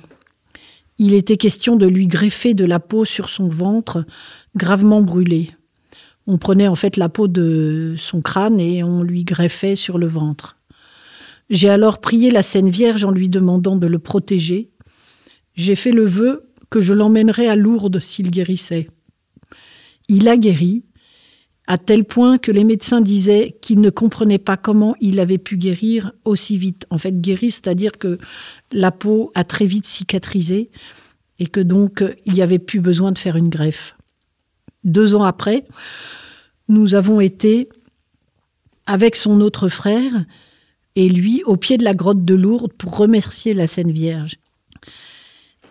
Il 0.98 1.14
était 1.14 1.38
question 1.38 1.76
de 1.76 1.86
lui 1.86 2.08
greffer 2.08 2.54
de 2.54 2.66
la 2.66 2.80
peau 2.80 3.06
sur 3.06 3.30
son 3.30 3.48
ventre 3.48 4.06
gravement 4.56 5.02
brûlé. 5.02 5.52
On 6.28 6.38
prenait 6.38 6.68
en 6.68 6.76
fait 6.76 6.98
la 6.98 7.10
peau 7.10 7.28
de 7.28 7.96
son 7.98 8.22
crâne 8.22 8.60
et 8.60 8.84
on 8.84 9.04
lui 9.04 9.24
greffait 9.24 9.76
sur 9.76 9.98
le 9.98 10.08
ventre. 10.08 10.58
J'ai 11.50 11.70
alors 11.70 12.00
prié 12.00 12.32
la 12.32 12.42
Sainte 12.42 12.70
Vierge 12.70 13.04
en 13.04 13.12
lui 13.12 13.30
demandant 13.30 13.76
de 13.76 13.86
le 13.86 14.00
protéger. 14.00 14.72
J'ai 15.56 15.76
fait 15.76 15.92
le 15.92 16.06
vœu 16.06 16.50
que 16.70 16.82
je 16.82 16.94
l'emmènerais 16.94 17.48
à 17.48 17.56
Lourdes 17.56 18.00
s'il 18.00 18.32
guérissait. 18.32 18.88
Il 20.08 20.28
a 20.28 20.38
guéri, 20.38 20.85
à 21.68 21.78
tel 21.78 22.06
point 22.06 22.38
que 22.38 22.52
les 22.52 22.64
médecins 22.64 23.02
disaient 23.02 23.58
qu'ils 23.62 23.82
ne 23.82 23.90
comprenaient 23.90 24.38
pas 24.38 24.58
comment 24.58 24.96
il 25.02 25.20
avait 25.20 25.40
pu 25.40 25.58
guérir 25.58 26.12
aussi 26.24 26.58
vite. 26.58 26.86
En 26.90 26.98
fait, 26.98 27.22
guérir, 27.22 27.52
c'est-à-dire 27.52 27.94
que 27.98 28.20
la 28.72 28.92
peau 28.92 29.32
a 29.34 29.44
très 29.44 29.66
vite 29.66 29.88
cicatrisé 29.88 30.70
et 31.40 31.48
que 31.48 31.60
donc 31.60 32.04
il 32.26 32.34
n'y 32.34 32.42
avait 32.42 32.60
plus 32.60 32.80
besoin 32.80 33.12
de 33.12 33.18
faire 33.18 33.36
une 33.36 33.50
greffe. 33.50 33.96
Deux 34.84 35.16
ans 35.16 35.24
après, 35.24 35.66
nous 36.70 36.94
avons 36.94 37.20
été 37.20 37.70
avec 38.86 39.16
son 39.16 39.42
autre 39.42 39.68
frère 39.68 40.26
et 40.96 41.10
lui 41.10 41.44
au 41.44 41.58
pied 41.58 41.78
de 41.78 41.84
la 41.84 41.96
grotte 41.96 42.24
de 42.24 42.36
Lourdes 42.36 42.74
pour 42.74 42.96
remercier 42.98 43.54
la 43.54 43.68
Sainte 43.68 43.92
Vierge. 43.92 44.36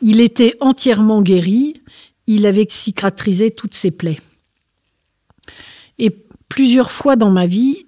Il 0.02 0.20
était 0.20 0.56
entièrement 0.60 1.22
guéri, 1.22 1.80
il 2.26 2.46
avait 2.46 2.66
cicatrisé 2.68 3.52
toutes 3.52 3.74
ses 3.74 3.92
plaies. 3.92 4.18
Plusieurs 6.48 6.92
fois 6.92 7.16
dans 7.16 7.30
ma 7.30 7.46
vie, 7.46 7.86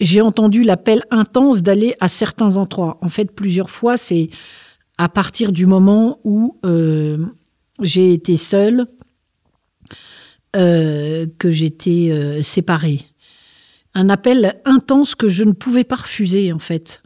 j'ai 0.00 0.20
entendu 0.20 0.62
l'appel 0.62 1.02
intense 1.10 1.62
d'aller 1.62 1.94
à 2.00 2.08
certains 2.08 2.56
endroits. 2.56 2.98
En 3.02 3.08
fait, 3.08 3.32
plusieurs 3.32 3.70
fois, 3.70 3.96
c'est 3.96 4.28
à 4.98 5.08
partir 5.08 5.52
du 5.52 5.66
moment 5.66 6.20
où 6.24 6.58
euh, 6.64 7.18
j'ai 7.80 8.12
été 8.12 8.36
seule, 8.36 8.86
euh, 10.56 11.26
que 11.38 11.50
j'étais 11.50 12.08
euh, 12.10 12.40
séparée. 12.40 13.02
Un 13.92 14.08
appel 14.08 14.58
intense 14.64 15.14
que 15.14 15.28
je 15.28 15.44
ne 15.44 15.52
pouvais 15.52 15.84
pas 15.84 15.96
refuser, 15.96 16.50
en 16.50 16.58
fait. 16.58 17.02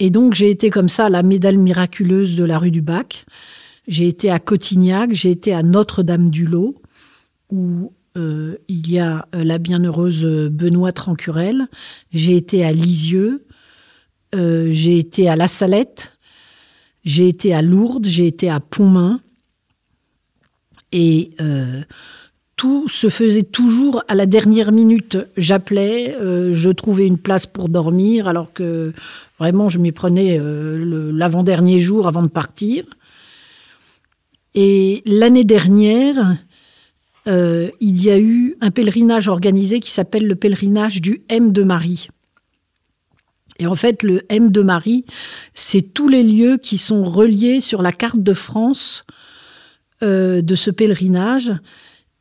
Et 0.00 0.10
donc, 0.10 0.34
j'ai 0.34 0.50
été 0.50 0.70
comme 0.70 0.88
ça 0.88 1.06
à 1.06 1.08
la 1.08 1.22
médaille 1.22 1.58
miraculeuse 1.58 2.34
de 2.34 2.42
la 2.42 2.58
rue 2.58 2.72
du 2.72 2.82
Bac. 2.82 3.24
J'ai 3.86 4.08
été 4.08 4.30
à 4.32 4.40
Cotignac, 4.40 5.12
j'ai 5.12 5.30
été 5.30 5.52
à 5.52 5.62
Notre-Dame-du-Lot, 5.62 6.80
où 7.50 7.92
euh, 8.16 8.56
il 8.68 8.90
y 8.90 8.98
a 8.98 9.26
euh, 9.34 9.42
la 9.42 9.56
bienheureuse 9.58 10.24
Benoît 10.50 10.92
Trancurel, 10.92 11.68
j'ai 12.12 12.36
été 12.36 12.64
à 12.64 12.72
Lisieux, 12.72 13.46
euh, 14.34 14.68
j'ai 14.70 14.98
été 14.98 15.28
à 15.28 15.36
La 15.36 15.48
Salette, 15.48 16.18
j'ai 17.04 17.28
été 17.28 17.54
à 17.54 17.62
Lourdes, 17.62 18.06
j'ai 18.06 18.26
été 18.26 18.50
à 18.50 18.60
Pontmain. 18.60 19.20
Et 20.94 21.30
tout 22.56 22.86
se 22.86 23.08
faisait 23.08 23.44
toujours 23.44 24.04
à 24.08 24.14
la 24.14 24.26
dernière 24.26 24.72
minute. 24.72 25.16
J'appelais, 25.38 26.14
je 26.20 26.68
trouvais 26.68 27.06
une 27.06 27.16
place 27.16 27.46
pour 27.46 27.70
dormir, 27.70 28.28
alors 28.28 28.52
que 28.52 28.92
vraiment 29.38 29.70
je 29.70 29.78
m'y 29.78 29.90
prenais 29.90 30.38
l'avant-dernier 30.38 31.80
jour 31.80 32.06
avant 32.06 32.22
de 32.22 32.28
partir. 32.28 32.84
Et 34.54 35.02
l'année 35.06 35.44
dernière, 35.44 36.36
euh, 37.28 37.70
il 37.80 38.02
y 38.02 38.10
a 38.10 38.18
eu 38.18 38.56
un 38.60 38.70
pèlerinage 38.70 39.28
organisé 39.28 39.80
qui 39.80 39.90
s'appelle 39.90 40.26
le 40.26 40.34
pèlerinage 40.34 41.00
du 41.00 41.22
M 41.28 41.52
de 41.52 41.62
Marie. 41.62 42.08
Et 43.58 43.66
en 43.66 43.76
fait, 43.76 44.02
le 44.02 44.22
M 44.28 44.50
de 44.50 44.62
Marie, 44.62 45.04
c'est 45.54 45.82
tous 45.82 46.08
les 46.08 46.22
lieux 46.22 46.56
qui 46.56 46.78
sont 46.78 47.04
reliés 47.04 47.60
sur 47.60 47.82
la 47.82 47.92
carte 47.92 48.22
de 48.22 48.32
France 48.32 49.04
euh, 50.02 50.42
de 50.42 50.54
ce 50.56 50.70
pèlerinage. 50.70 51.52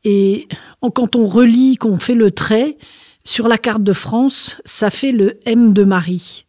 Et 0.04 0.48
quand 0.94 1.16
on 1.16 1.26
relie, 1.26 1.78
qu'on 1.78 1.98
fait 1.98 2.16
le 2.16 2.32
trait 2.32 2.78
sur 3.24 3.48
la 3.48 3.58
carte 3.58 3.84
de 3.84 3.94
France, 3.94 4.58
ça 4.66 4.90
fait 4.90 5.12
le 5.12 5.40
M 5.46 5.74
de 5.74 5.84
Marie. 5.84 6.46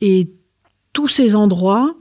Et 0.00 0.30
tous 0.92 1.08
ces 1.08 1.34
endroits, 1.34 1.94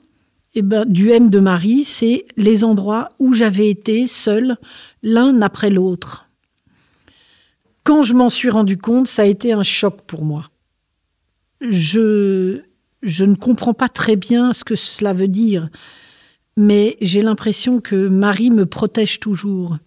eh 0.56 0.62
ben, 0.62 0.86
du 0.86 1.12
M 1.12 1.30
de 1.30 1.40
Marie, 1.40 1.84
c'est 1.84 2.26
les 2.36 2.64
endroits 2.64 3.10
où 3.20 3.34
j'avais 3.34 3.70
été 3.70 4.08
seule 4.08 4.58
l'un 5.04 5.42
après 5.42 5.70
l'autre. 5.70 6.28
Quand 7.84 8.02
je 8.02 8.14
m'en 8.14 8.30
suis 8.30 8.50
rendu 8.50 8.78
compte, 8.78 9.08
ça 9.08 9.24
a 9.24 9.26
été 9.26 9.54
un 9.54 9.64
choc 9.64 10.02
pour 10.08 10.26
moi. 10.26 10.50
Je, 11.62 12.62
je 13.04 13.26
ne 13.26 13.36
comprends 13.36 13.74
pas 13.74 13.90
très 13.90 14.16
bien 14.16 14.54
ce 14.54 14.64
que 14.64 14.76
cela 14.76 15.14
veut 15.14 15.28
dire, 15.28 15.70
mais 16.58 16.98
j'ai 17.02 17.22
l'impression 17.22 17.80
que 17.80 18.08
Marie 18.08 18.52
me 18.52 18.66
protège 18.66 19.20
toujours. 19.20 19.78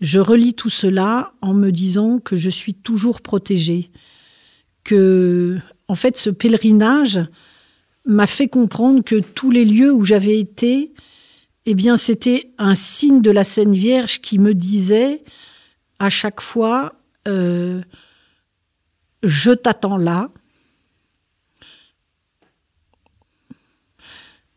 Je 0.00 0.18
relis 0.18 0.54
tout 0.54 0.70
cela 0.70 1.32
en 1.42 1.52
me 1.52 1.70
disant 1.70 2.18
que 2.18 2.36
je 2.36 2.48
suis 2.48 2.74
toujours 2.74 3.20
protégée, 3.20 3.90
que, 4.84 5.58
en 5.88 5.94
fait, 5.94 6.16
ce 6.16 6.30
pèlerinage 6.30 7.20
m'a 8.04 8.26
fait 8.26 8.48
comprendre 8.48 9.02
que 9.04 9.16
tous 9.20 9.50
les 9.50 9.64
lieux 9.64 9.92
où 9.92 10.04
j'avais 10.04 10.38
été 10.38 10.92
eh 11.66 11.74
bien, 11.74 11.96
c'était 11.96 12.52
un 12.58 12.74
signe 12.74 13.20
de 13.20 13.30
la 13.30 13.44
Sainte 13.44 13.74
Vierge 13.74 14.20
qui 14.20 14.38
me 14.38 14.54
disait 14.54 15.24
à 15.98 16.08
chaque 16.08 16.40
fois 16.40 16.94
euh, 17.28 17.82
Je 19.22 19.50
t'attends 19.50 19.98
là. 19.98 20.30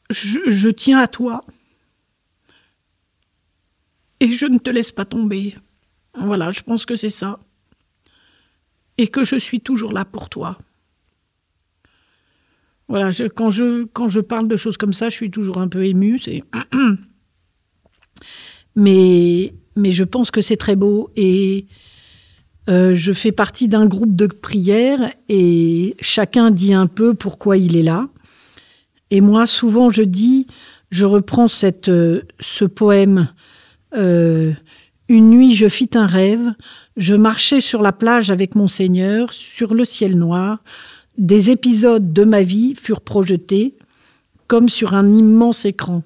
Je, 0.10 0.70
tiens 0.70 1.00
à 1.00 1.08
toi. 1.08 1.44
Et 4.20 4.32
je 4.32 4.46
ne 4.46 4.60
te 4.60 4.70
laisse 4.70 4.92
pas 4.92 5.06
tomber. 5.06 5.56
Voilà, 6.14 6.52
je 6.52 6.62
pense 6.62 6.86
que 6.86 6.96
c'est 6.96 7.10
ça. 7.10 7.40
Et 8.98 9.08
que 9.08 9.24
je 9.24 9.36
suis 9.36 9.60
toujours 9.60 9.92
là 9.92 10.06
pour 10.06 10.30
toi. 10.30 10.58
Voilà, 12.94 13.10
quand, 13.36 13.50
je, 13.50 13.86
quand 13.86 14.08
je 14.08 14.20
parle 14.20 14.48
de 14.48 14.56
choses 14.56 14.78
comme 14.78 14.94
ça, 14.94 15.10
je 15.10 15.16
suis 15.16 15.32
toujours 15.32 15.58
un 15.58 15.68
peu 15.68 15.84
émue. 15.84 16.22
mais, 18.76 19.56
mais 19.76 19.92
je 19.92 20.04
pense 20.04 20.30
que 20.30 20.42
c'est 20.42 20.58
très 20.58 20.76
beau. 20.76 21.10
Et 21.16 21.66
euh, 22.70 22.94
je 22.94 23.12
fais 23.12 23.32
partie 23.32 23.68
d'un 23.68 23.88
groupe 23.88 24.16
de 24.16 24.28
prière 24.28 25.12
et 25.28 25.96
chacun 26.02 26.52
dit 26.52 26.76
un 26.76 26.86
peu 26.86 27.16
pourquoi 27.16 27.58
il 27.58 27.76
est 27.78 27.82
là. 27.82 28.10
Et 29.10 29.22
moi, 29.22 29.48
souvent, 29.48 29.90
je 29.90 30.04
dis, 30.04 30.46
je 30.92 31.06
reprends 31.06 31.48
cette, 31.48 31.90
euh, 31.90 32.22
ce 32.40 32.64
poème. 32.64 33.30
Euh, 33.96 34.54
une 35.10 35.32
nuit, 35.32 35.56
je 35.56 35.68
fis 35.68 35.90
un 35.96 36.06
rêve. 36.06 36.54
Je 36.96 37.16
marchais 37.16 37.60
sur 37.60 37.82
la 37.82 37.92
plage 37.92 38.30
avec 38.30 38.54
mon 38.54 38.68
Seigneur, 38.68 39.34
sur 39.34 39.74
le 39.74 39.84
ciel 39.84 40.16
noir. 40.16 40.60
Des 41.18 41.52
épisodes 41.52 42.12
de 42.12 42.24
ma 42.24 42.42
vie 42.42 42.74
furent 42.74 43.02
projetés 43.02 43.78
comme 44.48 44.68
sur 44.68 44.96
un 44.96 45.14
immense 45.14 45.64
écran. 45.64 46.04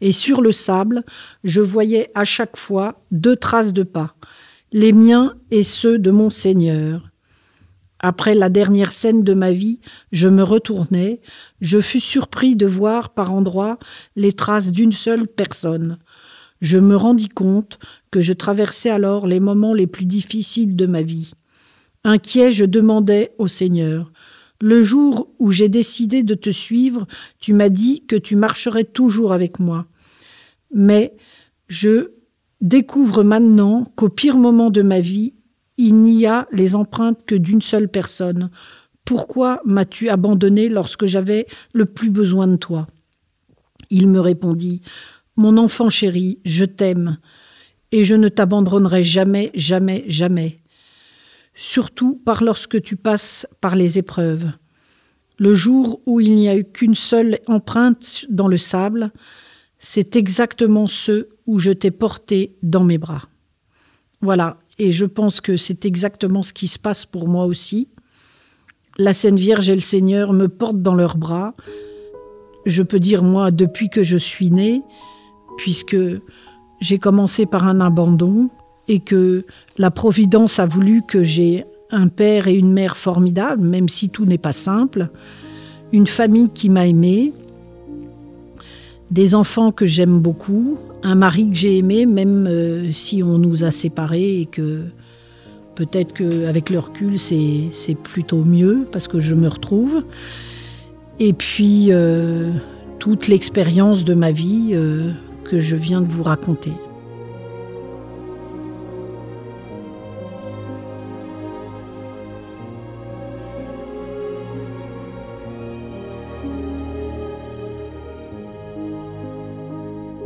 Et 0.00 0.12
sur 0.12 0.40
le 0.40 0.52
sable, 0.52 1.02
je 1.42 1.60
voyais 1.60 2.10
à 2.14 2.22
chaque 2.22 2.56
fois 2.56 3.02
deux 3.10 3.34
traces 3.34 3.72
de 3.72 3.82
pas, 3.82 4.14
les 4.70 4.92
miens 4.92 5.34
et 5.50 5.64
ceux 5.64 5.98
de 5.98 6.12
mon 6.12 6.30
Seigneur. 6.30 7.10
Après 7.98 8.36
la 8.36 8.48
dernière 8.48 8.92
scène 8.92 9.24
de 9.24 9.34
ma 9.34 9.50
vie, 9.50 9.80
je 10.12 10.28
me 10.28 10.44
retournai, 10.44 11.20
je 11.60 11.80
fus 11.80 12.00
surpris 12.00 12.54
de 12.54 12.66
voir 12.66 13.10
par 13.14 13.32
endroits 13.32 13.78
les 14.14 14.32
traces 14.32 14.70
d'une 14.70 14.92
seule 14.92 15.26
personne. 15.26 15.98
Je 16.60 16.78
me 16.78 16.94
rendis 16.94 17.30
compte 17.30 17.80
que 18.12 18.20
je 18.20 18.32
traversais 18.32 18.90
alors 18.90 19.26
les 19.26 19.40
moments 19.40 19.74
les 19.74 19.88
plus 19.88 20.04
difficiles 20.04 20.76
de 20.76 20.86
ma 20.86 21.02
vie. 21.02 21.32
Inquiet, 22.04 22.52
je 22.52 22.64
demandais 22.64 23.32
au 23.38 23.48
Seigneur 23.48 24.12
Le 24.60 24.82
jour 24.82 25.28
où 25.38 25.50
j'ai 25.50 25.68
décidé 25.68 26.22
de 26.22 26.34
te 26.34 26.50
suivre, 26.50 27.06
tu 27.38 27.52
m'as 27.52 27.68
dit 27.68 28.04
que 28.06 28.16
tu 28.16 28.36
marcherais 28.36 28.84
toujours 28.84 29.32
avec 29.32 29.58
moi. 29.58 29.86
Mais 30.72 31.14
je 31.68 32.12
découvre 32.60 33.22
maintenant 33.22 33.84
qu'au 33.96 34.08
pire 34.08 34.38
moment 34.38 34.70
de 34.70 34.82
ma 34.82 35.00
vie, 35.00 35.34
il 35.76 35.96
n'y 35.96 36.26
a 36.26 36.48
les 36.52 36.74
empreintes 36.74 37.24
que 37.26 37.34
d'une 37.34 37.60
seule 37.60 37.88
personne. 37.88 38.50
Pourquoi 39.04 39.60
m'as-tu 39.64 40.08
abandonné 40.08 40.68
lorsque 40.68 41.06
j'avais 41.06 41.46
le 41.72 41.84
plus 41.84 42.10
besoin 42.10 42.46
de 42.46 42.56
toi? 42.56 42.86
Il 43.90 44.08
me 44.08 44.20
répondit 44.20 44.80
Mon 45.36 45.58
enfant 45.58 45.90
chéri, 45.90 46.40
je 46.44 46.64
t'aime, 46.64 47.18
et 47.92 48.04
je 48.04 48.14
ne 48.14 48.28
t'abandonnerai 48.28 49.02
jamais, 49.02 49.50
jamais, 49.54 50.04
jamais. 50.08 50.60
Surtout 51.58 52.20
par 52.22 52.44
lorsque 52.44 52.82
tu 52.82 52.96
passes 52.96 53.46
par 53.62 53.76
les 53.76 53.98
épreuves. 53.98 54.52
Le 55.38 55.54
jour 55.54 56.02
où 56.04 56.20
il 56.20 56.34
n'y 56.34 56.50
a 56.50 56.56
eu 56.56 56.64
qu'une 56.64 56.94
seule 56.94 57.38
empreinte 57.46 58.26
dans 58.28 58.46
le 58.46 58.58
sable, 58.58 59.10
c'est 59.78 60.16
exactement 60.16 60.86
ce 60.86 61.28
où 61.46 61.58
je 61.58 61.72
t'ai 61.72 61.90
porté 61.90 62.56
dans 62.62 62.84
mes 62.84 62.98
bras. 62.98 63.22
Voilà, 64.20 64.58
et 64.78 64.92
je 64.92 65.06
pense 65.06 65.40
que 65.40 65.56
c'est 65.56 65.86
exactement 65.86 66.42
ce 66.42 66.52
qui 66.52 66.68
se 66.68 66.78
passe 66.78 67.06
pour 67.06 67.26
moi 67.26 67.46
aussi. 67.46 67.88
La 68.98 69.14
Sainte 69.14 69.38
Vierge 69.38 69.70
et 69.70 69.74
le 69.74 69.80
Seigneur 69.80 70.34
me 70.34 70.48
portent 70.48 70.82
dans 70.82 70.94
leurs 70.94 71.16
bras. 71.16 71.54
Je 72.66 72.82
peux 72.82 73.00
dire, 73.00 73.22
moi, 73.22 73.50
depuis 73.50 73.88
que 73.88 74.02
je 74.02 74.18
suis 74.18 74.50
née, 74.50 74.82
puisque 75.56 75.96
j'ai 76.80 76.98
commencé 76.98 77.46
par 77.46 77.66
un 77.66 77.80
abandon 77.80 78.50
et 78.88 79.00
que 79.00 79.44
la 79.78 79.90
Providence 79.90 80.58
a 80.58 80.66
voulu 80.66 81.02
que 81.02 81.22
j'ai 81.22 81.64
un 81.90 82.08
père 82.08 82.48
et 82.48 82.54
une 82.54 82.72
mère 82.72 82.96
formidables, 82.96 83.62
même 83.62 83.88
si 83.88 84.08
tout 84.08 84.24
n'est 84.24 84.38
pas 84.38 84.52
simple, 84.52 85.08
une 85.92 86.06
famille 86.06 86.50
qui 86.50 86.68
m'a 86.68 86.86
aimée, 86.86 87.32
des 89.10 89.34
enfants 89.34 89.70
que 89.70 89.86
j'aime 89.86 90.18
beaucoup, 90.18 90.78
un 91.02 91.14
mari 91.14 91.48
que 91.48 91.54
j'ai 91.54 91.78
aimé, 91.78 92.06
même 92.06 92.46
euh, 92.48 92.90
si 92.90 93.22
on 93.22 93.38
nous 93.38 93.62
a 93.62 93.70
séparés 93.70 94.40
et 94.40 94.46
que 94.46 94.82
peut-être 95.76 96.12
qu'avec 96.12 96.70
le 96.70 96.80
recul, 96.80 97.18
c'est 97.18 97.94
plutôt 98.02 98.44
mieux 98.44 98.84
parce 98.90 99.06
que 99.06 99.20
je 99.20 99.34
me 99.34 99.46
retrouve. 99.46 100.02
Et 101.20 101.32
puis, 101.32 101.86
euh, 101.90 102.50
toute 102.98 103.28
l'expérience 103.28 104.04
de 104.04 104.14
ma 104.14 104.32
vie 104.32 104.70
euh, 104.72 105.12
que 105.44 105.58
je 105.58 105.76
viens 105.76 106.00
de 106.00 106.08
vous 106.08 106.22
raconter. 106.22 106.72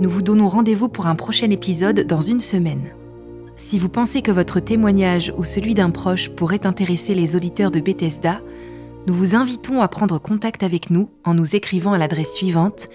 Nous 0.00 0.08
vous 0.08 0.22
donnons 0.22 0.48
rendez-vous 0.48 0.88
pour 0.88 1.06
un 1.06 1.14
prochain 1.14 1.50
épisode 1.50 2.06
dans 2.06 2.22
une 2.22 2.40
semaine. 2.40 2.94
Si 3.56 3.78
vous 3.78 3.90
pensez 3.90 4.22
que 4.22 4.30
votre 4.30 4.58
témoignage 4.58 5.34
ou 5.36 5.44
celui 5.44 5.74
d'un 5.74 5.90
proche 5.90 6.30
pourrait 6.30 6.66
intéresser 6.66 7.14
les 7.14 7.36
auditeurs 7.36 7.70
de 7.70 7.80
Bethesda, 7.80 8.40
nous 9.06 9.12
vous 9.12 9.34
invitons 9.34 9.82
à 9.82 9.88
prendre 9.88 10.18
contact 10.18 10.62
avec 10.62 10.88
nous 10.88 11.10
en 11.24 11.34
nous 11.34 11.54
écrivant 11.54 11.92
à 11.92 11.98
l'adresse 11.98 12.32
suivante 12.32 12.88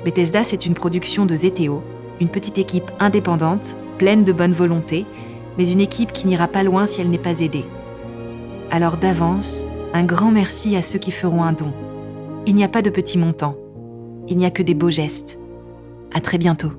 Bethesda, 0.06 0.46
c'est 0.46 0.66
une 0.66 0.76
production 0.76 1.26
de 1.26 1.36
Zeteo, 1.36 1.84
une 2.22 2.30
petite 2.30 2.58
équipe 2.58 2.90
indépendante, 3.02 3.76
pleine 3.98 4.24
de 4.24 4.32
bonne 4.32 4.54
volonté, 4.54 5.06
mais 5.58 5.70
une 5.70 5.82
équipe 5.82 6.12
qui 6.14 6.28
n'ira 6.28 6.48
pas 6.48 6.64
loin 6.64 6.86
si 6.86 7.02
elle 7.02 7.10
n'est 7.10 7.18
pas 7.18 7.40
aidée. 7.40 7.66
Alors 8.72 8.98
d'avance, 8.98 9.66
un 9.94 10.04
grand 10.04 10.32
merci 10.32 10.76
à 10.76 10.82
ceux 10.82 11.00
qui 11.00 11.12
feront 11.12 11.44
un 11.44 11.54
don. 11.54 11.72
Il 12.46 12.56
n'y 12.56 12.64
a 12.64 12.70
pas 12.70 12.82
de 12.82 12.90
petits 12.90 13.18
montants. 13.18 13.56
Il 14.28 14.38
n'y 14.38 14.46
a 14.46 14.52
que 14.52 14.64
des 14.64 14.74
beaux 14.74 14.90
gestes. 14.90 15.40
À 16.14 16.22
très 16.22 16.38
bientôt. 16.38 16.72